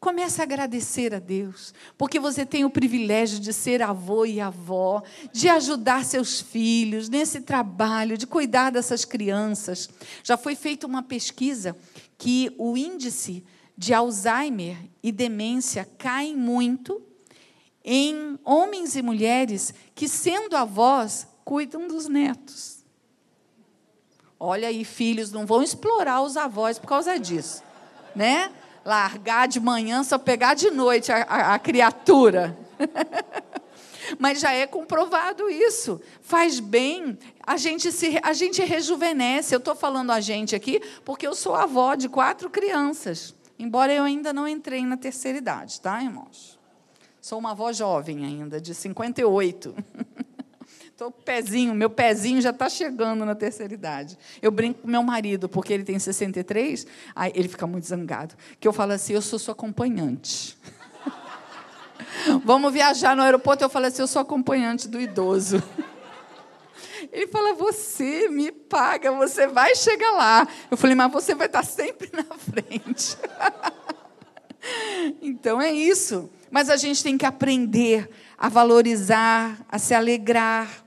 Comece 0.00 0.40
a 0.40 0.44
agradecer 0.44 1.14
a 1.14 1.18
Deus, 1.18 1.74
porque 1.98 2.18
você 2.18 2.46
tem 2.46 2.64
o 2.64 2.70
privilégio 2.70 3.38
de 3.40 3.52
ser 3.52 3.82
avô 3.82 4.24
e 4.24 4.40
avó, 4.40 5.02
de 5.34 5.50
ajudar 5.50 6.06
seus 6.06 6.40
filhos 6.40 7.10
nesse 7.10 7.42
trabalho, 7.42 8.16
de 8.16 8.26
cuidar 8.26 8.70
dessas 8.70 9.04
crianças. 9.04 9.90
Já 10.24 10.38
foi 10.38 10.54
feita 10.54 10.86
uma 10.86 11.02
pesquisa 11.02 11.76
que 12.16 12.54
o 12.56 12.74
índice 12.74 13.44
de 13.82 13.92
Alzheimer 13.92 14.76
e 15.02 15.10
demência 15.10 15.84
caem 15.98 16.36
muito 16.36 17.02
em 17.84 18.38
homens 18.44 18.94
e 18.94 19.02
mulheres 19.02 19.74
que, 19.92 20.08
sendo 20.08 20.56
avós, 20.56 21.26
cuidam 21.44 21.88
dos 21.88 22.06
netos. 22.06 22.84
Olha 24.38 24.68
aí, 24.68 24.84
filhos, 24.84 25.32
não 25.32 25.44
vão 25.44 25.64
explorar 25.64 26.22
os 26.22 26.36
avós 26.36 26.78
por 26.78 26.86
causa 26.86 27.18
disso, 27.18 27.60
né? 28.14 28.52
Largar 28.84 29.48
de 29.48 29.58
manhã, 29.58 30.04
só 30.04 30.16
pegar 30.16 30.54
de 30.54 30.70
noite 30.70 31.10
a, 31.10 31.22
a, 31.22 31.54
a 31.54 31.58
criatura. 31.58 32.56
Mas 34.16 34.38
já 34.38 34.52
é 34.52 34.64
comprovado 34.64 35.50
isso. 35.50 36.00
Faz 36.20 36.60
bem, 36.60 37.18
a 37.44 37.56
gente 37.56 37.90
se 37.90 38.16
a 38.22 38.32
gente 38.32 38.62
rejuvenesce. 38.62 39.52
Eu 39.52 39.58
estou 39.58 39.74
falando 39.74 40.12
a 40.12 40.20
gente 40.20 40.54
aqui 40.54 40.80
porque 41.04 41.26
eu 41.26 41.34
sou 41.34 41.56
avó 41.56 41.96
de 41.96 42.08
quatro 42.08 42.48
crianças. 42.48 43.34
Embora 43.62 43.92
eu 43.92 44.02
ainda 44.02 44.32
não 44.32 44.48
entrei 44.48 44.84
na 44.84 44.96
terceira 44.96 45.38
idade, 45.38 45.80
tá, 45.80 46.02
irmãos? 46.02 46.58
Sou 47.20 47.38
uma 47.38 47.52
avó 47.52 47.72
jovem 47.72 48.24
ainda, 48.24 48.60
de 48.60 48.74
58. 48.74 49.72
tô 50.98 51.12
pezinho, 51.12 51.72
meu 51.72 51.88
pezinho 51.88 52.40
já 52.40 52.50
está 52.50 52.68
chegando 52.68 53.24
na 53.24 53.36
terceira 53.36 53.72
idade. 53.72 54.18
Eu 54.42 54.50
brinco 54.50 54.80
com 54.80 54.88
meu 54.88 55.04
marido, 55.04 55.48
porque 55.48 55.72
ele 55.72 55.84
tem 55.84 55.96
63, 55.96 56.88
aí 57.14 57.30
ele 57.36 57.46
fica 57.46 57.64
muito 57.64 57.86
zangado. 57.86 58.34
Que 58.58 58.66
eu 58.66 58.72
falo 58.72 58.94
assim: 58.94 59.12
eu 59.12 59.22
sou 59.22 59.38
sua 59.38 59.52
acompanhante. 59.52 60.58
Vamos 62.44 62.72
viajar 62.72 63.14
no 63.14 63.22
aeroporto, 63.22 63.62
eu 63.62 63.70
falo 63.70 63.86
assim: 63.86 64.02
eu 64.02 64.08
sou 64.08 64.22
acompanhante 64.22 64.88
do 64.88 65.00
idoso. 65.00 65.62
Ele 67.10 67.26
fala: 67.26 67.54
Você 67.54 68.28
me 68.28 68.52
paga, 68.52 69.10
você 69.12 69.46
vai 69.46 69.74
chegar 69.74 70.12
lá. 70.12 70.46
Eu 70.70 70.76
falei: 70.76 70.94
Mas 70.94 71.10
você 71.10 71.34
vai 71.34 71.46
estar 71.46 71.64
sempre 71.64 72.10
na 72.12 72.24
frente. 72.36 73.16
então 75.20 75.60
é 75.60 75.72
isso. 75.72 76.30
Mas 76.50 76.68
a 76.68 76.76
gente 76.76 77.02
tem 77.02 77.16
que 77.16 77.24
aprender 77.24 78.10
a 78.36 78.48
valorizar, 78.48 79.64
a 79.68 79.78
se 79.78 79.94
alegrar, 79.94 80.84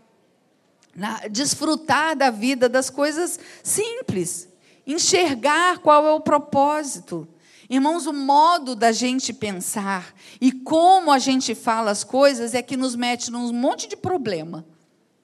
a 1.01 1.27
desfrutar 1.27 2.15
da 2.15 2.29
vida, 2.29 2.69
das 2.69 2.89
coisas 2.89 3.39
simples, 3.63 4.47
enxergar 4.85 5.79
qual 5.79 6.05
é 6.05 6.11
o 6.11 6.21
propósito. 6.21 7.27
Irmãos, 7.69 8.05
o 8.05 8.13
modo 8.13 8.75
da 8.75 8.91
gente 8.91 9.33
pensar 9.33 10.13
e 10.39 10.51
como 10.51 11.11
a 11.11 11.17
gente 11.17 11.55
fala 11.55 11.89
as 11.89 12.03
coisas 12.03 12.53
é 12.53 12.61
que 12.61 12.77
nos 12.77 12.95
mete 12.95 13.31
num 13.31 13.51
monte 13.51 13.87
de 13.87 13.97
problema. 13.97 14.63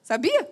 Sabia? 0.02 0.50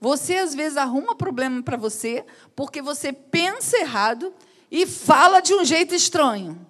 Você 0.00 0.36
às 0.36 0.54
vezes 0.54 0.78
arruma 0.78 1.14
problema 1.14 1.62
para 1.62 1.76
você 1.76 2.24
porque 2.56 2.80
você 2.80 3.12
pensa 3.12 3.76
errado 3.78 4.32
e 4.70 4.86
fala 4.86 5.40
de 5.40 5.52
um 5.52 5.64
jeito 5.64 5.94
estranho. 5.94 6.66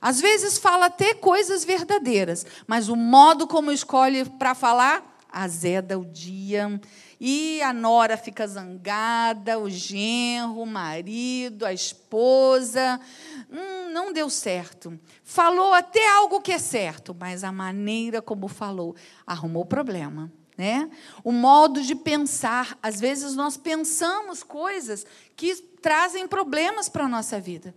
Às 0.00 0.20
vezes 0.20 0.58
fala 0.58 0.86
até 0.86 1.14
coisas 1.14 1.64
verdadeiras, 1.64 2.44
mas 2.66 2.88
o 2.88 2.96
modo 2.96 3.46
como 3.46 3.70
escolhe 3.70 4.24
para 4.24 4.54
falar 4.54 5.18
azeda 5.30 5.98
o 5.98 6.04
dia. 6.04 6.80
E 7.20 7.60
a 7.62 7.72
nora 7.72 8.16
fica 8.16 8.46
zangada, 8.46 9.58
o 9.58 9.68
genro, 9.68 10.60
o 10.60 10.66
marido, 10.66 11.66
a 11.66 11.72
esposa. 11.72 13.00
Hum, 13.50 13.90
não 13.92 14.12
deu 14.12 14.30
certo. 14.30 14.98
Falou 15.24 15.74
até 15.74 16.08
algo 16.16 16.40
que 16.40 16.52
é 16.52 16.58
certo, 16.58 17.16
mas 17.18 17.42
a 17.42 17.50
maneira 17.50 18.22
como 18.22 18.46
falou 18.46 18.94
arrumou 19.26 19.64
problema. 19.64 20.32
Né? 20.58 20.90
O 21.22 21.30
modo 21.30 21.80
de 21.80 21.94
pensar, 21.94 22.76
às 22.82 22.98
vezes 22.98 23.36
nós 23.36 23.56
pensamos 23.56 24.42
coisas 24.42 25.06
que 25.36 25.54
trazem 25.80 26.26
problemas 26.26 26.88
para 26.88 27.04
a 27.04 27.08
nossa 27.08 27.38
vida. 27.38 27.72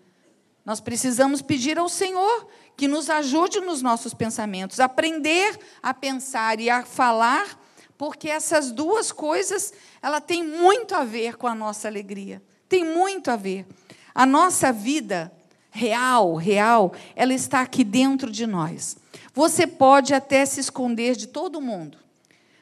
Nós 0.65 0.81
precisamos 0.81 1.43
pedir 1.43 1.77
ao 1.77 1.87
Senhor 1.87 2.47
que 2.75 2.87
nos 2.87 3.07
ajude 3.07 3.61
nos 3.61 3.83
nossos 3.83 4.15
pensamentos, 4.15 4.79
aprender 4.79 5.59
a 5.81 5.93
pensar 5.93 6.59
e 6.59 6.71
a 6.71 6.83
falar, 6.83 7.59
porque 7.97 8.27
essas 8.27 8.71
duas 8.71 9.11
coisas, 9.11 9.71
ela 10.01 10.19
tem 10.19 10.43
muito 10.43 10.95
a 10.95 11.03
ver 11.03 11.37
com 11.37 11.45
a 11.45 11.53
nossa 11.53 11.87
alegria. 11.87 12.41
Tem 12.67 12.83
muito 12.83 13.29
a 13.29 13.35
ver. 13.35 13.67
A 14.13 14.25
nossa 14.25 14.73
vida 14.73 15.31
real, 15.69 16.33
real, 16.35 16.93
ela 17.15 17.33
está 17.33 17.61
aqui 17.61 17.83
dentro 17.83 18.31
de 18.31 18.47
nós. 18.47 18.97
Você 19.35 19.67
pode 19.67 20.15
até 20.15 20.45
se 20.45 20.59
esconder 20.59 21.15
de 21.15 21.27
todo 21.27 21.61
mundo, 21.61 21.97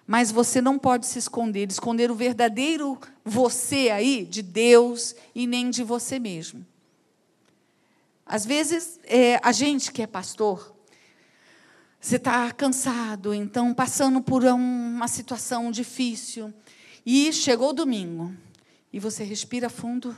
mas 0.10 0.32
você 0.32 0.60
não 0.60 0.80
pode 0.80 1.06
se 1.06 1.20
esconder, 1.20 1.70
esconder 1.70 2.10
o 2.10 2.16
verdadeiro 2.16 2.98
você 3.24 3.92
aí 3.92 4.26
de 4.26 4.42
Deus 4.42 5.16
e 5.36 5.46
nem 5.46 5.70
de 5.70 5.84
você 5.84 6.18
mesmo. 6.18 6.66
Às 8.26 8.44
vezes, 8.44 9.00
é, 9.04 9.40
a 9.44 9.52
gente 9.52 9.92
que 9.92 10.02
é 10.02 10.08
pastor, 10.08 10.76
você 12.02 12.16
está 12.16 12.52
cansado, 12.52 13.36
então 13.36 13.72
passando 13.72 14.20
por 14.20 14.44
uma 14.46 15.08
situação 15.08 15.70
difícil, 15.70 16.52
e 17.06 17.32
chegou 17.32 17.70
o 17.70 17.74
domingo, 17.74 18.34
e 18.92 19.00
você 19.00 19.24
respira 19.24 19.70
fundo. 19.70 20.18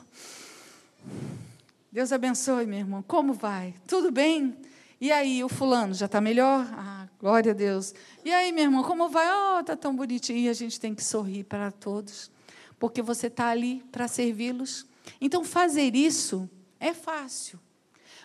Deus 1.92 2.14
abençoe, 2.14 2.66
meu 2.66 2.80
irmão. 2.80 3.04
Como 3.06 3.34
vai? 3.34 3.76
Tudo 3.86 4.10
bem? 4.10 4.56
E 5.02 5.12
aí, 5.12 5.44
o 5.44 5.50
fulano 5.50 5.94
já 5.94 6.06
está 6.06 6.22
melhor? 6.22 6.66
Ah, 6.72 7.01
glória 7.22 7.52
a 7.52 7.56
Deus. 7.56 7.94
E 8.26 8.34
aí, 8.34 8.52
meu 8.52 8.64
irmão, 8.64 8.84
como 8.84 9.08
vai? 9.08 9.28
Oh, 9.30 9.60
está 9.60 9.76
tão 9.76 9.96
bonitinho. 9.96 10.40
E 10.40 10.50
a 10.50 10.54
gente 10.54 10.80
tem 10.80 10.96
que 10.96 11.04
sorrir 11.04 11.44
para 11.44 11.72
todos, 11.72 12.32
porque 12.80 13.02
você 13.02 13.28
está 13.28 13.50
ali 13.50 13.84
para 13.92 14.08
servi-los. 14.08 14.88
Então, 15.22 15.44
fazer 15.44 15.96
isso 15.96 16.50
é 16.80 16.94
fácil. 16.94 17.60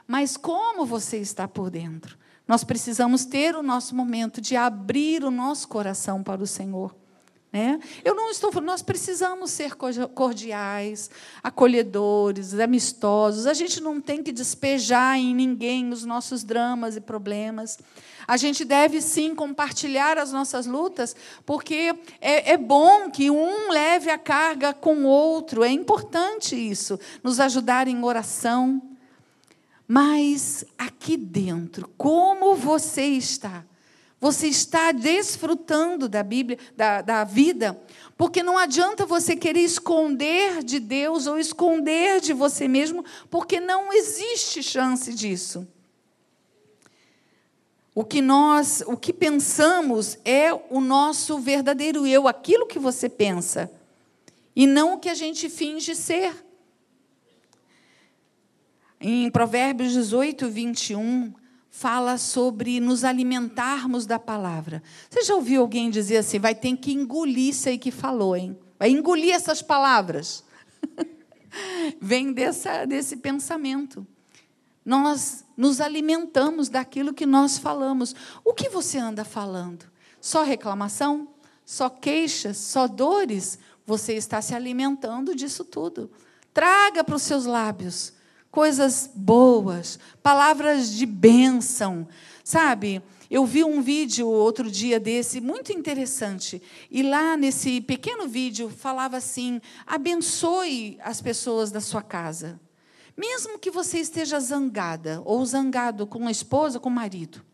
Mas 0.09 0.37
como 0.37 0.87
você 0.87 1.19
está 1.19 1.47
por 1.47 1.71
dentro? 1.71 2.17
Nós 2.49 2.65
precisamos 2.65 3.27
ter 3.27 3.55
o 3.55 3.63
nosso 3.63 3.95
momento 3.95 4.41
de 4.41 4.57
abrir 4.57 5.23
o 5.25 5.31
nosso 5.31 5.69
coração 5.69 6.23
para 6.23 6.43
o 6.43 6.47
Senhor. 6.47 6.97
Né? 7.57 7.81
Eu 8.05 8.14
não 8.14 8.31
estou 8.31 8.53
falando, 8.53 8.66
nós 8.66 8.83
precisamos 8.83 9.51
ser 9.51 9.77
cordiais, 9.77 11.09
acolhedores, 11.42 12.53
amistosos. 12.53 13.47
A 13.47 13.55
gente 13.55 13.81
não 13.81 13.99
tem 13.99 14.23
que 14.23 14.31
despejar 14.31 15.19
em 15.19 15.35
ninguém 15.35 15.90
os 15.90 16.05
nossos 16.05 16.45
dramas 16.45 16.97
e 16.97 17.01
problemas. 17.01 17.79
A 18.29 18.37
gente 18.37 18.62
deve 18.62 19.01
sim 19.01 19.35
compartilhar 19.35 20.19
as 20.19 20.33
nossas 20.33 20.66
lutas, 20.66 21.16
porque 21.47 21.95
é, 22.21 22.53
é 22.53 22.59
bom 22.59 23.09
que 23.11 23.31
um 23.31 23.71
leve 23.71 24.11
a 24.11 24.19
carga 24.19 24.75
com 24.75 25.05
o 25.05 25.07
outro. 25.07 25.64
É 25.64 25.71
importante 25.71 26.55
isso, 26.55 27.01
nos 27.23 27.40
ajudar 27.40 27.88
em 27.88 28.05
oração. 28.05 28.83
Mas 29.88 30.62
aqui 30.77 31.16
dentro, 31.16 31.88
como 31.97 32.55
você 32.55 33.07
está? 33.07 33.64
Você 34.18 34.46
está 34.46 34.92
desfrutando 34.92 36.09
da 36.09 36.22
Bíblia, 36.22 36.59
da, 36.74 37.02
da 37.02 37.24
vida, 37.24 37.79
porque 38.16 38.42
não 38.42 38.57
adianta 38.57 39.05
você 39.05 39.37
querer 39.37 39.61
esconder 39.61 40.64
de 40.64 40.81
Deus 40.81 41.26
ou 41.26 41.38
esconder 41.38 42.20
de 42.20 42.33
você 42.33 42.66
mesmo, 42.66 43.05
porque 43.31 43.61
não 43.61 43.92
existe 43.92 44.62
chance 44.62 45.12
disso. 45.12 45.68
O 47.94 48.05
que 48.05 48.22
nós, 48.22 48.83
o 48.87 48.96
que 48.96 49.12
pensamos 49.12 50.18
é 50.24 50.52
o 50.52 50.81
nosso 50.81 51.38
verdadeiro 51.38 52.07
eu, 52.07 52.26
aquilo 52.26 52.66
que 52.66 52.79
você 52.79 53.09
pensa, 53.09 53.70
e 54.55 54.66
não 54.66 54.94
o 54.94 54.98
que 54.98 55.11
a 55.11 55.14
gente 55.14 55.50
finge 55.50 55.94
ser. 55.94 56.44
Em 58.98 59.31
Provérbios 59.31 59.92
18, 59.92 60.48
21, 60.48 61.35
fala 61.77 62.17
sobre 62.17 62.81
nos 62.81 63.05
alimentarmos 63.05 64.07
da 64.07 64.19
palavra. 64.19 64.83
Você 65.11 65.25
já 65.25 65.35
ouviu 65.35 65.61
alguém 65.61 65.91
dizer 65.91 66.17
assim, 66.17 66.39
vai 66.39 66.55
ter 66.55 66.75
que 66.79 66.91
engolir 66.91 67.51
isso 67.51 67.69
aí 67.69 67.77
que 67.77 67.91
falou, 67.91 68.35
hein? 68.35 68.59
Vai 68.79 68.89
engolir 68.89 69.35
essas 69.35 69.61
palavras. 69.61 70.43
Vem 72.01 72.33
dessa, 72.33 72.87
desse 72.87 73.19
pensamento. 73.19 74.07
Nós 74.83 75.45
nos 75.55 75.79
alimentamos 75.79 76.71
daquilo 76.71 77.12
que 77.12 77.27
nós 77.27 77.59
falamos. 77.59 78.15
O 78.43 78.55
que 78.55 78.71
você 78.71 78.97
anda 78.97 79.23
falando? 79.23 79.85
Só 80.19 80.45
reclamação? 80.45 81.29
Só 81.62 81.91
queixas? 81.91 82.57
Só 82.57 82.89
dores? 82.89 83.59
Você 83.85 84.15
está 84.15 84.41
se 84.41 84.55
alimentando 84.55 85.37
disso 85.37 85.62
tudo. 85.62 86.11
Traga 86.55 87.05
para 87.05 87.17
os 87.17 87.23
seus 87.23 87.45
lábios 87.45 88.15
coisas 88.57 89.11
boas, 89.14 89.99
palavras 90.23 90.90
de 90.90 91.05
bênção, 91.05 92.09
sabe? 92.42 93.03
Eu 93.31 93.45
vi 93.45 93.62
um 93.62 93.83
vídeo 93.83 94.27
outro 94.27 94.71
dia 94.71 94.99
desse, 94.99 95.42
muito 95.42 95.75
interessante. 95.75 96.62
E 96.90 97.03
lá 97.03 97.37
nesse 97.37 97.83
pequeno 97.83 98.27
vídeo 98.27 98.71
falava 98.71 99.19
assim: 99.19 99.61
abençoe 99.87 100.99
as 101.03 101.21
pessoas 101.21 101.71
da 101.71 101.83
sua 101.83 102.01
casa. 102.01 102.59
Mesmo 103.14 103.59
que 103.59 103.71
você 103.71 103.99
esteja 103.99 104.40
zangada 104.40 105.21
ou 105.27 105.45
zangado 105.45 106.07
com 106.07 106.27
a 106.27 106.31
esposa, 106.31 106.81
com 106.81 106.88
o 106.88 106.92
marido. 106.92 107.45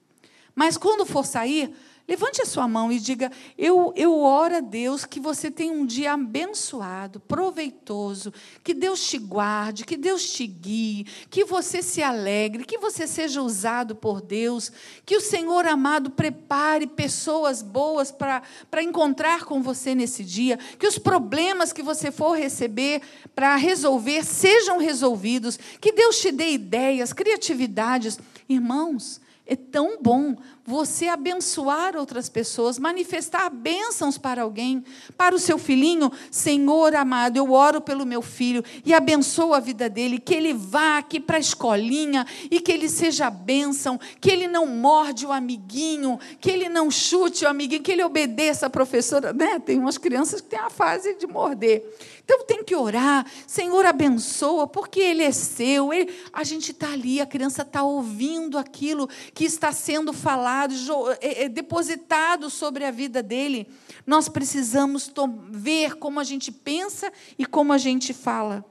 Mas 0.55 0.77
quando 0.77 1.05
for 1.05 1.27
sair, 1.27 1.75
Levante 2.09 2.43
a 2.43 2.47
sua 2.47 2.67
mão 2.67 2.91
e 2.91 2.99
diga: 2.99 3.31
eu, 3.57 3.93
eu 3.97 4.19
oro 4.19 4.57
a 4.57 4.61
Deus 4.61 5.05
que 5.05 5.21
você 5.21 5.51
tenha 5.51 5.73
um 5.73 5.87
dia 5.87 6.13
abençoado, 6.13 7.21
proveitoso, 7.21 8.35
que 8.65 8.75
Deus 8.75 9.07
te 9.07 9.19
guarde, 9.19 9.85
que 9.85 9.97
Deus 9.97 10.33
te 10.33 10.45
guie, 10.45 11.07
que 11.31 11.45
você 11.45 11.81
se 11.81 12.03
alegre, 12.03 12.65
que 12.65 12.77
você 12.77 13.07
seja 13.07 13.41
usado 13.41 13.95
por 13.95 14.21
Deus, 14.21 14.73
que 15.07 15.17
o 15.17 15.21
Senhor 15.21 15.65
amado 15.65 16.11
prepare 16.11 16.89
pessoas 16.89 17.63
boas 17.63 18.11
para 18.11 18.83
encontrar 18.83 19.45
com 19.45 19.63
você 19.63 19.95
nesse 19.95 20.25
dia, 20.25 20.59
que 20.79 20.89
os 20.89 20.99
problemas 20.99 21.73
que 21.73 21.83
você 21.83 22.11
for 22.11 22.37
receber 22.37 23.01
para 23.33 23.55
resolver 23.55 24.25
sejam 24.25 24.79
resolvidos, 24.79 25.57
que 25.81 25.93
Deus 25.93 26.19
te 26.19 26.33
dê 26.33 26.51
ideias, 26.51 27.13
criatividades. 27.13 28.19
Irmãos, 28.49 29.21
é 29.53 29.57
tão 29.57 29.99
bom 30.01 30.35
você 30.65 31.09
abençoar 31.09 31.97
outras 31.97 32.29
pessoas, 32.29 32.79
manifestar 32.79 33.51
bênçãos 33.51 34.17
para 34.17 34.43
alguém, 34.43 34.83
para 35.17 35.35
o 35.35 35.39
seu 35.39 35.59
filhinho. 35.59 36.11
Senhor 36.31 36.95
amado, 36.95 37.37
eu 37.37 37.53
oro 37.53 37.81
pelo 37.81 38.07
meu 38.07 38.23
filho 38.23 38.65
e 38.85 38.95
abençoo 38.95 39.53
a 39.53 39.61
vida 39.61 39.91
dele, 39.91 40.19
que 40.19 40.35
ele 40.35 40.55
vá 40.55 40.99
aqui 40.99 41.21
para 41.21 41.37
a 41.37 41.41
escolinha 41.41 42.25
e 42.51 42.61
que 42.61 42.73
ele 42.73 42.89
seja 42.89 43.29
bênção, 43.29 43.99
que 44.21 44.31
ele 44.31 44.47
não 44.47 44.67
morde 44.67 45.27
o 45.27 45.33
amiguinho, 45.33 46.19
que 46.41 46.51
ele 46.51 46.69
não 46.69 46.91
chute 46.91 47.45
o 47.45 47.49
amiguinho, 47.49 47.83
que 47.83 47.93
ele 47.93 48.05
obedeça 48.05 48.67
a 48.67 48.71
professora. 48.71 49.33
Né? 49.33 49.59
Tem 49.59 49.79
umas 49.79 49.99
crianças 49.99 50.41
que 50.41 50.49
têm 50.49 50.61
a 50.61 50.71
fase 50.71 51.15
de 51.15 51.27
morder. 51.27 51.85
Então 52.25 52.45
tem 52.45 52.63
que 52.63 52.75
orar, 52.75 53.27
Senhor 53.47 53.85
abençoa, 53.85 54.67
porque 54.67 55.01
Ele 55.01 55.23
é 55.23 55.33
seu. 55.33 55.93
Ele, 55.93 56.13
a 56.33 56.45
gente 56.45 56.71
está 56.71 56.93
ali, 56.93 57.21
a 57.21 57.27
criança 57.27 57.63
está 57.63 57.83
ouvindo 57.83 58.57
aquilo 58.57 59.09
que 59.35 59.45
está 59.45 59.73
sendo 59.73 60.13
falado, 60.13 60.75
é, 61.21 61.45
é, 61.45 61.49
depositado 61.49 62.49
sobre 62.49 62.85
a 62.85 62.91
vida 62.91 63.23
dele. 63.23 63.69
Nós 64.07 64.29
precisamos 64.29 65.13
ver 65.51 65.97
como 65.97 66.21
a 66.21 66.25
gente 66.25 66.53
pensa 66.53 67.13
e 67.37 67.45
como 67.45 67.73
a 67.73 67.79
gente 67.79 68.15
fala. 68.15 68.65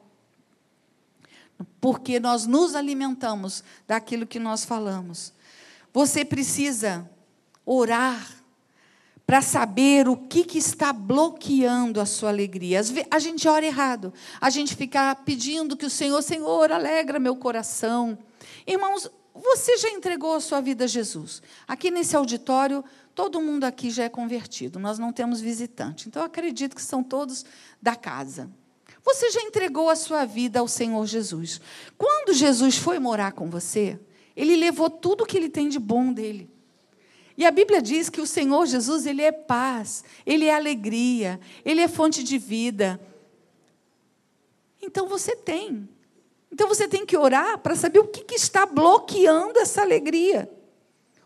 Porque 1.79 2.19
nós 2.19 2.47
nos 2.47 2.73
alimentamos 2.73 3.63
daquilo 3.87 4.25
que 4.25 4.39
nós 4.39 4.63
falamos. 4.63 5.33
Você 5.93 6.23
precisa 6.23 7.09
orar 7.65 8.40
para 9.25 9.41
saber 9.41 10.09
o 10.09 10.17
que, 10.17 10.43
que 10.43 10.57
está 10.57 10.91
bloqueando 10.91 12.01
a 12.01 12.05
sua 12.05 12.29
alegria. 12.29 12.81
A 13.09 13.19
gente 13.19 13.47
ora 13.47 13.65
errado. 13.65 14.13
A 14.39 14.49
gente 14.49 14.75
fica 14.75 15.15
pedindo 15.15 15.77
que 15.77 15.85
o 15.85 15.89
Senhor, 15.89 16.21
Senhor, 16.21 16.71
alegra 16.71 17.19
meu 17.19 17.35
coração. 17.35 18.17
Irmãos, 18.67 19.09
você 19.33 19.77
já 19.77 19.89
entregou 19.89 20.35
a 20.35 20.41
sua 20.41 20.59
vida 20.59 20.83
a 20.83 20.87
Jesus. 20.87 21.41
Aqui 21.67 21.89
nesse 21.89 22.15
auditório, 22.15 22.83
todo 23.15 23.41
mundo 23.41 23.63
aqui 23.63 23.89
já 23.89 24.03
é 24.03 24.09
convertido. 24.09 24.79
Nós 24.79 24.99
não 24.99 25.13
temos 25.13 25.39
visitante. 25.39 26.09
Então, 26.09 26.23
acredito 26.23 26.75
que 26.75 26.81
são 26.81 27.01
todos 27.01 27.45
da 27.81 27.95
casa. 27.95 28.51
Você 29.03 29.31
já 29.31 29.41
entregou 29.41 29.89
a 29.89 29.95
sua 29.95 30.25
vida 30.25 30.59
ao 30.59 30.67
Senhor 30.67 31.05
Jesus. 31.05 31.61
Quando 31.97 32.33
Jesus 32.33 32.77
foi 32.77 32.99
morar 32.99 33.31
com 33.31 33.49
você, 33.49 33.99
ele 34.35 34.55
levou 34.55 34.89
tudo 34.89 35.25
que 35.25 35.37
ele 35.37 35.49
tem 35.49 35.69
de 35.69 35.79
bom 35.79 36.11
dele. 36.11 36.50
E 37.37 37.45
a 37.45 37.51
Bíblia 37.51 37.81
diz 37.81 38.09
que 38.09 38.21
o 38.21 38.27
Senhor 38.27 38.65
Jesus, 38.65 39.05
ele 39.05 39.21
é 39.21 39.31
paz, 39.31 40.03
ele 40.25 40.45
é 40.45 40.55
alegria, 40.55 41.39
ele 41.63 41.81
é 41.81 41.87
fonte 41.87 42.23
de 42.23 42.37
vida. 42.37 42.99
Então 44.81 45.07
você 45.07 45.35
tem. 45.35 45.87
Então 46.51 46.67
você 46.67 46.87
tem 46.87 47.05
que 47.05 47.15
orar 47.15 47.57
para 47.59 47.75
saber 47.75 47.99
o 47.99 48.07
que, 48.07 48.23
que 48.23 48.35
está 48.35 48.65
bloqueando 48.65 49.59
essa 49.59 49.81
alegria. 49.81 50.51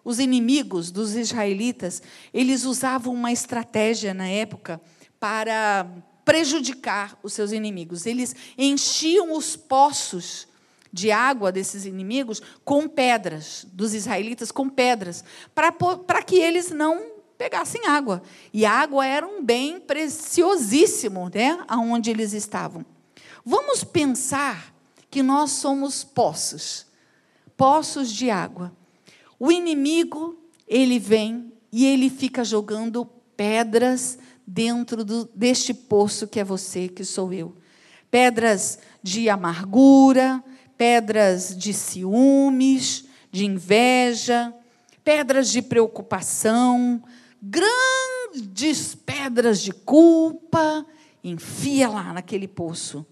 Os 0.04 0.20
inimigos 0.20 0.92
dos 0.92 1.16
israelitas, 1.16 2.02
eles 2.32 2.64
usavam 2.64 3.14
uma 3.14 3.32
estratégia 3.32 4.14
na 4.14 4.28
época 4.28 4.80
para 5.20 5.88
prejudicar 6.24 7.18
os 7.24 7.34
seus 7.34 7.52
inimigos. 7.52 8.06
Eles 8.06 8.36
enchiam 8.58 9.34
os 9.36 9.56
poços 9.56 10.48
de 10.96 11.12
água 11.12 11.52
desses 11.52 11.86
inimigos 11.86 12.42
com 12.64 12.88
pedras, 12.88 13.68
dos 13.74 13.94
israelitas 13.94 14.50
com 14.50 14.70
pedras, 14.70 15.26
para 15.54 16.24
que 16.24 16.38
eles 16.38 16.72
não 16.72 17.08
pegassem 17.38 17.86
água. 17.86 18.24
E 18.54 18.66
a 18.66 18.72
água 18.72 19.06
era 19.06 19.28
um 19.28 19.44
bem 19.44 19.78
preciosíssimo, 19.78 21.30
né, 21.36 21.62
aonde 21.68 22.12
eles 22.12 22.32
estavam. 22.32 22.86
Vamos 23.44 23.84
pensar 23.84 24.74
que 25.12 25.22
nós 25.22 25.52
somos 25.52 26.06
poços, 26.06 26.86
poços 27.58 28.10
de 28.10 28.30
água. 28.30 28.72
O 29.38 29.52
inimigo, 29.52 30.40
ele 30.66 30.98
vem 30.98 31.52
e 31.74 31.86
ele 31.86 32.10
fica 32.10 32.42
jogando 32.42 33.06
pedras 33.36 34.18
dentro 34.48 35.04
do, 35.04 35.30
deste 35.36 35.74
poço 35.74 36.26
que 36.26 36.40
é 36.40 36.44
você, 36.46 36.88
que 36.88 37.04
sou 37.04 37.34
eu. 37.34 37.54
Pedras 38.10 38.80
de 39.04 39.30
amargura, 39.30 40.42
pedras 40.78 41.56
de 41.56 41.74
ciúmes, 41.74 43.06
de 43.32 43.46
inveja, 43.46 44.54
pedras 45.04 45.52
de 45.52 45.62
preocupação, 45.62 47.04
grandes 47.42 48.96
pedras 48.96 49.62
de 49.62 49.72
culpa, 49.72 50.86
enfia 51.24 51.90
lá 51.90 52.14
naquele 52.14 52.48
poço. 52.48 53.06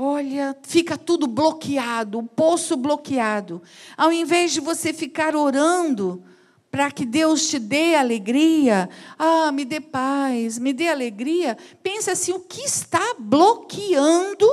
Olha, 0.00 0.56
fica 0.62 0.96
tudo 0.96 1.26
bloqueado, 1.26 2.20
o 2.20 2.22
poço 2.22 2.76
bloqueado. 2.76 3.60
Ao 3.96 4.12
invés 4.12 4.52
de 4.52 4.60
você 4.60 4.92
ficar 4.92 5.34
orando 5.34 6.22
para 6.70 6.90
que 6.90 7.04
Deus 7.04 7.48
te 7.48 7.58
dê 7.58 7.96
alegria, 7.96 8.88
ah, 9.18 9.50
me 9.50 9.64
dê 9.64 9.80
paz, 9.80 10.58
me 10.58 10.72
dê 10.72 10.88
alegria, 10.88 11.58
pense 11.82 12.08
assim: 12.10 12.32
o 12.32 12.40
que 12.40 12.60
está 12.60 13.16
bloqueando 13.18 14.46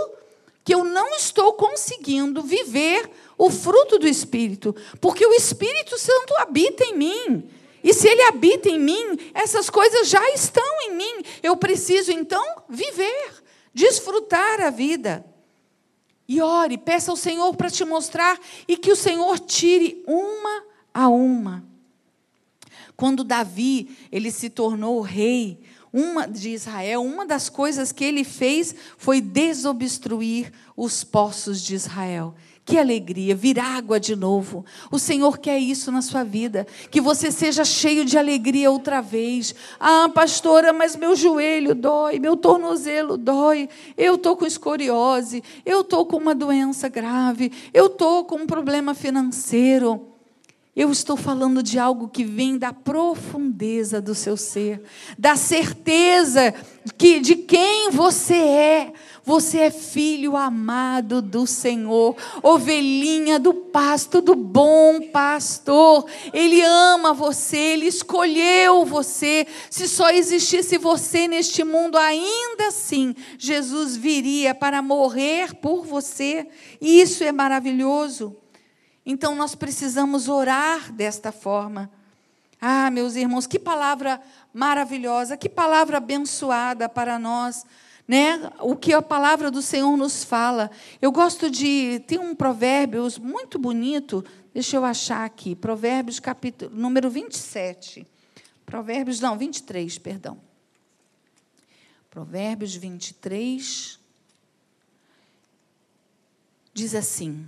que 0.66 0.74
eu 0.74 0.84
não 0.84 1.16
estou 1.16 1.54
conseguindo 1.54 2.42
viver 2.42 3.08
o 3.38 3.52
fruto 3.52 4.00
do 4.00 4.08
Espírito, 4.08 4.76
porque 5.00 5.24
o 5.24 5.34
Espírito 5.34 5.96
Santo 5.96 6.36
habita 6.40 6.84
em 6.84 6.98
mim. 6.98 7.50
E 7.84 7.94
se 7.94 8.08
ele 8.08 8.24
habita 8.24 8.68
em 8.68 8.80
mim, 8.80 9.32
essas 9.32 9.70
coisas 9.70 10.10
já 10.10 10.28
estão 10.32 10.82
em 10.82 10.96
mim. 10.96 11.22
Eu 11.44 11.56
preciso 11.56 12.12
então 12.12 12.44
viver, 12.68 13.44
desfrutar 13.72 14.60
a 14.60 14.72
vida. 14.72 15.24
E 16.28 16.42
ore, 16.42 16.80
peça 16.80 17.12
ao 17.12 17.18
Senhor 17.18 17.56
para 17.56 17.70
te 17.70 17.86
mostrar 17.86 18.40
e 18.68 18.76
que 18.76 18.92
o 18.92 18.96
Senhor 18.96 19.38
tire 19.38 20.04
uma 20.08 20.64
a 20.92 21.08
uma. 21.08 21.64
Quando 22.98 23.24
Davi, 23.24 23.96
ele 24.12 24.32
se 24.32 24.50
tornou 24.50 25.00
rei, 25.02 25.60
uma 25.96 26.28
de 26.28 26.50
Israel, 26.50 27.02
uma 27.02 27.26
das 27.26 27.48
coisas 27.48 27.94
que 27.94 28.04
ele 28.04 28.26
fez 28.26 28.76
foi 28.98 29.22
desobstruir 29.22 30.52
os 30.76 31.06
poços 31.06 31.62
de 31.62 31.74
Israel. 31.74 32.36
Que 32.66 32.78
alegria, 32.78 33.34
vir 33.34 33.58
água 33.60 33.98
de 33.98 34.14
novo. 34.14 34.66
O 34.92 35.00
Senhor 35.00 35.38
quer 35.38 35.58
isso 35.58 35.94
na 35.94 36.02
sua 36.02 36.26
vida, 36.26 36.68
que 36.92 37.00
você 37.00 37.32
seja 37.32 37.64
cheio 37.64 38.04
de 38.04 38.18
alegria 38.18 38.70
outra 38.70 39.00
vez. 39.00 39.56
Ah, 39.80 40.10
pastora, 40.14 40.74
mas 40.74 40.98
meu 40.98 41.16
joelho 41.16 41.74
dói, 41.74 42.20
meu 42.20 42.36
tornozelo 42.36 43.16
dói, 43.16 43.70
eu 43.96 44.16
estou 44.16 44.36
com 44.36 44.46
escoriose, 44.46 45.42
eu 45.66 45.80
estou 45.80 46.06
com 46.06 46.18
uma 46.18 46.36
doença 46.36 46.90
grave, 46.90 47.54
eu 47.74 47.86
estou 47.86 48.26
com 48.26 48.36
um 48.36 48.48
problema 48.48 48.94
financeiro. 48.94 50.15
Eu 50.76 50.92
estou 50.92 51.16
falando 51.16 51.64
de 51.64 51.80
algo 51.80 52.10
que 52.10 52.26
vem 52.26 52.58
da 52.58 52.74
profundeza 52.74 54.02
do 54.02 54.14
seu 54.14 54.36
ser, 54.36 54.84
da 55.18 55.38
certeza 55.38 56.54
que 56.98 57.22
de 57.22 57.36
quem 57.36 57.90
você 57.92 58.36
é. 58.36 58.94
Você 59.24 59.60
é 59.60 59.72
filho 59.72 60.36
amado 60.36 61.22
do 61.22 61.48
Senhor, 61.48 62.16
ovelhinha 62.44 63.40
do 63.40 63.54
pasto 63.54 64.22
do 64.22 64.36
bom 64.36 65.00
pastor. 65.14 66.06
Ele 66.34 66.62
ama 66.62 67.14
você, 67.14 67.58
ele 67.58 67.88
escolheu 67.88 68.84
você. 68.84 69.48
Se 69.70 69.88
só 69.88 70.10
existisse 70.10 70.78
você 70.78 71.26
neste 71.26 71.64
mundo, 71.64 71.98
ainda 71.98 72.68
assim, 72.68 73.16
Jesus 73.38 73.96
viria 73.96 74.54
para 74.54 74.82
morrer 74.82 75.56
por 75.56 75.86
você. 75.86 76.46
E 76.82 77.00
isso 77.00 77.24
é 77.24 77.32
maravilhoso. 77.32 78.36
Então 79.06 79.36
nós 79.36 79.54
precisamos 79.54 80.28
orar 80.28 80.92
desta 80.92 81.32
forma. 81.32 81.92
Ah, 82.60 82.90
meus 82.90 83.16
irmãos, 83.16 83.46
que 83.46 83.60
palavra 83.60 84.20
maravilhosa, 84.54 85.38
que 85.38 85.48
palavra 85.48 85.98
abençoada 85.98 86.90
para 86.90 87.20
nós, 87.20 87.66
né? 88.08 88.52
O 88.62 88.76
que 88.76 88.94
a 88.94 89.02
palavra 89.02 89.52
do 89.52 89.62
Senhor 89.62 89.96
nos 89.96 90.24
fala. 90.24 90.72
Eu 91.02 91.12
gosto 91.12 91.52
de 91.52 92.02
tem 92.08 92.18
um 92.18 92.34
provérbios 92.34 93.20
muito 93.20 93.60
bonito, 93.60 94.26
deixa 94.54 94.78
eu 94.78 94.86
achar 94.86 95.26
aqui, 95.26 95.56
Provérbios 95.56 96.20
capítulo 96.20 96.72
número 96.74 97.10
27. 97.10 98.08
Provérbios 98.66 99.20
não, 99.20 99.38
23, 99.38 100.00
perdão. 100.00 100.40
Provérbios 102.10 102.74
23 102.76 104.00
diz 106.74 106.96
assim: 106.96 107.46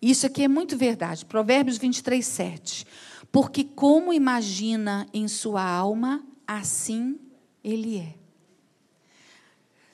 isso 0.00 0.26
aqui 0.26 0.42
é 0.42 0.48
muito 0.48 0.76
verdade. 0.76 1.24
Provérbios 1.24 1.78
23, 1.78 2.24
7. 2.24 2.86
Porque 3.32 3.64
como 3.64 4.12
imagina 4.12 5.06
em 5.12 5.28
sua 5.28 5.62
alma, 5.62 6.24
assim 6.46 7.18
ele 7.62 7.98
é. 7.98 8.14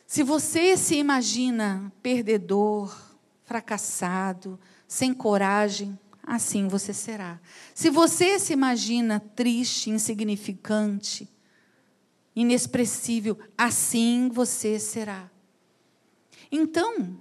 Se 0.06 0.22
você 0.22 0.76
se 0.76 0.96
imagina 0.96 1.90
perdedor, 2.02 2.94
fracassado, 3.44 4.60
sem 4.86 5.14
coragem, 5.14 5.98
assim 6.22 6.68
você 6.68 6.92
será. 6.92 7.40
Se 7.74 7.88
você 7.88 8.38
se 8.38 8.52
imagina 8.52 9.20
triste, 9.34 9.88
insignificante, 9.88 11.28
inexpressível, 12.36 13.38
assim 13.56 14.28
você 14.28 14.78
será. 14.78 15.30
Então, 16.50 17.18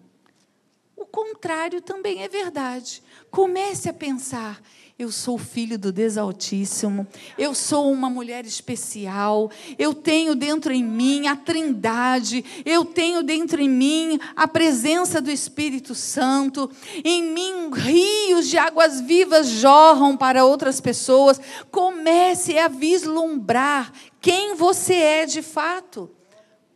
contrário 1.12 1.82
também 1.82 2.24
é 2.24 2.28
verdade. 2.28 3.04
Comece 3.30 3.90
a 3.90 3.94
pensar: 3.94 4.62
eu 5.02 5.12
sou 5.12 5.38
filho 5.38 5.80
do 5.80 5.92
Deus 5.92 6.16
Altíssimo, 6.16 7.08
eu 7.38 7.56
sou 7.56 7.92
uma 7.92 8.10
mulher 8.10 8.46
especial, 8.46 9.50
eu 9.78 9.96
tenho 9.96 10.36
dentro 10.36 10.72
em 10.72 10.84
mim 10.84 11.28
a 11.28 11.36
Trindade, 11.36 12.46
eu 12.64 12.86
tenho 12.86 13.24
dentro 13.24 13.60
em 13.60 13.70
mim 13.70 14.20
a 14.36 14.48
presença 14.48 15.20
do 15.20 15.32
Espírito 15.32 15.96
Santo, 15.96 16.70
em 17.04 17.24
mim 17.24 17.72
rios 17.74 18.48
de 18.48 18.60
águas 18.60 19.02
vivas 19.02 19.48
jorram 19.48 20.16
para 20.16 20.46
outras 20.46 20.80
pessoas. 20.80 21.42
Comece 21.72 22.60
a 22.60 22.68
vislumbrar 22.68 23.92
quem 24.20 24.54
você 24.54 24.94
é 24.94 25.26
de 25.26 25.42
fato, 25.42 26.12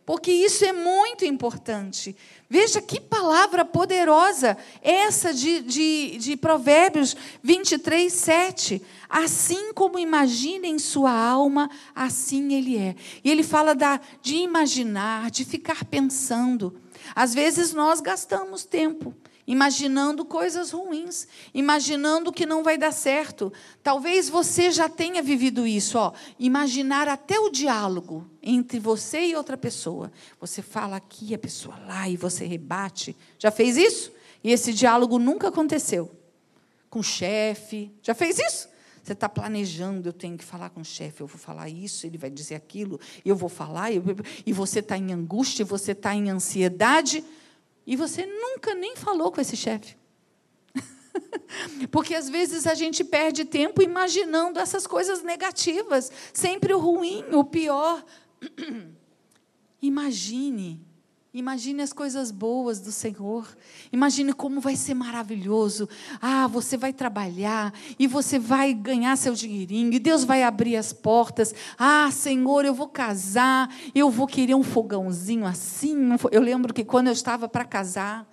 porque 0.06 0.32
isso 0.32 0.64
é 0.64 0.72
muito 0.72 1.26
importante. 1.26 2.16
Veja 2.48 2.80
que 2.80 3.02
palavra 3.02 3.66
poderosa 3.66 4.56
essa 4.82 5.34
de, 5.34 5.62
de, 5.62 6.18
de 6.18 6.38
Provérbios 6.38 7.18
23, 7.42 8.14
7. 8.14 8.82
Assim 9.10 9.74
como 9.74 9.98
imagina 9.98 10.68
em 10.68 10.78
sua 10.78 11.12
alma, 11.12 11.70
assim 11.96 12.54
ele 12.54 12.78
é. 12.78 12.96
E 13.24 13.32
ele 13.32 13.42
fala 13.42 13.74
da, 13.74 14.00
de 14.22 14.36
imaginar, 14.36 15.32
de 15.32 15.44
ficar 15.44 15.84
pensando. 15.86 16.80
Às 17.16 17.34
vezes 17.34 17.74
nós 17.74 18.00
gastamos 18.00 18.64
tempo 18.64 19.14
imaginando 19.48 20.26
coisas 20.26 20.72
ruins, 20.72 21.28
imaginando 21.54 22.32
que 22.32 22.46
não 22.46 22.64
vai 22.64 22.78
dar 22.78 22.92
certo. 22.92 23.54
Talvez 23.84 24.28
você 24.30 24.72
já 24.72 24.90
tenha 24.90 25.22
vivido 25.22 25.68
isso, 25.68 25.98
ó, 25.98 26.14
imaginar 26.40 27.08
até 27.08 27.40
o 27.40 27.50
diálogo 27.50 28.28
entre 28.42 28.80
você 28.80 29.28
e 29.28 29.36
outra 29.36 29.58
pessoa. 29.58 30.12
Você 30.40 30.62
fala 30.62 30.96
aqui, 30.96 31.34
a 31.34 31.38
pessoa 31.38 31.78
lá 31.86 32.10
e 32.10 32.18
você 32.18 32.46
rebate. 32.46 33.16
Já 33.38 33.52
fez 33.52 33.78
isso? 33.78 34.12
E 34.44 34.52
esse 34.52 34.74
diálogo 34.74 35.20
nunca 35.20 35.48
aconteceu. 35.48 36.12
Com 36.90 37.00
o 37.00 37.04
chefe, 37.04 37.92
já 38.02 38.14
fez 38.14 38.40
isso? 38.40 38.70
Você 39.04 39.14
está 39.14 39.30
planejando, 39.30 40.10
eu 40.10 40.14
tenho 40.14 40.36
que 40.36 40.44
falar 40.44 40.72
com 40.72 40.82
o 40.82 40.86
chefe, 40.86 41.22
eu 41.22 41.28
vou 41.28 41.38
falar 41.38 41.70
isso, 41.70 42.08
ele 42.08 42.18
vai 42.18 42.30
dizer 42.30 42.56
aquilo, 42.56 43.00
eu 43.24 43.36
vou 43.36 43.50
falar, 43.50 43.92
eu, 43.92 44.02
e 44.44 44.52
você 44.52 44.80
está 44.80 44.98
em 44.98 45.14
angústia, 45.14 45.64
você 45.64 45.92
está 45.92 46.16
em 46.16 46.32
ansiedade. 46.32 47.24
E 47.86 47.96
você 47.96 48.26
nunca 48.26 48.74
nem 48.74 48.96
falou 48.96 49.32
com 49.32 49.40
esse 49.40 49.56
chefe. 49.56 49.96
Porque 51.92 52.16
às 52.16 52.30
vezes 52.30 52.66
a 52.66 52.74
gente 52.74 53.04
perde 53.04 53.46
tempo 53.46 53.82
imaginando 53.82 54.60
essas 54.60 54.88
coisas 54.88 55.22
negativas, 55.22 56.12
sempre 56.34 56.74
o 56.74 56.80
ruim, 56.80 57.24
o 57.32 57.44
pior. 57.44 58.04
Imagine 59.82 60.95
Imagine 61.36 61.82
as 61.82 61.92
coisas 61.92 62.32
boas 62.32 62.80
do 62.80 62.94
Senhor. 62.94 63.46
Imagine 63.92 64.32
como 64.32 64.62
vai 64.62 64.78
ser 64.78 64.94
maravilhoso. 64.94 65.90
Ah, 66.22 66.48
você 66.48 66.78
vai 66.78 66.94
trabalhar 66.94 67.74
e 68.00 68.08
você 68.08 68.40
vai 68.40 68.74
ganhar 68.74 69.18
seu 69.18 69.34
dinheirinho 69.34 69.92
e 69.92 70.00
Deus 70.00 70.24
vai 70.24 70.44
abrir 70.44 70.78
as 70.78 70.94
portas. 70.94 71.54
Ah, 71.78 72.10
Senhor, 72.10 72.64
eu 72.64 72.74
vou 72.74 72.88
casar, 72.88 73.70
eu 73.94 74.10
vou 74.10 74.28
querer 74.28 74.56
um 74.56 74.64
fogãozinho 74.64 75.46
assim. 75.46 75.98
Eu 76.32 76.42
lembro 76.42 76.74
que 76.74 76.86
quando 76.86 77.08
eu 77.08 77.14
estava 77.14 77.50
para 77.50 77.66
casar, 77.66 78.26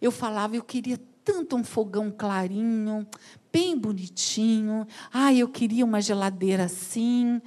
eu 0.00 0.10
falava, 0.10 0.56
eu 0.56 0.62
queria 0.62 0.98
tanto 1.22 1.56
um 1.56 1.64
fogão 1.64 2.10
clarinho, 2.10 3.06
bem 3.52 3.76
bonitinho. 3.76 4.86
Ah, 5.12 5.30
eu 5.30 5.46
queria 5.46 5.84
uma 5.84 6.00
geladeira 6.00 6.64
assim 6.64 7.38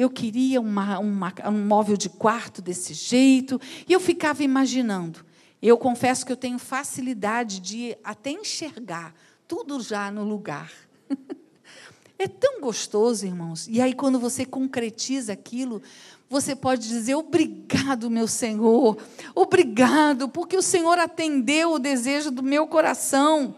eu 0.00 0.08
queria 0.10 0.60
uma, 0.60 0.98
uma, 0.98 1.34
um 1.46 1.66
móvel 1.66 1.96
de 1.96 2.08
quarto 2.08 2.62
desse 2.62 2.94
jeito, 2.94 3.60
e 3.88 3.92
eu 3.92 4.00
ficava 4.00 4.42
imaginando. 4.42 5.24
Eu 5.60 5.76
confesso 5.76 6.24
que 6.24 6.30
eu 6.30 6.36
tenho 6.36 6.58
facilidade 6.58 7.58
de 7.60 7.96
até 8.04 8.30
enxergar 8.30 9.12
tudo 9.46 9.80
já 9.80 10.10
no 10.10 10.24
lugar. 10.24 10.70
É 12.20 12.26
tão 12.26 12.60
gostoso, 12.60 13.24
irmãos. 13.24 13.68
E 13.68 13.80
aí, 13.80 13.94
quando 13.94 14.18
você 14.18 14.44
concretiza 14.44 15.32
aquilo, 15.32 15.80
você 16.28 16.56
pode 16.56 16.88
dizer: 16.88 17.14
Obrigado, 17.14 18.10
meu 18.10 18.26
Senhor, 18.26 18.98
obrigado, 19.36 20.28
porque 20.28 20.56
o 20.56 20.62
Senhor 20.62 20.98
atendeu 20.98 21.74
o 21.74 21.78
desejo 21.78 22.32
do 22.32 22.42
meu 22.42 22.66
coração. 22.66 23.54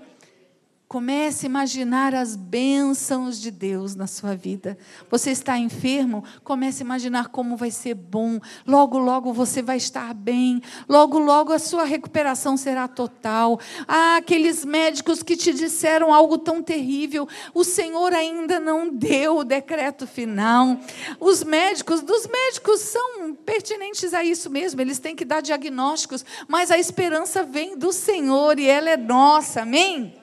Comece 0.92 1.46
a 1.46 1.48
imaginar 1.48 2.16
as 2.16 2.34
bênçãos 2.34 3.40
de 3.40 3.52
Deus 3.52 3.94
na 3.94 4.08
sua 4.08 4.34
vida. 4.34 4.76
Você 5.08 5.30
está 5.30 5.56
enfermo? 5.56 6.24
Comece 6.42 6.82
a 6.82 6.84
imaginar 6.84 7.28
como 7.28 7.56
vai 7.56 7.70
ser 7.70 7.94
bom. 7.94 8.40
Logo, 8.66 8.98
logo 8.98 9.32
você 9.32 9.62
vai 9.62 9.76
estar 9.76 10.12
bem. 10.12 10.60
Logo, 10.88 11.16
logo 11.20 11.52
a 11.52 11.60
sua 11.60 11.84
recuperação 11.84 12.56
será 12.56 12.88
total. 12.88 13.60
Ah, 13.86 14.16
aqueles 14.16 14.64
médicos 14.64 15.22
que 15.22 15.36
te 15.36 15.54
disseram 15.54 16.12
algo 16.12 16.36
tão 16.36 16.60
terrível, 16.60 17.28
o 17.54 17.62
Senhor 17.62 18.12
ainda 18.12 18.58
não 18.58 18.92
deu 18.92 19.36
o 19.36 19.44
decreto 19.44 20.08
final. 20.08 20.76
Os 21.20 21.44
médicos, 21.44 22.00
dos 22.02 22.26
médicos 22.26 22.80
são 22.80 23.32
pertinentes 23.46 24.12
a 24.12 24.24
isso 24.24 24.50
mesmo, 24.50 24.80
eles 24.80 24.98
têm 24.98 25.14
que 25.14 25.24
dar 25.24 25.40
diagnósticos, 25.40 26.24
mas 26.48 26.68
a 26.68 26.78
esperança 26.80 27.44
vem 27.44 27.78
do 27.78 27.92
Senhor 27.92 28.58
e 28.58 28.66
ela 28.66 28.90
é 28.90 28.96
nossa. 28.96 29.62
Amém? 29.62 30.19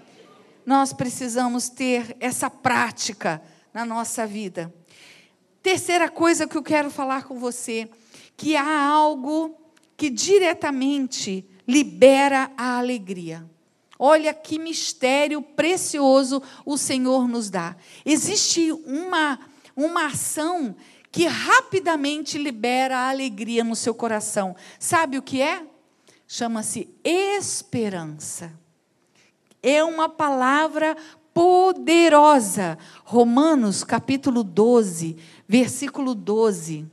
Nós 0.67 0.91
precisamos 0.91 1.69
ter 1.69 2.17
essa 2.19 2.49
prática 2.49 3.41
na 3.73 3.85
nossa 3.85 4.27
vida. 4.27 4.73
Terceira 5.63 6.09
coisa 6.09 6.45
que 6.45 6.57
eu 6.57 6.61
quero 6.61 6.91
falar 6.91 7.23
com 7.23 7.39
você, 7.39 7.89
que 8.35 8.53
há 8.57 8.85
algo 8.85 9.57
que 9.95 10.09
diretamente 10.09 11.47
libera 11.65 12.51
a 12.57 12.77
alegria. 12.77 13.49
Olha 13.97 14.33
que 14.33 14.59
mistério 14.59 15.41
precioso 15.41 16.43
o 16.65 16.77
Senhor 16.77 17.29
nos 17.29 17.49
dá. 17.49 17.73
Existe 18.05 18.69
uma, 18.73 19.39
uma 19.73 20.07
ação 20.07 20.75
que 21.09 21.27
rapidamente 21.27 22.37
libera 22.37 22.97
a 22.97 23.09
alegria 23.09 23.63
no 23.63 23.75
seu 23.75 23.95
coração. 23.95 24.53
Sabe 24.77 25.17
o 25.17 25.21
que 25.21 25.41
é? 25.41 25.65
Chama-se 26.27 26.93
esperança 27.05 28.66
é 29.61 29.83
uma 29.83 30.07
palavra 30.09 30.95
poderosa. 31.33 32.77
Romanos 33.03 33.83
capítulo 33.83 34.43
12, 34.43 35.17
versículo 35.47 36.15
12. 36.15 36.87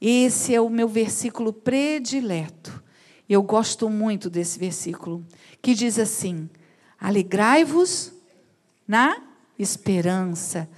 Esse 0.00 0.54
é 0.54 0.60
o 0.60 0.68
meu 0.68 0.86
versículo 0.86 1.52
predileto. 1.52 2.82
Eu 3.28 3.42
gosto 3.42 3.88
muito 3.88 4.28
desse 4.28 4.58
versículo, 4.58 5.24
que 5.62 5.74
diz 5.74 5.98
assim: 5.98 6.48
Alegrai-vos 7.00 8.12
na 8.86 9.16
esperança, 9.58 10.68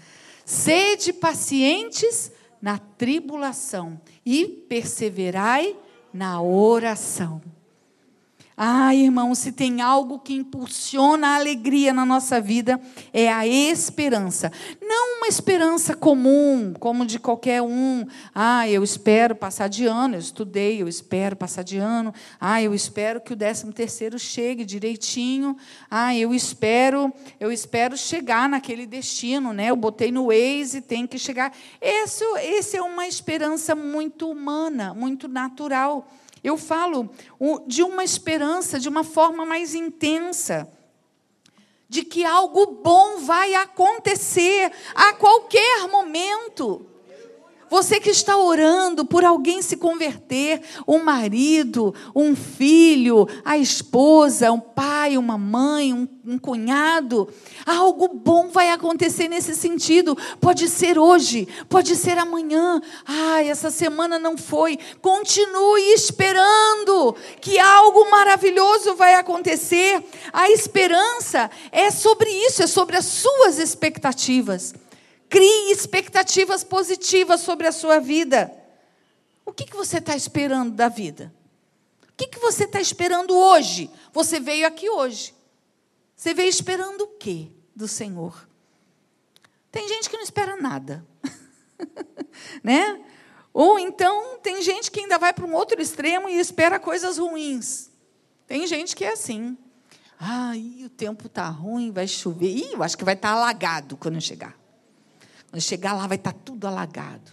sede 0.45 1.12
pacientes 1.12 2.31
na 2.62 2.79
tribulação 2.79 4.01
e 4.25 4.47
perseverai 4.47 5.77
na 6.12 6.41
oração. 6.41 7.43
Ah, 8.59 8.94
irmão, 8.94 9.34
se 9.34 9.52
tem 9.52 9.82
algo 9.82 10.18
que 10.18 10.32
impulsiona 10.32 11.28
a 11.28 11.34
alegria 11.34 11.92
na 11.92 12.07
nossa 12.07 12.40
vida, 12.40 12.80
é 13.12 13.30
a 13.30 13.46
esperança. 13.46 14.50
Não 14.80 15.18
uma 15.18 15.28
esperança 15.28 15.94
comum, 15.94 16.72
como 16.80 17.04
de 17.04 17.18
qualquer 17.18 17.61
um. 17.61 18.07
Ah, 18.34 18.66
eu 18.66 18.82
espero 18.82 19.36
passar 19.36 19.68
de 19.68 19.84
ano, 19.84 20.14
eu 20.14 20.20
estudei, 20.20 20.80
eu 20.80 20.88
espero 20.88 21.36
passar 21.36 21.62
de 21.62 21.76
ano. 21.76 22.14
Ah, 22.40 22.62
eu 22.62 22.74
espero 22.74 23.20
que 23.20 23.34
o 23.34 23.36
décimo 23.36 23.74
terceiro 23.74 24.18
chegue 24.18 24.64
direitinho. 24.64 25.54
Ah, 25.90 26.16
eu 26.16 26.32
espero, 26.32 27.12
eu 27.38 27.52
espero 27.52 27.94
chegar 27.94 28.48
naquele 28.48 28.86
destino, 28.86 29.52
né? 29.52 29.66
Eu 29.66 29.76
botei 29.76 30.11
no 30.11 30.28
Waze, 30.28 30.80
tem 30.80 31.07
que 31.07 31.18
chegar. 31.18 31.52
Esse, 31.78 32.24
esse 32.40 32.78
é 32.78 32.82
uma 32.82 33.07
esperança 33.07 33.74
muito 33.74 34.30
humana, 34.30 34.94
muito 34.94 35.28
natural. 35.28 36.09
Eu 36.47 36.57
falo 36.57 37.11
de 37.66 37.82
uma 37.82 38.05
esperança 38.05 38.78
de 38.78 38.88
uma 38.88 39.03
forma 39.03 39.44
mais 39.44 39.74
intensa, 39.74 40.70
de 41.88 42.05
que 42.05 42.24
algo 42.24 42.66
bom 42.84 43.18
vai 43.18 43.57
acontecer 43.57 44.70
a 44.94 45.12
qualquer 45.14 45.88
momento. 45.88 46.86
Você 47.69 47.99
que 47.99 48.11
está 48.11 48.37
orando 48.37 49.05
por 49.05 49.25
alguém 49.25 49.61
se 49.61 49.77
converter, 49.77 50.61
um 50.87 51.03
marido, 51.03 51.93
um 52.14 52.37
filho, 52.37 53.27
a 53.45 53.59
esposa, 53.59 54.53
um 54.53 54.61
pai, 54.61 55.19
uma 55.19 55.37
mãe, 55.37 55.93
um, 55.93 56.07
um, 56.25 56.39
cunhado, 56.39 57.29
algo 57.67 58.09
bom 58.09 58.49
vai 58.49 58.71
acontecer 58.71 59.29
nesse 59.29 59.55
sentido. 59.57 60.17
Pode 60.41 60.69
ser 60.69 60.97
hoje, 60.97 61.49
pode 61.69 61.97
ser 61.97 62.19
amanhã. 62.19 62.81
Ah, 63.05 63.43
essa 63.43 63.71
semana 63.71 64.17
não 64.19 64.37
foi. 64.37 64.79
Continue 65.03 65.93
esperando 65.93 67.17
que 67.41 67.59
algo 67.59 68.09
maravilhoso 68.11 68.95
vai 68.95 69.17
acontecer. 69.17 70.05
A 70.33 70.51
esperança 70.51 71.51
é 71.73 71.91
sobre 71.91 72.31
isso, 72.31 72.62
é 72.62 72.67
sobre 72.69 72.97
as 72.97 73.07
suas 73.07 73.59
expectativas. 73.59 74.73
Crie 75.29 75.72
expectativas 75.72 76.62
positivas 76.62 77.41
sobre 77.41 77.66
a 77.66 77.72
sua 77.72 77.99
vida. 77.99 78.53
O 79.45 79.53
que, 79.53 79.64
que 79.64 79.77
você 79.77 79.99
está 79.99 80.16
esperando 80.16 80.72
da 80.72 80.89
vida? 80.89 81.33
O 82.09 82.12
que, 82.16 82.27
que 82.27 82.39
você 82.39 82.64
está 82.64 82.81
esperando 82.81 83.37
hoje? 83.37 83.91
Você 84.12 84.41
veio 84.41 84.66
aqui 84.66 84.89
hoje. 84.89 85.35
Você 86.16 86.33
veio 86.33 86.49
esperando 86.49 87.03
o 87.03 87.09
quê 87.18 87.49
do 87.74 87.87
Senhor? 87.87 88.49
Tem 89.70 89.87
gente 89.89 90.09
que 90.09 90.16
não 90.16 90.24
espera 90.24 90.57
nada. 90.57 91.07
né? 92.64 93.05
Ou 93.53 93.79
então 93.79 94.39
tem 94.39 94.62
gente 94.62 94.91
que 94.91 95.01
ainda 95.01 95.18
vai 95.18 95.33
para 95.33 95.45
um 95.45 95.55
outro 95.55 95.81
extremo 95.81 96.29
e 96.29 96.39
espera 96.39 96.81
coisas 96.81 97.18
ruins. 97.18 97.91
Tem 98.47 98.66
gente 98.66 98.97
que 98.97 99.05
é 99.05 99.12
assim. 99.12 99.57
Ai, 100.18 100.83
o 100.85 100.89
tempo 100.89 101.27
está 101.27 101.49
ruim, 101.49 101.91
vai 101.91 102.09
chover. 102.09 102.49
Ih, 102.49 102.72
eu 102.72 102.83
acho 102.83 102.97
que 102.97 103.05
vai 103.05 103.14
estar 103.14 103.29
tá 103.29 103.35
alagado 103.35 103.97
quando 103.97 104.14
eu 104.14 104.20
chegar. 104.20 104.57
Chegar 105.61 105.94
lá, 105.94 106.07
vai 106.07 106.16
estar 106.16 106.32
tá 106.32 106.38
tudo 106.44 106.66
alagado. 106.66 107.32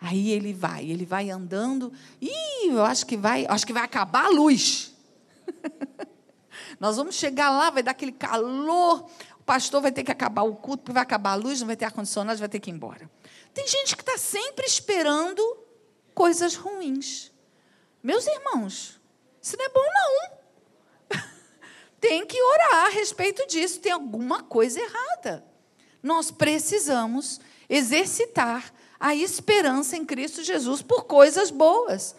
Aí 0.00 0.30
ele 0.30 0.54
vai, 0.54 0.84
ele 0.88 1.04
vai 1.04 1.30
andando. 1.30 1.92
Ih, 2.20 2.68
eu 2.68 2.84
acho 2.84 3.04
que 3.04 3.16
vai, 3.16 3.44
acho 3.48 3.66
que 3.66 3.72
vai 3.72 3.84
acabar 3.84 4.26
a 4.26 4.28
luz. 4.30 4.94
Nós 6.80 6.96
vamos 6.96 7.16
chegar 7.16 7.50
lá, 7.50 7.68
vai 7.68 7.82
dar 7.82 7.90
aquele 7.90 8.12
calor. 8.12 9.06
O 9.38 9.42
pastor 9.42 9.82
vai 9.82 9.92
ter 9.92 10.02
que 10.02 10.10
acabar 10.10 10.42
o 10.42 10.56
culto, 10.56 10.84
porque 10.84 10.94
vai 10.94 11.02
acabar 11.02 11.32
a 11.32 11.34
luz, 11.34 11.60
não 11.60 11.66
vai 11.66 11.76
ter 11.76 11.84
ar-condicionado, 11.84 12.38
vai 12.38 12.48
ter 12.48 12.60
que 12.60 12.70
ir 12.70 12.72
embora. 12.72 13.10
Tem 13.52 13.66
gente 13.66 13.94
que 13.94 14.02
está 14.02 14.16
sempre 14.16 14.64
esperando 14.64 15.42
coisas 16.14 16.54
ruins. 16.54 17.30
Meus 18.02 18.26
irmãos, 18.26 18.98
isso 19.42 19.56
não 19.58 19.64
é 19.64 19.68
bom, 19.68 19.84
não. 19.94 21.20
Tem 22.00 22.24
que 22.24 22.42
orar 22.42 22.86
a 22.86 22.88
respeito 22.88 23.46
disso. 23.46 23.80
Tem 23.80 23.92
alguma 23.92 24.42
coisa 24.42 24.80
errada. 24.80 25.44
Nós 26.02 26.30
precisamos 26.30 27.40
exercitar 27.70 28.74
a 28.98 29.14
esperança 29.14 29.96
em 29.96 30.04
Cristo 30.04 30.42
Jesus 30.42 30.82
por 30.82 31.04
coisas 31.04 31.52
boas. 31.52 32.16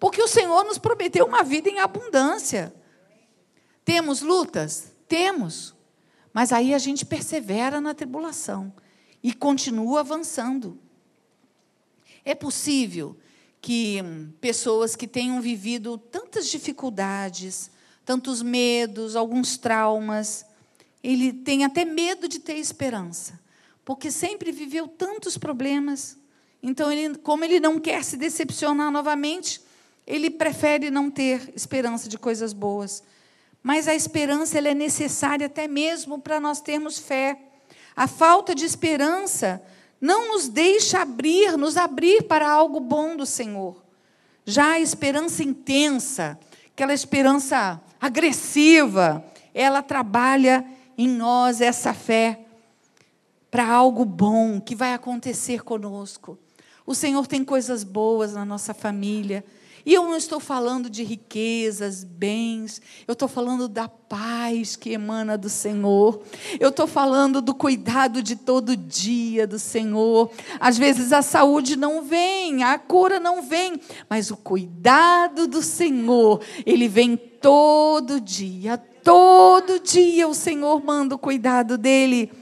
Porque 0.00 0.20
o 0.22 0.26
Senhor 0.26 0.64
nos 0.64 0.78
prometeu 0.78 1.26
uma 1.26 1.44
vida 1.44 1.68
em 1.68 1.78
abundância. 1.78 2.74
Temos 3.84 4.22
lutas? 4.22 4.92
Temos. 5.06 5.74
Mas 6.32 6.50
aí 6.50 6.74
a 6.74 6.78
gente 6.78 7.04
persevera 7.04 7.80
na 7.80 7.94
tribulação 7.94 8.72
e 9.22 9.32
continua 9.32 10.00
avançando. 10.00 10.78
É 12.24 12.34
possível 12.34 13.16
que 13.60 13.98
pessoas 14.40 14.96
que 14.96 15.06
tenham 15.06 15.40
vivido 15.40 15.96
tantas 15.96 16.48
dificuldades, 16.48 17.70
tantos 18.04 18.42
medos, 18.42 19.14
alguns 19.14 19.56
traumas, 19.56 20.44
ele 21.02 21.32
tem 21.32 21.64
até 21.64 21.84
medo 21.84 22.26
de 22.26 22.38
ter 22.38 22.54
esperança 22.54 23.43
porque 23.84 24.10
sempre 24.10 24.50
viveu 24.50 24.88
tantos 24.88 25.36
problemas. 25.36 26.16
Então, 26.62 26.90
ele, 26.90 27.18
como 27.18 27.44
ele 27.44 27.60
não 27.60 27.78
quer 27.78 28.02
se 28.02 28.16
decepcionar 28.16 28.90
novamente, 28.90 29.60
ele 30.06 30.30
prefere 30.30 30.90
não 30.90 31.10
ter 31.10 31.52
esperança 31.54 32.08
de 32.08 32.18
coisas 32.18 32.52
boas. 32.52 33.02
Mas 33.62 33.86
a 33.86 33.94
esperança 33.94 34.58
é 34.58 34.74
necessária 34.74 35.46
até 35.46 35.68
mesmo 35.68 36.18
para 36.18 36.40
nós 36.40 36.60
termos 36.60 36.98
fé. 36.98 37.38
A 37.94 38.06
falta 38.06 38.54
de 38.54 38.64
esperança 38.64 39.62
não 40.00 40.32
nos 40.32 40.48
deixa 40.48 41.00
abrir, 41.00 41.56
nos 41.56 41.76
abrir 41.76 42.24
para 42.24 42.48
algo 42.48 42.80
bom 42.80 43.16
do 43.16 43.24
Senhor. 43.24 43.82
Já 44.44 44.72
a 44.72 44.80
esperança 44.80 45.42
intensa, 45.42 46.38
aquela 46.72 46.92
esperança 46.92 47.80
agressiva, 48.00 49.24
ela 49.54 49.82
trabalha 49.82 50.64
em 50.96 51.08
nós 51.08 51.60
essa 51.60 51.94
fé 51.94 52.43
para 53.54 53.68
algo 53.68 54.04
bom 54.04 54.60
que 54.60 54.74
vai 54.74 54.94
acontecer 54.94 55.62
conosco. 55.62 56.36
O 56.84 56.92
Senhor 56.92 57.24
tem 57.24 57.44
coisas 57.44 57.84
boas 57.84 58.32
na 58.32 58.44
nossa 58.44 58.74
família. 58.74 59.44
E 59.86 59.94
eu 59.94 60.02
não 60.02 60.16
estou 60.16 60.40
falando 60.40 60.90
de 60.90 61.04
riquezas, 61.04 62.02
bens, 62.02 62.82
eu 63.06 63.12
estou 63.12 63.28
falando 63.28 63.68
da 63.68 63.86
paz 63.86 64.74
que 64.74 64.90
emana 64.90 65.38
do 65.38 65.48
Senhor, 65.48 66.20
eu 66.58 66.70
estou 66.70 66.88
falando 66.88 67.40
do 67.40 67.54
cuidado 67.54 68.24
de 68.24 68.34
todo 68.34 68.76
dia 68.76 69.46
do 69.46 69.60
Senhor. 69.60 70.32
Às 70.58 70.76
vezes 70.76 71.12
a 71.12 71.22
saúde 71.22 71.76
não 71.76 72.02
vem, 72.02 72.64
a 72.64 72.76
cura 72.76 73.20
não 73.20 73.40
vem, 73.40 73.80
mas 74.10 74.32
o 74.32 74.36
cuidado 74.36 75.46
do 75.46 75.62
Senhor, 75.62 76.40
ele 76.66 76.88
vem 76.88 77.16
todo 77.16 78.20
dia, 78.20 78.76
todo 78.76 79.78
dia 79.78 80.26
o 80.26 80.34
Senhor 80.34 80.84
manda 80.84 81.14
o 81.14 81.18
cuidado 81.18 81.78
dele. 81.78 82.32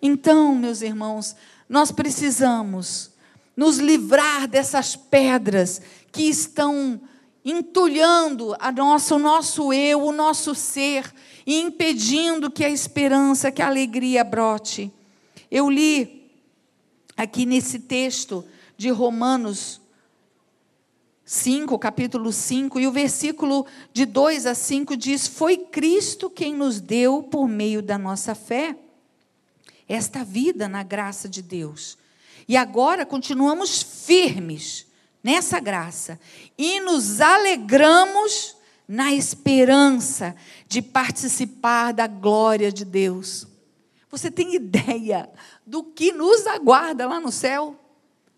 Então, 0.00 0.54
meus 0.54 0.82
irmãos, 0.82 1.34
nós 1.68 1.90
precisamos 1.90 3.10
nos 3.56 3.78
livrar 3.78 4.46
dessas 4.46 4.94
pedras 4.94 5.80
que 6.12 6.24
estão 6.24 7.00
entulhando 7.44 8.56
a 8.58 8.72
nossa, 8.72 9.14
o 9.14 9.18
nosso 9.18 9.72
eu, 9.72 10.02
o 10.02 10.12
nosso 10.12 10.54
ser, 10.54 11.12
e 11.46 11.60
impedindo 11.60 12.50
que 12.50 12.64
a 12.64 12.68
esperança, 12.68 13.52
que 13.52 13.62
a 13.62 13.68
alegria 13.68 14.24
brote. 14.24 14.92
Eu 15.50 15.70
li 15.70 16.28
aqui 17.16 17.46
nesse 17.46 17.78
texto 17.78 18.44
de 18.76 18.90
Romanos 18.90 19.80
5, 21.24 21.78
capítulo 21.78 22.32
5, 22.32 22.78
e 22.80 22.86
o 22.86 22.92
versículo 22.92 23.64
de 23.92 24.04
2 24.04 24.46
a 24.46 24.54
5 24.54 24.96
diz: 24.96 25.26
Foi 25.26 25.56
Cristo 25.56 26.28
quem 26.28 26.54
nos 26.54 26.80
deu, 26.80 27.22
por 27.22 27.48
meio 27.48 27.80
da 27.80 27.96
nossa 27.96 28.34
fé, 28.34 28.76
esta 29.88 30.24
vida 30.24 30.68
na 30.68 30.82
graça 30.82 31.28
de 31.28 31.42
Deus. 31.42 31.96
E 32.48 32.56
agora 32.56 33.04
continuamos 33.04 33.82
firmes 33.82 34.86
nessa 35.22 35.58
graça 35.58 36.20
e 36.56 36.80
nos 36.80 37.20
alegramos 37.20 38.56
na 38.86 39.12
esperança 39.12 40.36
de 40.68 40.80
participar 40.80 41.92
da 41.92 42.06
glória 42.06 42.70
de 42.70 42.84
Deus. 42.84 43.46
Você 44.10 44.30
tem 44.30 44.54
ideia 44.54 45.28
do 45.66 45.82
que 45.82 46.12
nos 46.12 46.46
aguarda 46.46 47.08
lá 47.08 47.18
no 47.18 47.32
céu? 47.32 47.76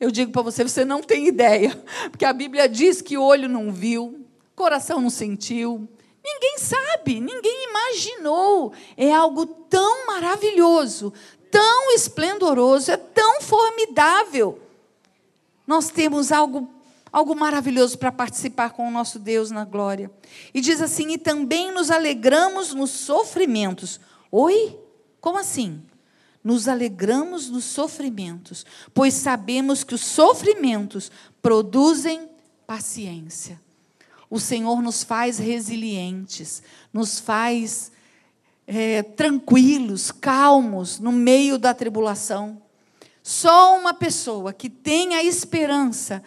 Eu 0.01 0.11
digo 0.11 0.33
para 0.33 0.43
você, 0.43 0.63
você 0.63 0.85
não 0.85 1.03
tem 1.03 1.27
ideia, 1.27 1.71
porque 2.11 2.25
a 2.25 2.33
Bíblia 2.33 2.69
diz 2.69 3.03
que 3.03 3.19
olho 3.19 3.49
não 3.49 3.73
viu, 3.73 4.25
coração 4.55 5.01
não 5.01 5.11
sentiu, 5.11 5.89
ninguém 6.25 6.59
sabe, 6.59 7.21
ninguém 7.21 7.69
imaginou. 7.69 8.73
É 8.97 9.13
algo 9.13 9.45
tão 9.45 10.07
maravilhoso, 10.07 11.13
tão 11.51 11.95
esplendoroso, 11.95 12.91
é 12.91 12.97
tão 12.97 13.41
formidável. 13.41 14.61
Nós 15.67 15.91
temos 15.91 16.33
algo 16.33 16.69
algo 17.11 17.35
maravilhoso 17.35 17.99
para 17.99 18.13
participar 18.13 18.71
com 18.71 18.87
o 18.87 18.91
nosso 18.91 19.19
Deus 19.19 19.51
na 19.51 19.65
glória. 19.65 20.11
E 20.53 20.61
diz 20.61 20.81
assim: 20.81 21.13
"E 21.13 21.19
também 21.19 21.73
nos 21.73 21.91
alegramos 21.91 22.75
nos 22.75 22.91
sofrimentos". 22.91 24.01
Oi? 24.31 24.79
Como 25.21 25.39
assim? 25.39 25.83
Nos 26.45 26.69
alegramos 26.69 27.51
nos 27.51 27.65
sofrimentos, 27.65 28.65
pois 28.95 29.15
sabemos 29.15 29.83
que 29.83 29.95
os 29.95 30.03
sofrimentos 30.03 31.11
produzem 31.43 32.29
paciência. 32.67 33.61
O 34.31 34.39
Senhor 34.39 34.81
nos 34.83 35.03
faz 35.03 35.39
resilientes, 35.39 36.63
nos 36.93 37.19
faz 37.19 37.91
é, 38.71 39.03
tranquilos, 39.03 40.13
calmos 40.13 41.01
no 41.01 41.11
meio 41.11 41.57
da 41.57 41.73
tribulação. 41.73 42.61
Só 43.23 43.79
uma 43.79 43.95
pessoa 43.95 44.53
que 44.53 44.69
tem 44.69 45.15
a 45.15 45.25
esperança 45.25 46.23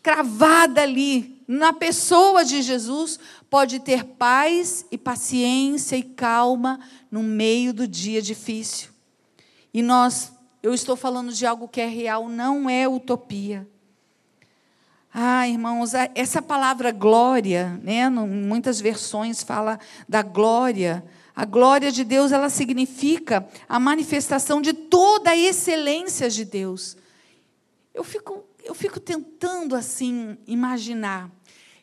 cravada 0.00 0.80
ali 0.80 1.42
na 1.48 1.72
pessoa 1.72 2.44
de 2.44 2.62
Jesus 2.62 3.18
pode 3.50 3.80
ter 3.80 4.04
paz 4.04 4.86
e 4.92 4.96
paciência 4.96 5.96
e 5.96 6.04
calma 6.04 6.78
no 7.10 7.22
meio 7.22 7.74
do 7.74 7.88
dia 7.88 8.22
difícil. 8.22 8.90
E 9.74 9.82
nós, 9.82 10.32
eu 10.62 10.72
estou 10.72 10.94
falando 10.94 11.32
de 11.32 11.44
algo 11.44 11.66
que 11.66 11.80
é 11.80 11.86
real, 11.86 12.28
não 12.28 12.70
é 12.70 12.86
utopia. 12.86 13.66
Ah, 15.12 15.48
irmãos, 15.48 15.92
essa 16.14 16.40
palavra 16.40 16.92
glória, 16.92 17.80
né, 17.82 18.08
muitas 18.08 18.80
versões 18.80 19.42
fala 19.42 19.80
da 20.08 20.22
glória 20.22 21.02
a 21.36 21.44
glória 21.44 21.92
de 21.92 22.02
Deus, 22.02 22.32
ela 22.32 22.48
significa 22.48 23.46
a 23.68 23.78
manifestação 23.78 24.62
de 24.62 24.72
toda 24.72 25.32
a 25.32 25.36
excelência 25.36 26.30
de 26.30 26.46
Deus. 26.46 26.96
Eu 27.92 28.02
fico, 28.02 28.42
eu 28.64 28.74
fico 28.74 28.98
tentando, 28.98 29.76
assim, 29.76 30.38
imaginar. 30.46 31.30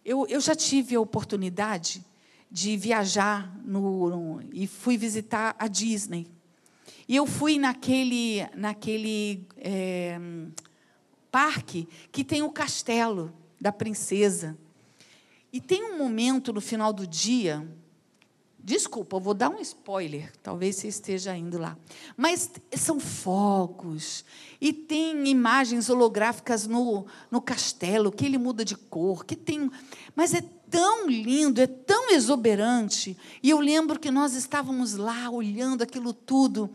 Eu, 0.04 0.26
eu 0.28 0.42
já 0.42 0.56
tive 0.56 0.96
a 0.96 1.00
oportunidade 1.00 2.04
de 2.50 2.76
viajar 2.76 3.56
no, 3.64 4.10
no, 4.10 4.44
e 4.52 4.66
fui 4.66 4.98
visitar 4.98 5.56
a 5.60 5.68
Disney. 5.68 6.26
E 7.08 7.16
eu 7.16 7.28
fui 7.28 7.60
naquele, 7.60 8.48
naquele 8.56 9.48
é, 9.58 10.20
parque 11.30 11.88
que 12.12 12.24
tem 12.24 12.42
o 12.42 12.50
castelo 12.50 13.32
da 13.62 13.72
princesa. 13.72 14.58
E 15.52 15.62
tem 15.62 15.84
um 15.84 15.98
momento 16.00 16.52
no 16.52 16.60
final 16.60 16.92
do 16.92 17.06
dia 17.06 17.64
Desculpa, 18.66 19.18
eu 19.18 19.20
vou 19.20 19.34
dar 19.34 19.50
um 19.50 19.60
spoiler, 19.60 20.32
talvez 20.42 20.78
você 20.78 20.88
esteja 20.88 21.36
indo 21.36 21.58
lá. 21.58 21.78
Mas 22.16 22.50
são 22.78 22.98
fogos, 22.98 24.24
e 24.62 24.72
tem 24.72 25.28
imagens 25.28 25.90
holográficas 25.90 26.66
no, 26.66 27.06
no 27.30 27.42
castelo, 27.42 28.10
que 28.10 28.26
ele 28.26 28.38
muda 28.38 28.64
de 28.64 28.78
cor, 28.78 29.26
que 29.26 29.36
tem. 29.36 29.70
Mas 30.16 30.34
é 30.34 30.42
tão 30.70 31.10
lindo, 31.10 31.60
é 31.60 31.68
tão 31.68 32.12
exuberante. 32.12 33.18
E 33.44 33.50
eu 33.50 33.60
lembro 33.60 34.00
que 34.00 34.10
nós 34.10 34.34
estávamos 34.34 34.94
lá 34.94 35.30
olhando 35.30 35.82
aquilo 35.82 36.14
tudo. 36.14 36.70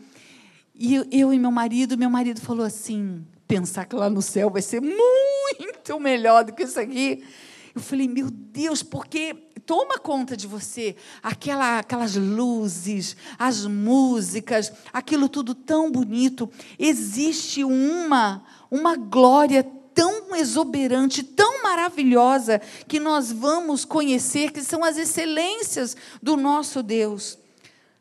E 0.75 0.93
eu, 0.93 1.07
eu 1.11 1.33
e 1.33 1.39
meu 1.39 1.51
marido, 1.51 1.97
meu 1.97 2.11
marido 2.11 2.39
falou 2.39 2.67
assim: 2.67 3.25
pensar 3.47 3.85
que 3.85 3.95
lá 3.95 4.11
no 4.11 4.21
céu 4.21 4.51
vai 4.51 4.61
ser 4.61 4.79
muito 4.79 5.99
melhor 5.99 6.45
do 6.45 6.53
que 6.53 6.61
isso 6.61 6.79
aqui. 6.79 7.25
Eu 7.73 7.81
falei, 7.81 8.07
meu 8.07 8.29
Deus, 8.29 8.81
porque 8.81 9.33
toma 9.65 9.99
conta 9.99 10.35
de 10.35 10.47
você, 10.47 10.95
aquela, 11.21 11.79
aquelas 11.79 12.15
luzes, 12.15 13.15
as 13.37 13.65
músicas, 13.65 14.71
aquilo 14.91 15.29
tudo 15.29 15.53
tão 15.53 15.91
bonito. 15.91 16.49
Existe 16.77 17.63
uma, 17.63 18.43
uma 18.71 18.95
glória 18.95 19.63
tão 19.93 20.35
exuberante, 20.35 21.21
tão 21.21 21.61
maravilhosa, 21.61 22.59
que 22.87 22.99
nós 22.99 23.31
vamos 23.31 23.85
conhecer, 23.85 24.51
que 24.51 24.63
são 24.63 24.83
as 24.83 24.97
excelências 24.97 25.95
do 26.21 26.37
nosso 26.37 26.81
Deus. 26.81 27.37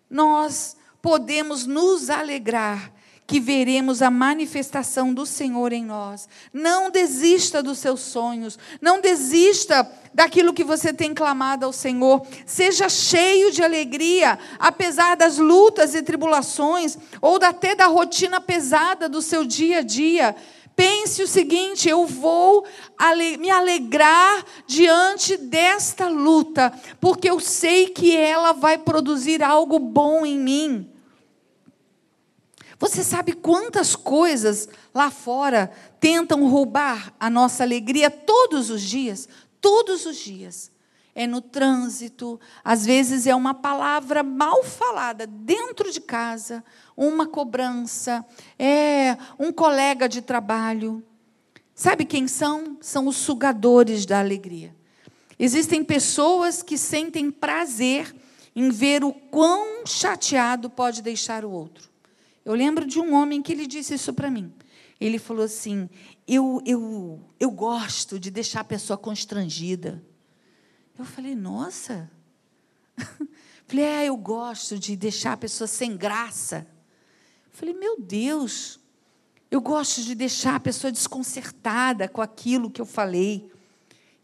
Nós 0.08 0.76
podemos 1.02 1.66
nos 1.66 2.08
alegrar 2.08 2.92
que 3.29 3.39
veremos 3.39 4.01
a 4.01 4.11
manifestação 4.11 5.12
do 5.12 5.26
Senhor 5.26 5.70
em 5.70 5.85
nós. 5.85 6.26
Não 6.51 6.91
desista 6.91 7.62
dos 7.62 7.79
seus 7.79 8.01
sonhos, 8.01 8.59
não 8.81 9.03
desista 9.03 9.87
daquilo 10.14 10.55
que 10.55 10.64
você 10.64 10.95
tem 10.95 11.12
clamado 11.12 11.66
ao 11.66 11.72
Senhor. 11.72 12.26
Seja 12.47 12.89
cheio 12.89 13.53
de 13.53 13.62
alegria, 13.62 14.39
apesar 14.59 15.14
das 15.14 15.37
lutas 15.37 15.95
e 15.95 16.01
tribulações, 16.01 16.97
ou 17.20 17.39
até 17.45 17.74
da 17.74 17.87
rotina 17.87 18.41
pesada 18.41 19.11
do 19.11 19.20
seu 19.20 19.45
dia 19.45 19.81
a 19.81 19.83
dia. 19.83 20.35
Pense 20.74 21.22
o 21.22 21.29
seguinte: 21.29 21.87
eu 21.87 22.07
vou 22.07 22.64
me 23.39 23.51
alegrar 23.51 24.43
diante 24.66 25.37
desta 25.37 26.09
luta, 26.09 26.72
porque 26.99 27.29
eu 27.29 27.39
sei 27.39 27.89
que 27.89 28.16
ela 28.16 28.53
vai 28.53 28.79
produzir 28.79 29.43
algo 29.43 29.79
bom 29.79 30.24
em 30.24 30.39
mim. 30.39 30.97
Você 32.79 33.03
sabe 33.03 33.33
quantas 33.33 33.97
coisas 33.97 34.68
lá 34.95 35.11
fora 35.11 35.70
tentam 35.99 36.49
roubar 36.49 37.12
a 37.18 37.29
nossa 37.29 37.64
alegria 37.64 38.09
todos 38.09 38.70
os 38.70 38.83
dias? 38.83 39.29
Todos 39.61 40.07
os 40.07 40.16
dias. 40.16 40.70
É 41.12 41.26
no 41.26 41.41
trânsito, 41.41 42.39
às 42.62 42.87
vezes 42.87 43.26
é 43.26 43.35
uma 43.35 43.53
palavra 43.53 44.22
mal 44.22 44.62
falada 44.62 45.26
dentro 45.26 45.91
de 45.91 46.01
casa, 46.01 46.62
uma 46.97 47.26
cobrança, 47.26 48.24
é 48.57 49.16
um 49.37 49.51
colega 49.51 50.09
de 50.09 50.22
trabalho. 50.22 51.03
Sabe 51.74 52.05
quem 52.05 52.29
são? 52.29 52.76
São 52.81 53.09
os 53.09 53.16
sugadores 53.16 54.07
da 54.07 54.20
alegria. 54.20 54.72
Existem 55.37 55.83
pessoas 55.83 56.62
que 56.62 56.79
sentem 56.79 57.33
prazer 57.33 58.14
em 58.55 58.70
ver 58.70 59.03
o 59.03 59.12
quão 59.12 59.85
chateado 59.85 60.70
pode 60.70 61.03
deixar 61.03 61.45
o 61.45 61.51
outro. 61.51 61.88
Eu 62.49 62.55
lembro 62.55 62.86
de 62.86 62.99
um 62.99 63.12
homem 63.12 63.42
que 63.42 63.53
ele 63.53 63.66
disse 63.66 63.92
isso 63.92 64.11
para 64.14 64.30
mim. 64.30 64.51
Ele 64.99 65.18
falou 65.18 65.44
assim: 65.44 65.86
eu, 66.26 66.62
eu, 66.64 67.20
eu 67.38 67.51
gosto 67.51 68.18
de 68.18 68.30
deixar 68.30 68.61
a 68.61 68.64
pessoa 68.64 68.96
constrangida. 68.96 70.03
Eu 70.99 71.05
falei: 71.05 71.34
Nossa. 71.34 72.11
Falei: 73.66 73.84
É, 73.84 74.07
eu 74.07 74.16
gosto 74.16 74.78
de 74.78 74.96
deixar 74.96 75.34
a 75.34 75.36
pessoa 75.36 75.68
sem 75.68 75.94
graça. 75.94 76.66
Falei: 77.51 77.74
Meu 77.74 78.01
Deus. 78.01 78.80
Eu 79.51 79.61
gosto 79.61 80.03
de 80.03 80.14
deixar 80.14 80.55
a 80.55 80.61
pessoa 80.61 80.90
desconcertada 80.90 82.09
com 82.09 82.22
aquilo 82.22 82.70
que 82.70 82.80
eu 82.80 82.86
falei. 82.86 83.53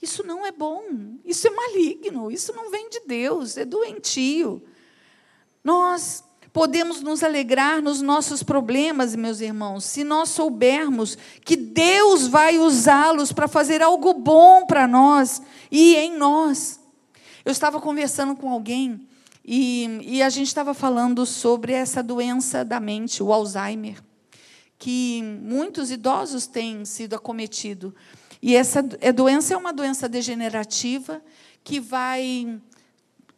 Isso 0.01 0.23
não 0.23 0.47
é 0.47 0.53
bom, 0.53 1.19
isso 1.27 1.47
é 1.47 1.51
maligno, 1.51 2.31
isso 2.31 2.55
não 2.55 2.71
vem 2.71 2.89
de 2.89 3.01
Deus, 3.01 3.59
é 3.59 3.67
doentio. 3.67 4.63
Nós 5.63 6.25
podemos 6.55 7.03
nos 7.03 7.25
alegrar 7.25 7.83
nos 7.83 8.01
nossos 8.01 8.45
problemas, 8.45 9.17
meus 9.17 9.41
irmãos, 9.41 9.85
se 9.85 10.05
nós 10.05 10.29
soubermos 10.29 11.19
que 11.45 11.57
Deus 11.57 12.29
vai 12.29 12.59
usá-los 12.59 13.33
para 13.33 13.49
fazer 13.49 13.83
algo 13.83 14.15
bom 14.15 14.65
para 14.65 14.87
nós 14.87 15.43
e 15.69 15.97
em 15.97 16.17
nós. 16.17 16.79
Eu 17.45 17.51
estava 17.51 17.81
conversando 17.81 18.37
com 18.37 18.49
alguém 18.49 19.05
e, 19.45 19.99
e 20.03 20.23
a 20.23 20.31
gente 20.31 20.47
estava 20.47 20.73
falando 20.73 21.27
sobre 21.27 21.73
essa 21.73 22.05
doença 22.05 22.65
da 22.65 22.79
mente, 22.79 23.21
o 23.21 23.33
Alzheimer, 23.33 24.01
que 24.79 25.25
muitos 25.43 25.91
idosos 25.91 26.47
têm 26.47 26.85
sido 26.85 27.17
acometidos. 27.17 27.93
E 28.41 28.55
essa 28.55 28.87
é, 29.01 29.13
doença 29.13 29.55
é 29.55 29.57
uma 29.57 29.73
doença 29.73 30.09
degenerativa 30.09 31.21
que 31.65 31.81
vai 31.81 32.61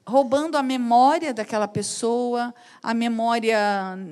roubando 0.08 0.56
a 0.56 0.62
memória 0.62 1.34
daquela 1.34 1.66
pessoa, 1.66 2.54
a 2.80 2.94
memória 2.94 3.58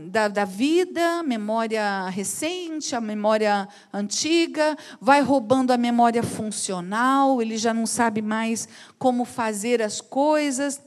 da, 0.09 0.26
da, 0.26 0.45
vida, 0.45 1.22
memória 1.22 2.09
recente, 2.09 2.97
a 2.97 3.01
memória 3.01 3.68
antiga, 3.92 4.76
vai 5.01 5.20
roubando 5.20 5.72
a 5.72 5.76
memória 5.76 6.22
funcional, 6.22 7.40
ele 7.40 7.57
já 7.57 7.72
não 7.72 7.86
sabe 7.86 8.20
mais 8.20 8.68
como 8.99 9.24
fazer 9.24 9.80
as 9.80 10.01
coisas. 10.01 10.82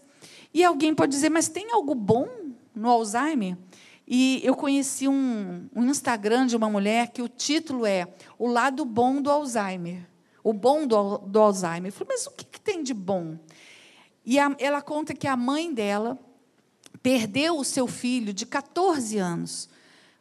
E 0.53 0.61
alguém 0.61 0.93
pode 0.93 1.13
dizer, 1.13 1.29
mas 1.29 1.47
tem 1.47 1.71
algo 1.71 1.95
bom 1.95 2.27
no 2.75 2.89
Alzheimer? 2.89 3.57
E 4.05 4.41
eu 4.43 4.55
conheci 4.55 5.07
um, 5.07 5.69
um 5.73 5.85
Instagram 5.85 6.47
de 6.47 6.55
uma 6.55 6.69
mulher 6.69 7.09
que 7.09 7.21
o 7.21 7.29
título 7.29 7.85
é 7.85 8.07
O 8.37 8.47
Lado 8.47 8.83
Bom 8.83 9.21
do 9.21 9.29
Alzheimer. 9.29 10.05
O 10.43 10.53
bom 10.53 10.87
do, 10.87 11.17
do 11.17 11.39
Alzheimer. 11.39 11.89
Eu 11.89 11.91
falei, 11.91 12.15
mas 12.15 12.27
o 12.27 12.31
que, 12.31 12.45
que 12.45 12.59
tem 12.59 12.83
de 12.83 12.93
bom? 12.93 13.37
E 14.27 14.37
a, 14.37 14.53
ela 14.59 14.81
conta 14.81 15.13
que 15.13 15.25
a 15.25 15.37
mãe 15.37 15.73
dela 15.73 16.19
perdeu 17.01 17.57
o 17.57 17.63
seu 17.63 17.87
filho 17.87 18.33
de 18.33 18.45
14 18.45 19.17
anos. 19.17 19.69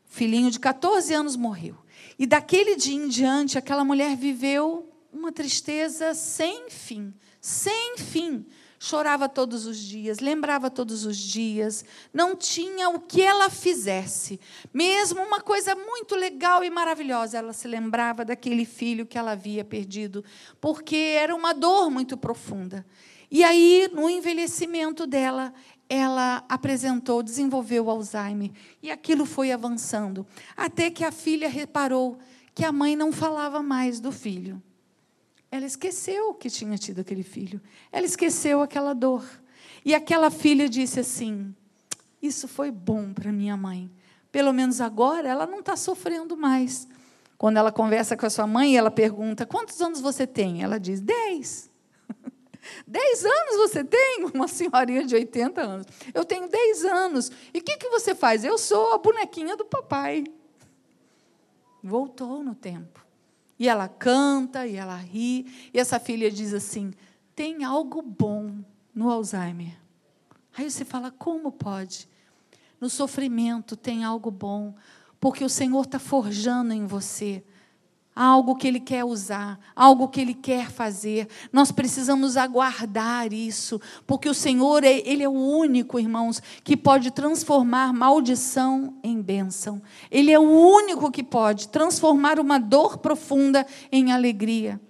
O 0.08 0.14
filhinho 0.14 0.48
de 0.48 0.60
14 0.60 1.12
anos 1.12 1.34
morreu. 1.34 1.74
E 2.16 2.24
daquele 2.24 2.76
dia 2.76 2.94
em 2.94 3.08
diante, 3.08 3.58
aquela 3.58 3.84
mulher 3.84 4.16
viveu 4.16 4.88
uma 5.12 5.32
tristeza 5.32 6.14
sem 6.14 6.70
fim, 6.70 7.12
sem 7.40 7.98
fim. 7.98 8.46
Chorava 8.78 9.28
todos 9.28 9.66
os 9.66 9.76
dias, 9.76 10.20
lembrava 10.20 10.70
todos 10.70 11.04
os 11.04 11.16
dias, 11.16 11.84
não 12.14 12.36
tinha 12.36 12.88
o 12.88 13.00
que 13.00 13.22
ela 13.22 13.50
fizesse. 13.50 14.38
Mesmo 14.72 15.20
uma 15.20 15.40
coisa 15.40 15.74
muito 15.74 16.14
legal 16.14 16.62
e 16.62 16.70
maravilhosa, 16.70 17.38
ela 17.38 17.52
se 17.52 17.66
lembrava 17.66 18.24
daquele 18.24 18.64
filho 18.64 19.04
que 19.04 19.18
ela 19.18 19.32
havia 19.32 19.64
perdido, 19.64 20.24
porque 20.60 20.94
era 20.94 21.34
uma 21.34 21.52
dor 21.52 21.90
muito 21.90 22.16
profunda. 22.16 22.86
E 23.30 23.42
aí, 23.42 23.90
no 23.92 24.08
envelhecimento 24.08 25.06
dela, 25.06 25.52
ela 25.88 26.44
apresentou, 26.48 27.22
desenvolveu 27.22 27.88
Alzheimer. 27.90 28.50
E 28.82 28.90
aquilo 28.90 29.24
foi 29.24 29.52
avançando. 29.52 30.26
Até 30.56 30.90
que 30.90 31.04
a 31.04 31.12
filha 31.12 31.48
reparou 31.48 32.18
que 32.54 32.64
a 32.64 32.72
mãe 32.72 32.96
não 32.96 33.12
falava 33.12 33.62
mais 33.62 34.00
do 34.00 34.10
filho. 34.10 34.62
Ela 35.50 35.66
esqueceu 35.66 36.34
que 36.34 36.50
tinha 36.50 36.76
tido 36.76 37.00
aquele 37.00 37.22
filho. 37.22 37.60
Ela 37.92 38.06
esqueceu 38.06 38.60
aquela 38.62 38.94
dor. 38.94 39.24
E 39.84 39.94
aquela 39.94 40.30
filha 40.30 40.68
disse 40.68 41.00
assim: 41.00 41.54
Isso 42.20 42.48
foi 42.48 42.70
bom 42.70 43.12
para 43.12 43.30
minha 43.30 43.56
mãe. 43.56 43.90
Pelo 44.32 44.52
menos 44.52 44.80
agora 44.80 45.28
ela 45.28 45.46
não 45.46 45.60
está 45.60 45.76
sofrendo 45.76 46.36
mais. 46.36 46.88
Quando 47.38 47.58
ela 47.58 47.70
conversa 47.70 48.16
com 48.16 48.26
a 48.26 48.30
sua 48.30 48.46
mãe, 48.46 48.76
ela 48.76 48.90
pergunta: 48.90 49.46
Quantos 49.46 49.80
anos 49.80 50.00
você 50.00 50.26
tem? 50.26 50.62
Ela 50.62 50.78
diz: 50.78 51.00
Dez. 51.00 51.70
Dez 52.86 53.24
anos 53.24 53.56
você 53.56 53.84
tem? 53.84 54.24
Uma 54.34 54.48
senhorinha 54.48 55.04
de 55.04 55.14
80 55.14 55.60
anos. 55.60 55.86
Eu 56.12 56.24
tenho 56.24 56.48
dez 56.48 56.84
anos. 56.84 57.30
E 57.52 57.58
o 57.58 57.62
que, 57.62 57.76
que 57.76 57.88
você 57.88 58.14
faz? 58.14 58.44
Eu 58.44 58.58
sou 58.58 58.92
a 58.92 58.98
bonequinha 58.98 59.56
do 59.56 59.64
papai. 59.64 60.24
Voltou 61.82 62.42
no 62.42 62.54
tempo. 62.54 63.04
E 63.58 63.68
ela 63.68 63.88
canta, 63.88 64.66
e 64.66 64.76
ela 64.76 64.96
ri. 64.96 65.46
E 65.72 65.78
essa 65.78 65.98
filha 65.98 66.30
diz 66.30 66.52
assim: 66.52 66.92
tem 67.34 67.64
algo 67.64 68.02
bom 68.02 68.58
no 68.94 69.10
Alzheimer. 69.10 69.78
Aí 70.56 70.70
você 70.70 70.84
fala: 70.84 71.10
como 71.10 71.52
pode? 71.52 72.08
No 72.80 72.90
sofrimento 72.90 73.76
tem 73.76 74.04
algo 74.04 74.30
bom, 74.30 74.74
porque 75.18 75.44
o 75.44 75.48
Senhor 75.48 75.84
está 75.84 75.98
forjando 75.98 76.72
em 76.72 76.86
você 76.86 77.42
algo 78.16 78.56
que 78.56 78.66
Ele 78.66 78.80
quer 78.80 79.04
usar, 79.04 79.60
algo 79.76 80.08
que 80.08 80.18
Ele 80.18 80.32
quer 80.32 80.70
fazer. 80.70 81.28
Nós 81.52 81.70
precisamos 81.70 82.38
aguardar 82.38 83.30
isso, 83.30 83.78
porque 84.06 84.26
o 84.26 84.34
Senhor, 84.34 84.82
é, 84.82 85.02
Ele 85.04 85.22
é 85.22 85.28
o 85.28 85.32
único, 85.32 86.00
irmãos, 86.00 86.42
que 86.64 86.74
pode 86.76 87.10
transformar 87.10 87.92
maldição 87.92 88.94
em 89.04 89.20
bênção. 89.20 89.82
Ele 90.10 90.32
é 90.32 90.38
o 90.38 90.50
único 90.50 91.10
que 91.10 91.22
pode 91.22 91.68
transformar 91.68 92.40
uma 92.40 92.58
dor 92.58 92.96
profunda 92.96 93.66
em 93.92 94.12
alegria. 94.12 94.80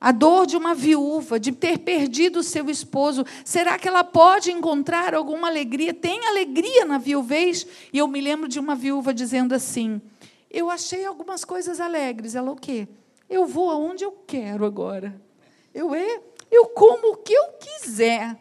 A 0.00 0.12
dor 0.12 0.46
de 0.46 0.56
uma 0.56 0.74
viúva, 0.74 1.38
de 1.38 1.52
ter 1.52 1.80
perdido 1.80 2.42
seu 2.42 2.70
esposo, 2.70 3.22
será 3.44 3.78
que 3.78 3.86
ela 3.86 4.02
pode 4.02 4.50
encontrar 4.50 5.14
alguma 5.14 5.46
alegria? 5.46 5.92
Tem 5.92 6.26
alegria 6.26 6.86
na 6.86 6.96
viuvez? 6.96 7.66
E 7.92 7.98
eu 7.98 8.08
me 8.08 8.18
lembro 8.18 8.48
de 8.48 8.58
uma 8.58 8.74
viúva 8.74 9.12
dizendo 9.12 9.54
assim: 9.54 10.00
eu 10.50 10.68
achei 10.68 11.04
algumas 11.04 11.44
coisas 11.44 11.80
alegres. 11.80 12.34
Ela, 12.34 12.50
o 12.50 12.56
quê? 12.56 12.88
Eu 13.28 13.46
vou 13.46 13.70
aonde 13.70 14.04
eu 14.04 14.12
quero 14.26 14.64
agora. 14.64 15.20
Eu 15.72 15.94
é, 15.94 16.20
eu 16.50 16.66
como 16.66 17.12
o 17.12 17.16
que 17.18 17.32
eu 17.32 17.52
quiser. 17.52 18.36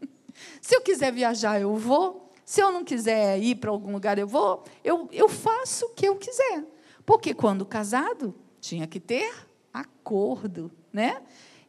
Se 0.60 0.76
eu 0.76 0.82
quiser 0.82 1.12
viajar, 1.12 1.60
eu 1.60 1.74
vou. 1.76 2.30
Se 2.44 2.60
eu 2.60 2.70
não 2.70 2.84
quiser 2.84 3.38
ir 3.38 3.54
para 3.54 3.70
algum 3.70 3.92
lugar, 3.92 4.18
eu 4.18 4.26
vou. 4.26 4.62
Eu, 4.84 5.08
eu 5.10 5.28
faço 5.28 5.86
o 5.86 5.90
que 5.90 6.06
eu 6.06 6.16
quiser. 6.16 6.62
Porque 7.06 7.32
quando 7.32 7.64
casado, 7.64 8.34
tinha 8.60 8.86
que 8.86 9.00
ter 9.00 9.32
acordo, 9.72 10.70
né? 10.92 11.22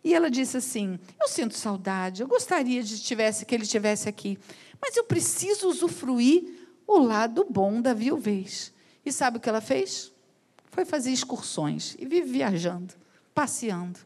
E 0.03 0.13
ela 0.13 0.29
disse 0.29 0.57
assim: 0.57 0.99
Eu 1.19 1.27
sinto 1.29 1.55
saudade, 1.55 2.21
eu 2.21 2.27
gostaria 2.27 2.83
de 2.83 3.01
tivesse, 3.01 3.45
que 3.45 3.55
ele 3.55 3.63
estivesse 3.63 4.09
aqui, 4.09 4.37
mas 4.81 4.95
eu 4.97 5.05
preciso 5.05 5.69
usufruir 5.69 6.43
o 6.85 6.99
lado 6.99 7.45
bom 7.49 7.81
da 7.81 7.93
viuvez. 7.93 8.74
E 9.05 9.11
sabe 9.11 9.37
o 9.37 9.39
que 9.39 9.47
ela 9.47 9.61
fez? 9.61 10.11
Foi 10.71 10.83
fazer 10.83 11.11
excursões 11.11 11.95
e 11.99 12.05
vive 12.05 12.31
viajando, 12.31 12.93
passeando, 13.33 13.99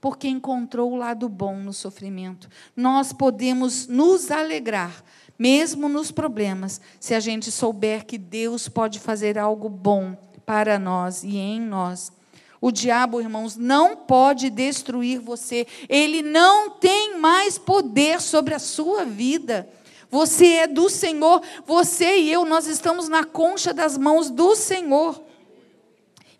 porque 0.00 0.28
encontrou 0.28 0.92
o 0.92 0.96
lado 0.96 1.28
bom 1.28 1.56
no 1.56 1.72
sofrimento. 1.72 2.48
Nós 2.76 3.12
podemos 3.12 3.86
nos 3.86 4.30
alegrar, 4.30 5.02
mesmo 5.38 5.88
nos 5.88 6.12
problemas, 6.12 6.80
se 7.00 7.14
a 7.14 7.20
gente 7.20 7.50
souber 7.50 8.04
que 8.04 8.18
Deus 8.18 8.68
pode 8.68 9.00
fazer 9.00 9.38
algo 9.38 9.68
bom 9.68 10.16
para 10.44 10.78
nós 10.78 11.24
e 11.24 11.36
em 11.36 11.60
nós. 11.60 12.12
O 12.60 12.70
diabo, 12.70 13.20
irmãos, 13.20 13.56
não 13.56 13.96
pode 13.96 14.48
destruir 14.48 15.20
você. 15.20 15.66
Ele 15.88 16.22
não 16.22 16.70
tem 16.70 17.18
mais 17.18 17.58
poder 17.58 18.20
sobre 18.20 18.54
a 18.54 18.58
sua 18.58 19.04
vida. 19.04 19.68
Você 20.16 20.46
é 20.46 20.66
do 20.66 20.88
Senhor. 20.88 21.42
Você 21.66 22.20
e 22.20 22.32
eu, 22.32 22.46
nós 22.46 22.66
estamos 22.66 23.06
na 23.06 23.22
concha 23.22 23.74
das 23.74 23.98
mãos 23.98 24.30
do 24.30 24.56
Senhor. 24.56 25.22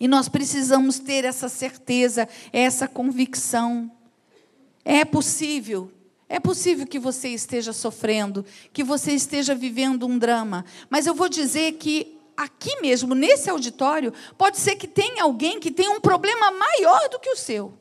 E 0.00 0.08
nós 0.08 0.30
precisamos 0.30 0.98
ter 0.98 1.26
essa 1.26 1.46
certeza, 1.46 2.26
essa 2.54 2.88
convicção. 2.88 3.92
É 4.82 5.04
possível, 5.04 5.92
é 6.26 6.40
possível 6.40 6.86
que 6.86 6.98
você 6.98 7.28
esteja 7.28 7.70
sofrendo, 7.74 8.46
que 8.72 8.82
você 8.82 9.12
esteja 9.12 9.54
vivendo 9.54 10.06
um 10.06 10.16
drama, 10.16 10.64
mas 10.88 11.06
eu 11.06 11.14
vou 11.14 11.28
dizer 11.28 11.72
que 11.72 12.16
aqui 12.34 12.80
mesmo, 12.80 13.14
nesse 13.14 13.50
auditório, 13.50 14.10
pode 14.38 14.56
ser 14.56 14.76
que 14.76 14.88
tenha 14.88 15.22
alguém 15.22 15.60
que 15.60 15.70
tenha 15.70 15.90
um 15.90 16.00
problema 16.00 16.50
maior 16.50 17.10
do 17.10 17.18
que 17.18 17.28
o 17.28 17.36
seu. 17.36 17.74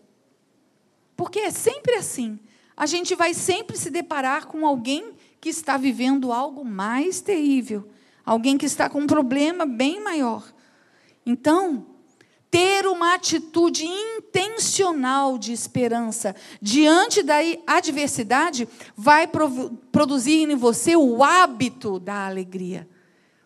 Porque 1.16 1.39
é 1.39 1.52
sempre 1.52 1.93
assim. 1.96 2.38
A 2.76 2.86
gente 2.86 3.16
vai 3.16 3.34
sempre 3.34 3.78
se 3.78 3.89
deparar 3.89 4.48
com 4.48 4.68
alguém 4.68 5.14
que 5.46 5.50
está 5.50 5.78
vivendo 5.78 6.32
algo 6.32 6.66
mais 6.66 7.22
terrível, 7.22 7.88
alguém 8.26 8.58
que 8.58 8.66
está 8.66 8.89
com 8.89 9.02
um 9.02 9.06
problema 9.06 9.64
bem 9.64 10.04
maior. 10.04 10.43
Então, 11.24 11.86
ter 12.50 12.88
uma 12.88 13.14
atitude 13.14 13.86
intencional 13.86 15.38
de 15.38 15.54
esperança 15.54 16.36
diante 16.60 17.22
da 17.22 17.36
adversidade 17.68 18.68
vai 18.98 19.30
produzir 19.91 20.50
em 20.50 20.56
você 20.56 20.96
o 20.96 21.24
hábito 21.24 22.00
da 22.00 22.26
alegria. 22.26 22.89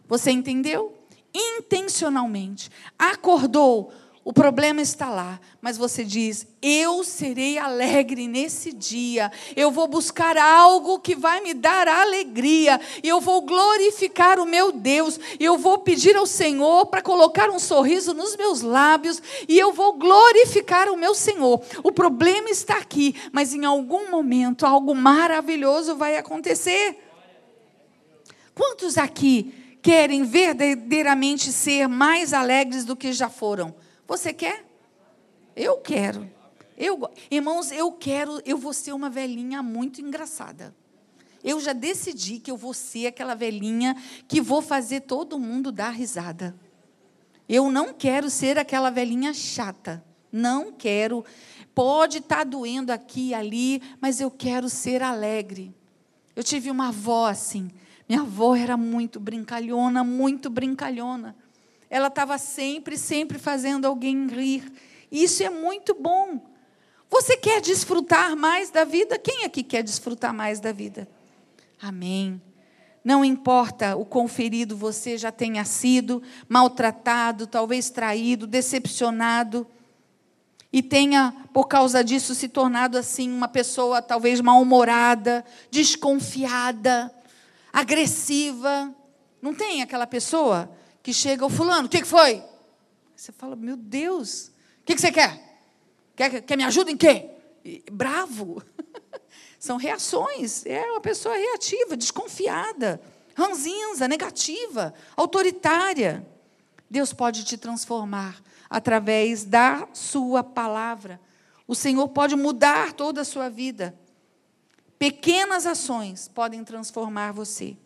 Você 0.08 0.32
entendeu? 0.32 0.96
intencionalmente, 1.34 2.72
acordou, 2.98 3.92
o 4.30 4.32
problema 4.32 4.80
está 4.80 5.10
lá, 5.10 5.40
mas 5.60 5.76
você 5.76 6.04
diz: 6.04 6.46
Eu 6.62 7.04
serei 7.04 7.58
alegre 7.58 8.28
nesse 8.28 8.72
dia, 8.72 9.32
eu 9.56 9.72
vou 9.72 9.88
buscar 9.88 10.38
algo 10.38 11.00
que 11.00 11.16
vai 11.16 11.42
me 11.42 11.52
dar 11.52 11.88
alegria, 11.88 12.80
eu 13.02 13.20
vou 13.20 13.42
glorificar 13.42 14.40
o 14.40 14.46
meu 14.46 14.72
Deus, 14.72 15.20
eu 15.40 15.58
vou 15.58 15.80
pedir 15.80 16.16
ao 16.16 16.28
Senhor 16.28 16.86
para 16.86 17.02
colocar 17.02 17.50
um 17.50 17.58
sorriso 17.58 18.14
nos 18.14 18.38
meus 18.38 18.62
lábios 18.62 19.20
e 19.48 19.58
eu 19.58 19.74
vou 19.74 19.94
glorificar 19.94 20.90
o 20.90 20.96
meu 20.96 21.16
Senhor. 21.16 21.60
O 21.84 21.92
problema 21.92 22.52
está 22.52 22.78
aqui, 22.78 23.16
mas 23.32 23.56
em 23.56 23.66
algum 23.66 24.12
momento 24.12 24.64
algo 24.64 24.94
maravilhoso 24.94 25.96
vai 25.96 26.18
acontecer. 26.18 27.00
Quantos 28.54 28.96
aqui 28.96 29.52
querem 29.82 30.22
verdadeiramente 30.22 31.52
ser 31.52 31.88
mais 31.88 32.32
alegres 32.32 32.86
do 32.86 32.96
que 32.96 33.12
já 33.12 33.28
foram. 33.28 33.74
Você 34.10 34.34
quer? 34.34 34.66
Eu 35.56 35.78
quero. 35.78 36.28
Eu, 36.76 37.12
irmãos, 37.30 37.72
eu 37.72 37.92
quero, 37.92 38.42
eu 38.44 38.58
vou 38.58 38.74
ser 38.74 38.92
uma 38.92 39.08
velhinha 39.08 39.62
muito 39.62 40.02
engraçada. 40.02 40.76
Eu 41.44 41.60
já 41.60 41.74
decidi 41.74 42.40
que 42.40 42.50
eu 42.50 42.58
vou 42.58 42.74
ser 42.74 43.06
aquela 43.06 43.36
velhinha 43.36 43.96
que 44.28 44.42
vou 44.42 44.64
fazer 44.64 45.02
todo 45.02 45.38
mundo 45.38 45.72
dar 45.72 45.92
risada. 45.92 46.56
Eu 47.48 47.72
não 47.72 47.94
quero 47.94 48.32
ser 48.32 48.58
aquela 48.58 48.90
velhinha 48.90 49.32
chata. 49.32 50.04
Não 50.32 50.72
quero. 50.72 51.24
Pode 51.76 52.18
estar 52.18 52.38
tá 52.38 52.44
doendo 52.44 52.92
aqui 52.92 53.30
e 53.30 53.34
ali, 53.36 53.80
mas 54.02 54.20
eu 54.20 54.32
quero 54.32 54.70
ser 54.70 55.04
alegre. 55.04 55.72
Eu 56.36 56.44
tive 56.44 56.72
uma 56.72 56.88
avó 56.88 57.28
assim. 57.28 57.70
Minha 58.08 58.22
avó 58.22 58.56
era 58.56 58.76
muito 58.76 59.20
brincalhona, 59.20 60.04
muito 60.04 60.50
brincalhona. 60.50 61.36
Ela 61.90 62.08
estava 62.08 62.38
sempre, 62.38 62.98
sempre 62.98 63.40
fazendo 63.40 63.86
alguém 63.86 64.28
rir. 64.28 64.72
Isso 65.12 65.42
é 65.44 65.50
muito 65.50 65.96
bom. 65.96 66.40
Você 67.10 67.36
quer 67.36 67.62
desfrutar 67.62 68.36
mais 68.36 68.70
da 68.70 68.84
vida? 68.84 69.18
Quem 69.18 69.44
aqui 69.46 69.64
quer 69.64 69.82
desfrutar 69.82 70.34
mais 70.34 70.60
da 70.60 70.72
vida? 70.72 71.08
Amém. 71.82 72.42
Não 73.04 73.26
importa 73.26 73.96
o 73.96 74.06
quão 74.06 74.28
ferido 74.28 74.76
você 74.76 75.18
já 75.18 75.32
tenha 75.32 75.66
sido, 75.66 76.22
maltratado, 76.48 77.48
talvez 77.48 77.90
traído, 77.90 78.46
decepcionado, 78.46 79.66
e 80.72 80.84
tenha, 80.84 81.34
por 81.52 81.68
causa 81.68 82.04
disso, 82.04 82.36
se 82.36 82.48
tornado 82.48 82.98
assim 82.98 83.32
uma 83.32 83.48
pessoa 83.48 84.04
talvez 84.04 84.40
mal-humorada, 84.40 85.44
desconfiada, 85.72 87.12
agressiva. 87.74 88.94
Não 89.42 89.54
tem 89.54 89.82
aquela 89.82 90.06
pessoa 90.06 90.70
que 91.02 91.14
chega, 91.14 91.46
o 91.46 91.50
fulano, 91.50 91.88
o 91.88 91.90
que 91.90 92.04
foi? 92.04 92.44
Você 93.16 93.32
fala, 93.32 93.56
meu 93.56 93.76
Deus, 93.76 94.52
o 94.82 94.86
que 94.86 94.98
você 94.98 95.12
quer? 95.12 95.50
Quer, 96.16 96.42
quer 96.42 96.58
me 96.58 96.64
ajuda 96.64 96.92
em 96.92 96.98
quê? 96.98 97.30
Bravo. 97.92 98.64
São 99.60 99.78
reações. 99.78 100.66
É 100.66 100.84
uma 100.92 101.02
pessoa 101.02 101.36
reativa, 101.36 101.98
desconfiada, 101.98 103.02
ranzinza, 103.36 104.08
negativa, 104.08 104.94
autoritária. 105.16 106.26
Deus 106.90 107.14
pode 107.14 107.44
te 107.44 107.58
transformar 107.58 108.42
através 108.70 109.44
da 109.44 109.88
sua 109.94 110.44
palavra. 110.44 111.20
O 111.68 111.76
Senhor 111.76 112.08
pode 112.10 112.36
mudar 112.36 112.94
toda 112.94 113.22
a 113.22 113.26
sua 113.26 113.50
vida. 113.50 113.98
Pequenas 114.98 115.66
ações 115.66 116.28
podem 116.28 116.64
transformar 116.64 117.32
você. 117.32 117.78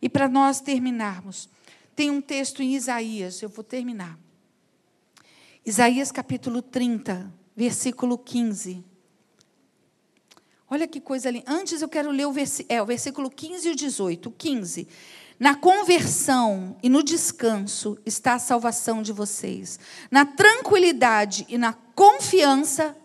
E 0.00 0.08
para 0.08 0.28
nós 0.28 0.60
terminarmos, 0.60 1.48
tem 1.98 2.12
um 2.12 2.20
texto 2.20 2.62
em 2.62 2.76
Isaías, 2.76 3.42
eu 3.42 3.48
vou 3.48 3.64
terminar. 3.64 4.16
Isaías 5.66 6.12
capítulo 6.12 6.62
30, 6.62 7.34
versículo 7.56 8.16
15. 8.16 8.84
Olha 10.70 10.86
que 10.86 11.00
coisa 11.00 11.28
ali. 11.28 11.42
Antes 11.44 11.82
eu 11.82 11.88
quero 11.88 12.12
ler 12.12 12.28
o, 12.28 12.34
é, 12.68 12.80
o 12.80 12.86
versículo 12.86 13.28
15 13.28 13.66
e 13.66 13.72
o 13.72 13.74
18. 13.74 14.30
15. 14.30 14.86
Na 15.40 15.56
conversão 15.56 16.76
e 16.84 16.88
no 16.88 17.02
descanso 17.02 17.98
está 18.06 18.34
a 18.34 18.38
salvação 18.38 19.02
de 19.02 19.12
vocês. 19.12 19.80
Na 20.08 20.24
tranquilidade 20.24 21.46
e 21.48 21.58
na 21.58 21.72
confiança 21.72 22.96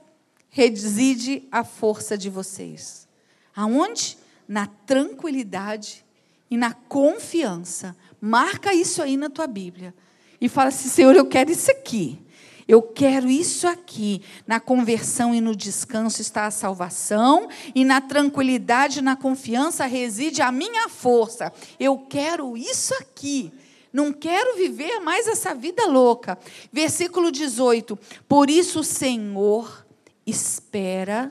reside 0.51 1.47
a 1.51 1.63
força 1.63 2.15
de 2.15 2.29
vocês. 2.29 3.07
Aonde? 3.55 4.19
Na 4.47 4.67
tranquilidade 4.67 6.05
e 6.47 6.55
na 6.55 6.75
confiança. 6.75 7.95
Marca 8.25 8.73
isso 8.73 9.01
aí 9.01 9.17
na 9.17 9.29
tua 9.29 9.45
Bíblia. 9.45 9.93
E 10.39 10.47
fala 10.47 10.69
assim: 10.69 10.87
Senhor, 10.87 11.13
eu 11.13 11.25
quero 11.25 11.51
isso 11.51 11.69
aqui. 11.69 12.17
Eu 12.65 12.81
quero 12.81 13.29
isso 13.29 13.67
aqui. 13.67 14.21
Na 14.47 14.61
conversão 14.61 15.35
e 15.35 15.41
no 15.41 15.53
descanso 15.53 16.21
está 16.21 16.45
a 16.45 16.51
salvação, 16.51 17.49
e 17.75 17.83
na 17.83 17.99
tranquilidade 17.99 18.99
e 18.99 19.01
na 19.01 19.17
confiança 19.17 19.85
reside 19.85 20.41
a 20.41 20.53
minha 20.53 20.87
força. 20.87 21.51
Eu 21.77 21.97
quero 21.97 22.55
isso 22.55 22.93
aqui. 22.93 23.51
Não 23.91 24.13
quero 24.13 24.55
viver 24.55 25.01
mais 25.01 25.27
essa 25.27 25.53
vida 25.53 25.85
louca. 25.85 26.39
Versículo 26.71 27.29
18: 27.29 27.99
Por 28.25 28.49
isso 28.49 28.79
o 28.79 28.85
Senhor 28.85 29.85
espera 30.25 31.29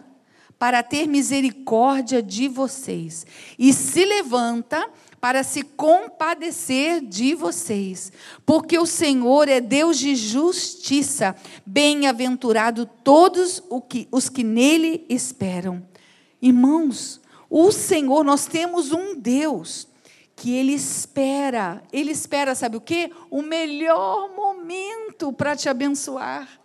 para 0.63 0.81
ter 0.81 1.09
misericórdia 1.09 2.23
de 2.23 2.47
vocês, 2.47 3.27
e 3.59 3.73
se 3.73 4.05
levanta 4.05 4.89
para 5.21 5.43
se 5.43 5.65
compadecer 5.65 7.01
de 7.01 7.35
vocês, 7.35 8.13
porque 8.47 8.79
o 8.79 8.87
Senhor 8.87 9.49
é 9.49 9.61
Deus 9.61 9.99
de 9.99 10.15
justiça, 10.15 11.35
bem-aventurado 11.67 12.87
todos 13.03 13.61
os 14.13 14.29
que 14.29 14.45
nele 14.45 15.05
esperam. 15.09 15.85
Irmãos, 16.41 17.21
o 17.51 17.73
Senhor, 17.73 18.23
nós 18.23 18.47
temos 18.47 18.93
um 18.93 19.17
Deus 19.17 19.89
que 20.37 20.53
ele 20.55 20.75
espera, 20.75 21.83
ele 21.93 22.13
espera, 22.13 22.55
sabe 22.55 22.77
o 22.77 22.81
quê? 22.81 23.11
O 23.29 23.43
melhor 23.43 24.31
momento 24.33 25.33
para 25.33 25.57
te 25.57 25.69
abençoar. 25.69 26.62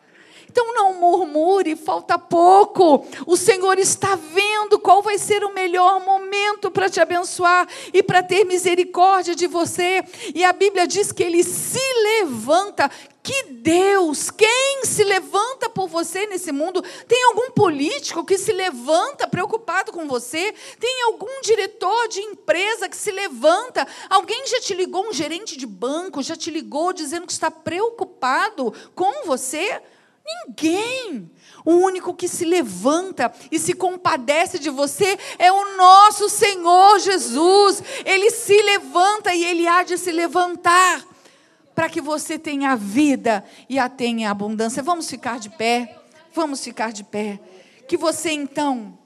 Então 0.58 0.74
não 0.74 0.94
murmure, 0.96 1.76
falta 1.76 2.18
pouco. 2.18 3.06
O 3.28 3.38
Senhor 3.38 3.78
está 3.78 4.16
vendo 4.16 4.80
qual 4.80 5.04
vai 5.04 5.20
ser 5.20 5.44
o 5.44 5.54
melhor 5.54 6.04
momento 6.04 6.72
para 6.72 6.90
te 6.90 7.00
abençoar 7.00 7.68
e 7.94 8.02
para 8.02 8.24
ter 8.24 8.44
misericórdia 8.44 9.36
de 9.36 9.46
você. 9.46 10.04
E 10.34 10.44
a 10.44 10.52
Bíblia 10.52 10.88
diz 10.88 11.12
que 11.12 11.22
ele 11.22 11.44
se 11.44 11.80
levanta. 12.02 12.90
Que 13.22 13.44
Deus, 13.52 14.32
quem 14.32 14.82
se 14.84 15.04
levanta 15.04 15.70
por 15.70 15.88
você 15.88 16.26
nesse 16.26 16.52
mundo? 16.52 16.82
Tem 17.08 17.24
algum 17.26 17.52
político 17.52 18.26
que 18.26 18.38
se 18.38 18.52
levanta 18.52 19.28
preocupado 19.28 19.92
com 19.92 20.08
você? 20.08 20.56
Tem 20.80 21.04
algum 21.04 21.42
diretor 21.42 22.08
de 22.08 22.22
empresa 22.22 22.90
que 22.90 22.98
se 22.98 23.12
levanta? 23.12 23.86
Alguém 24.10 24.48
já 24.48 24.60
te 24.62 24.74
ligou, 24.74 25.08
um 25.08 25.14
gerente 25.14 25.56
de 25.56 25.68
banco, 25.68 26.24
já 26.24 26.36
te 26.36 26.50
ligou 26.50 26.94
dizendo 26.94 27.28
que 27.28 27.34
está 27.34 27.52
preocupado 27.52 28.74
com 28.96 29.28
você? 29.28 29.84
Ninguém. 30.28 31.32
O 31.64 31.74
único 31.74 32.14
que 32.14 32.28
se 32.28 32.44
levanta 32.44 33.32
e 33.52 33.58
se 33.58 33.74
compadece 33.74 34.60
de 34.60 34.70
você 34.70 35.18
é 35.40 35.52
o 35.52 35.78
nosso 35.78 36.30
Senhor 36.30 37.00
Jesus. 37.00 37.82
Ele 38.06 38.30
se 38.30 38.62
levanta 38.62 39.34
e 39.34 39.44
ele 39.44 39.68
há 39.68 39.84
de 39.84 39.98
se 39.98 40.12
levantar 40.12 41.06
para 41.74 41.90
que 41.90 42.02
você 42.02 42.38
tenha 42.40 42.76
vida 42.76 43.44
e 43.70 43.80
a 43.80 43.88
tenha 43.88 44.32
abundância. 44.32 44.84
Vamos 44.84 45.10
ficar 45.10 45.40
de 45.40 45.50
pé? 45.50 45.98
Vamos 46.34 46.64
ficar 46.64 46.92
de 46.92 47.04
pé. 47.04 47.40
Que 47.88 47.96
você 47.96 48.32
então 48.32 48.97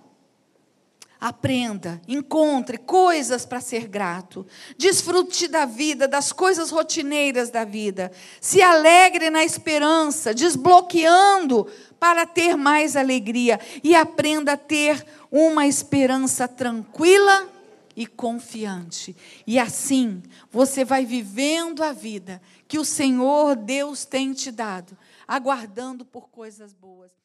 aprenda, 1.22 2.02
encontre 2.08 2.80
coisas 2.80 3.46
para 3.46 3.62
ser 3.62 3.88
grato. 3.88 4.44
Desfrute 4.76 5.48
da 5.48 5.66
vida, 5.66 6.08
das 6.08 6.32
coisas 6.32 6.72
rotineiras 6.72 7.52
da 7.52 7.64
vida. 7.64 8.12
Se 8.42 8.60
alegre 8.60 9.30
na 9.30 9.46
esperança, 9.46 10.34
desbloqueando 10.34 11.68
para 12.00 12.26
ter 12.26 12.58
mais 12.58 12.96
alegria 12.96 13.60
e 13.84 13.94
aprenda 13.94 14.54
a 14.54 14.58
ter 14.58 15.06
uma 15.30 15.68
esperança 15.68 16.48
tranquila 16.48 17.48
e 17.96 18.08
confiante. 18.08 19.16
E 19.46 19.60
assim, 19.60 20.24
você 20.50 20.84
vai 20.84 21.06
vivendo 21.06 21.84
a 21.84 21.92
vida 21.92 22.42
que 22.68 22.80
o 22.80 22.86
Senhor 22.86 23.56
Deus 23.56 24.06
tem 24.06 24.34
te 24.34 24.50
dado, 24.50 24.98
aguardando 25.28 26.04
por 26.04 26.30
coisas 26.30 26.74
boas. 26.74 27.21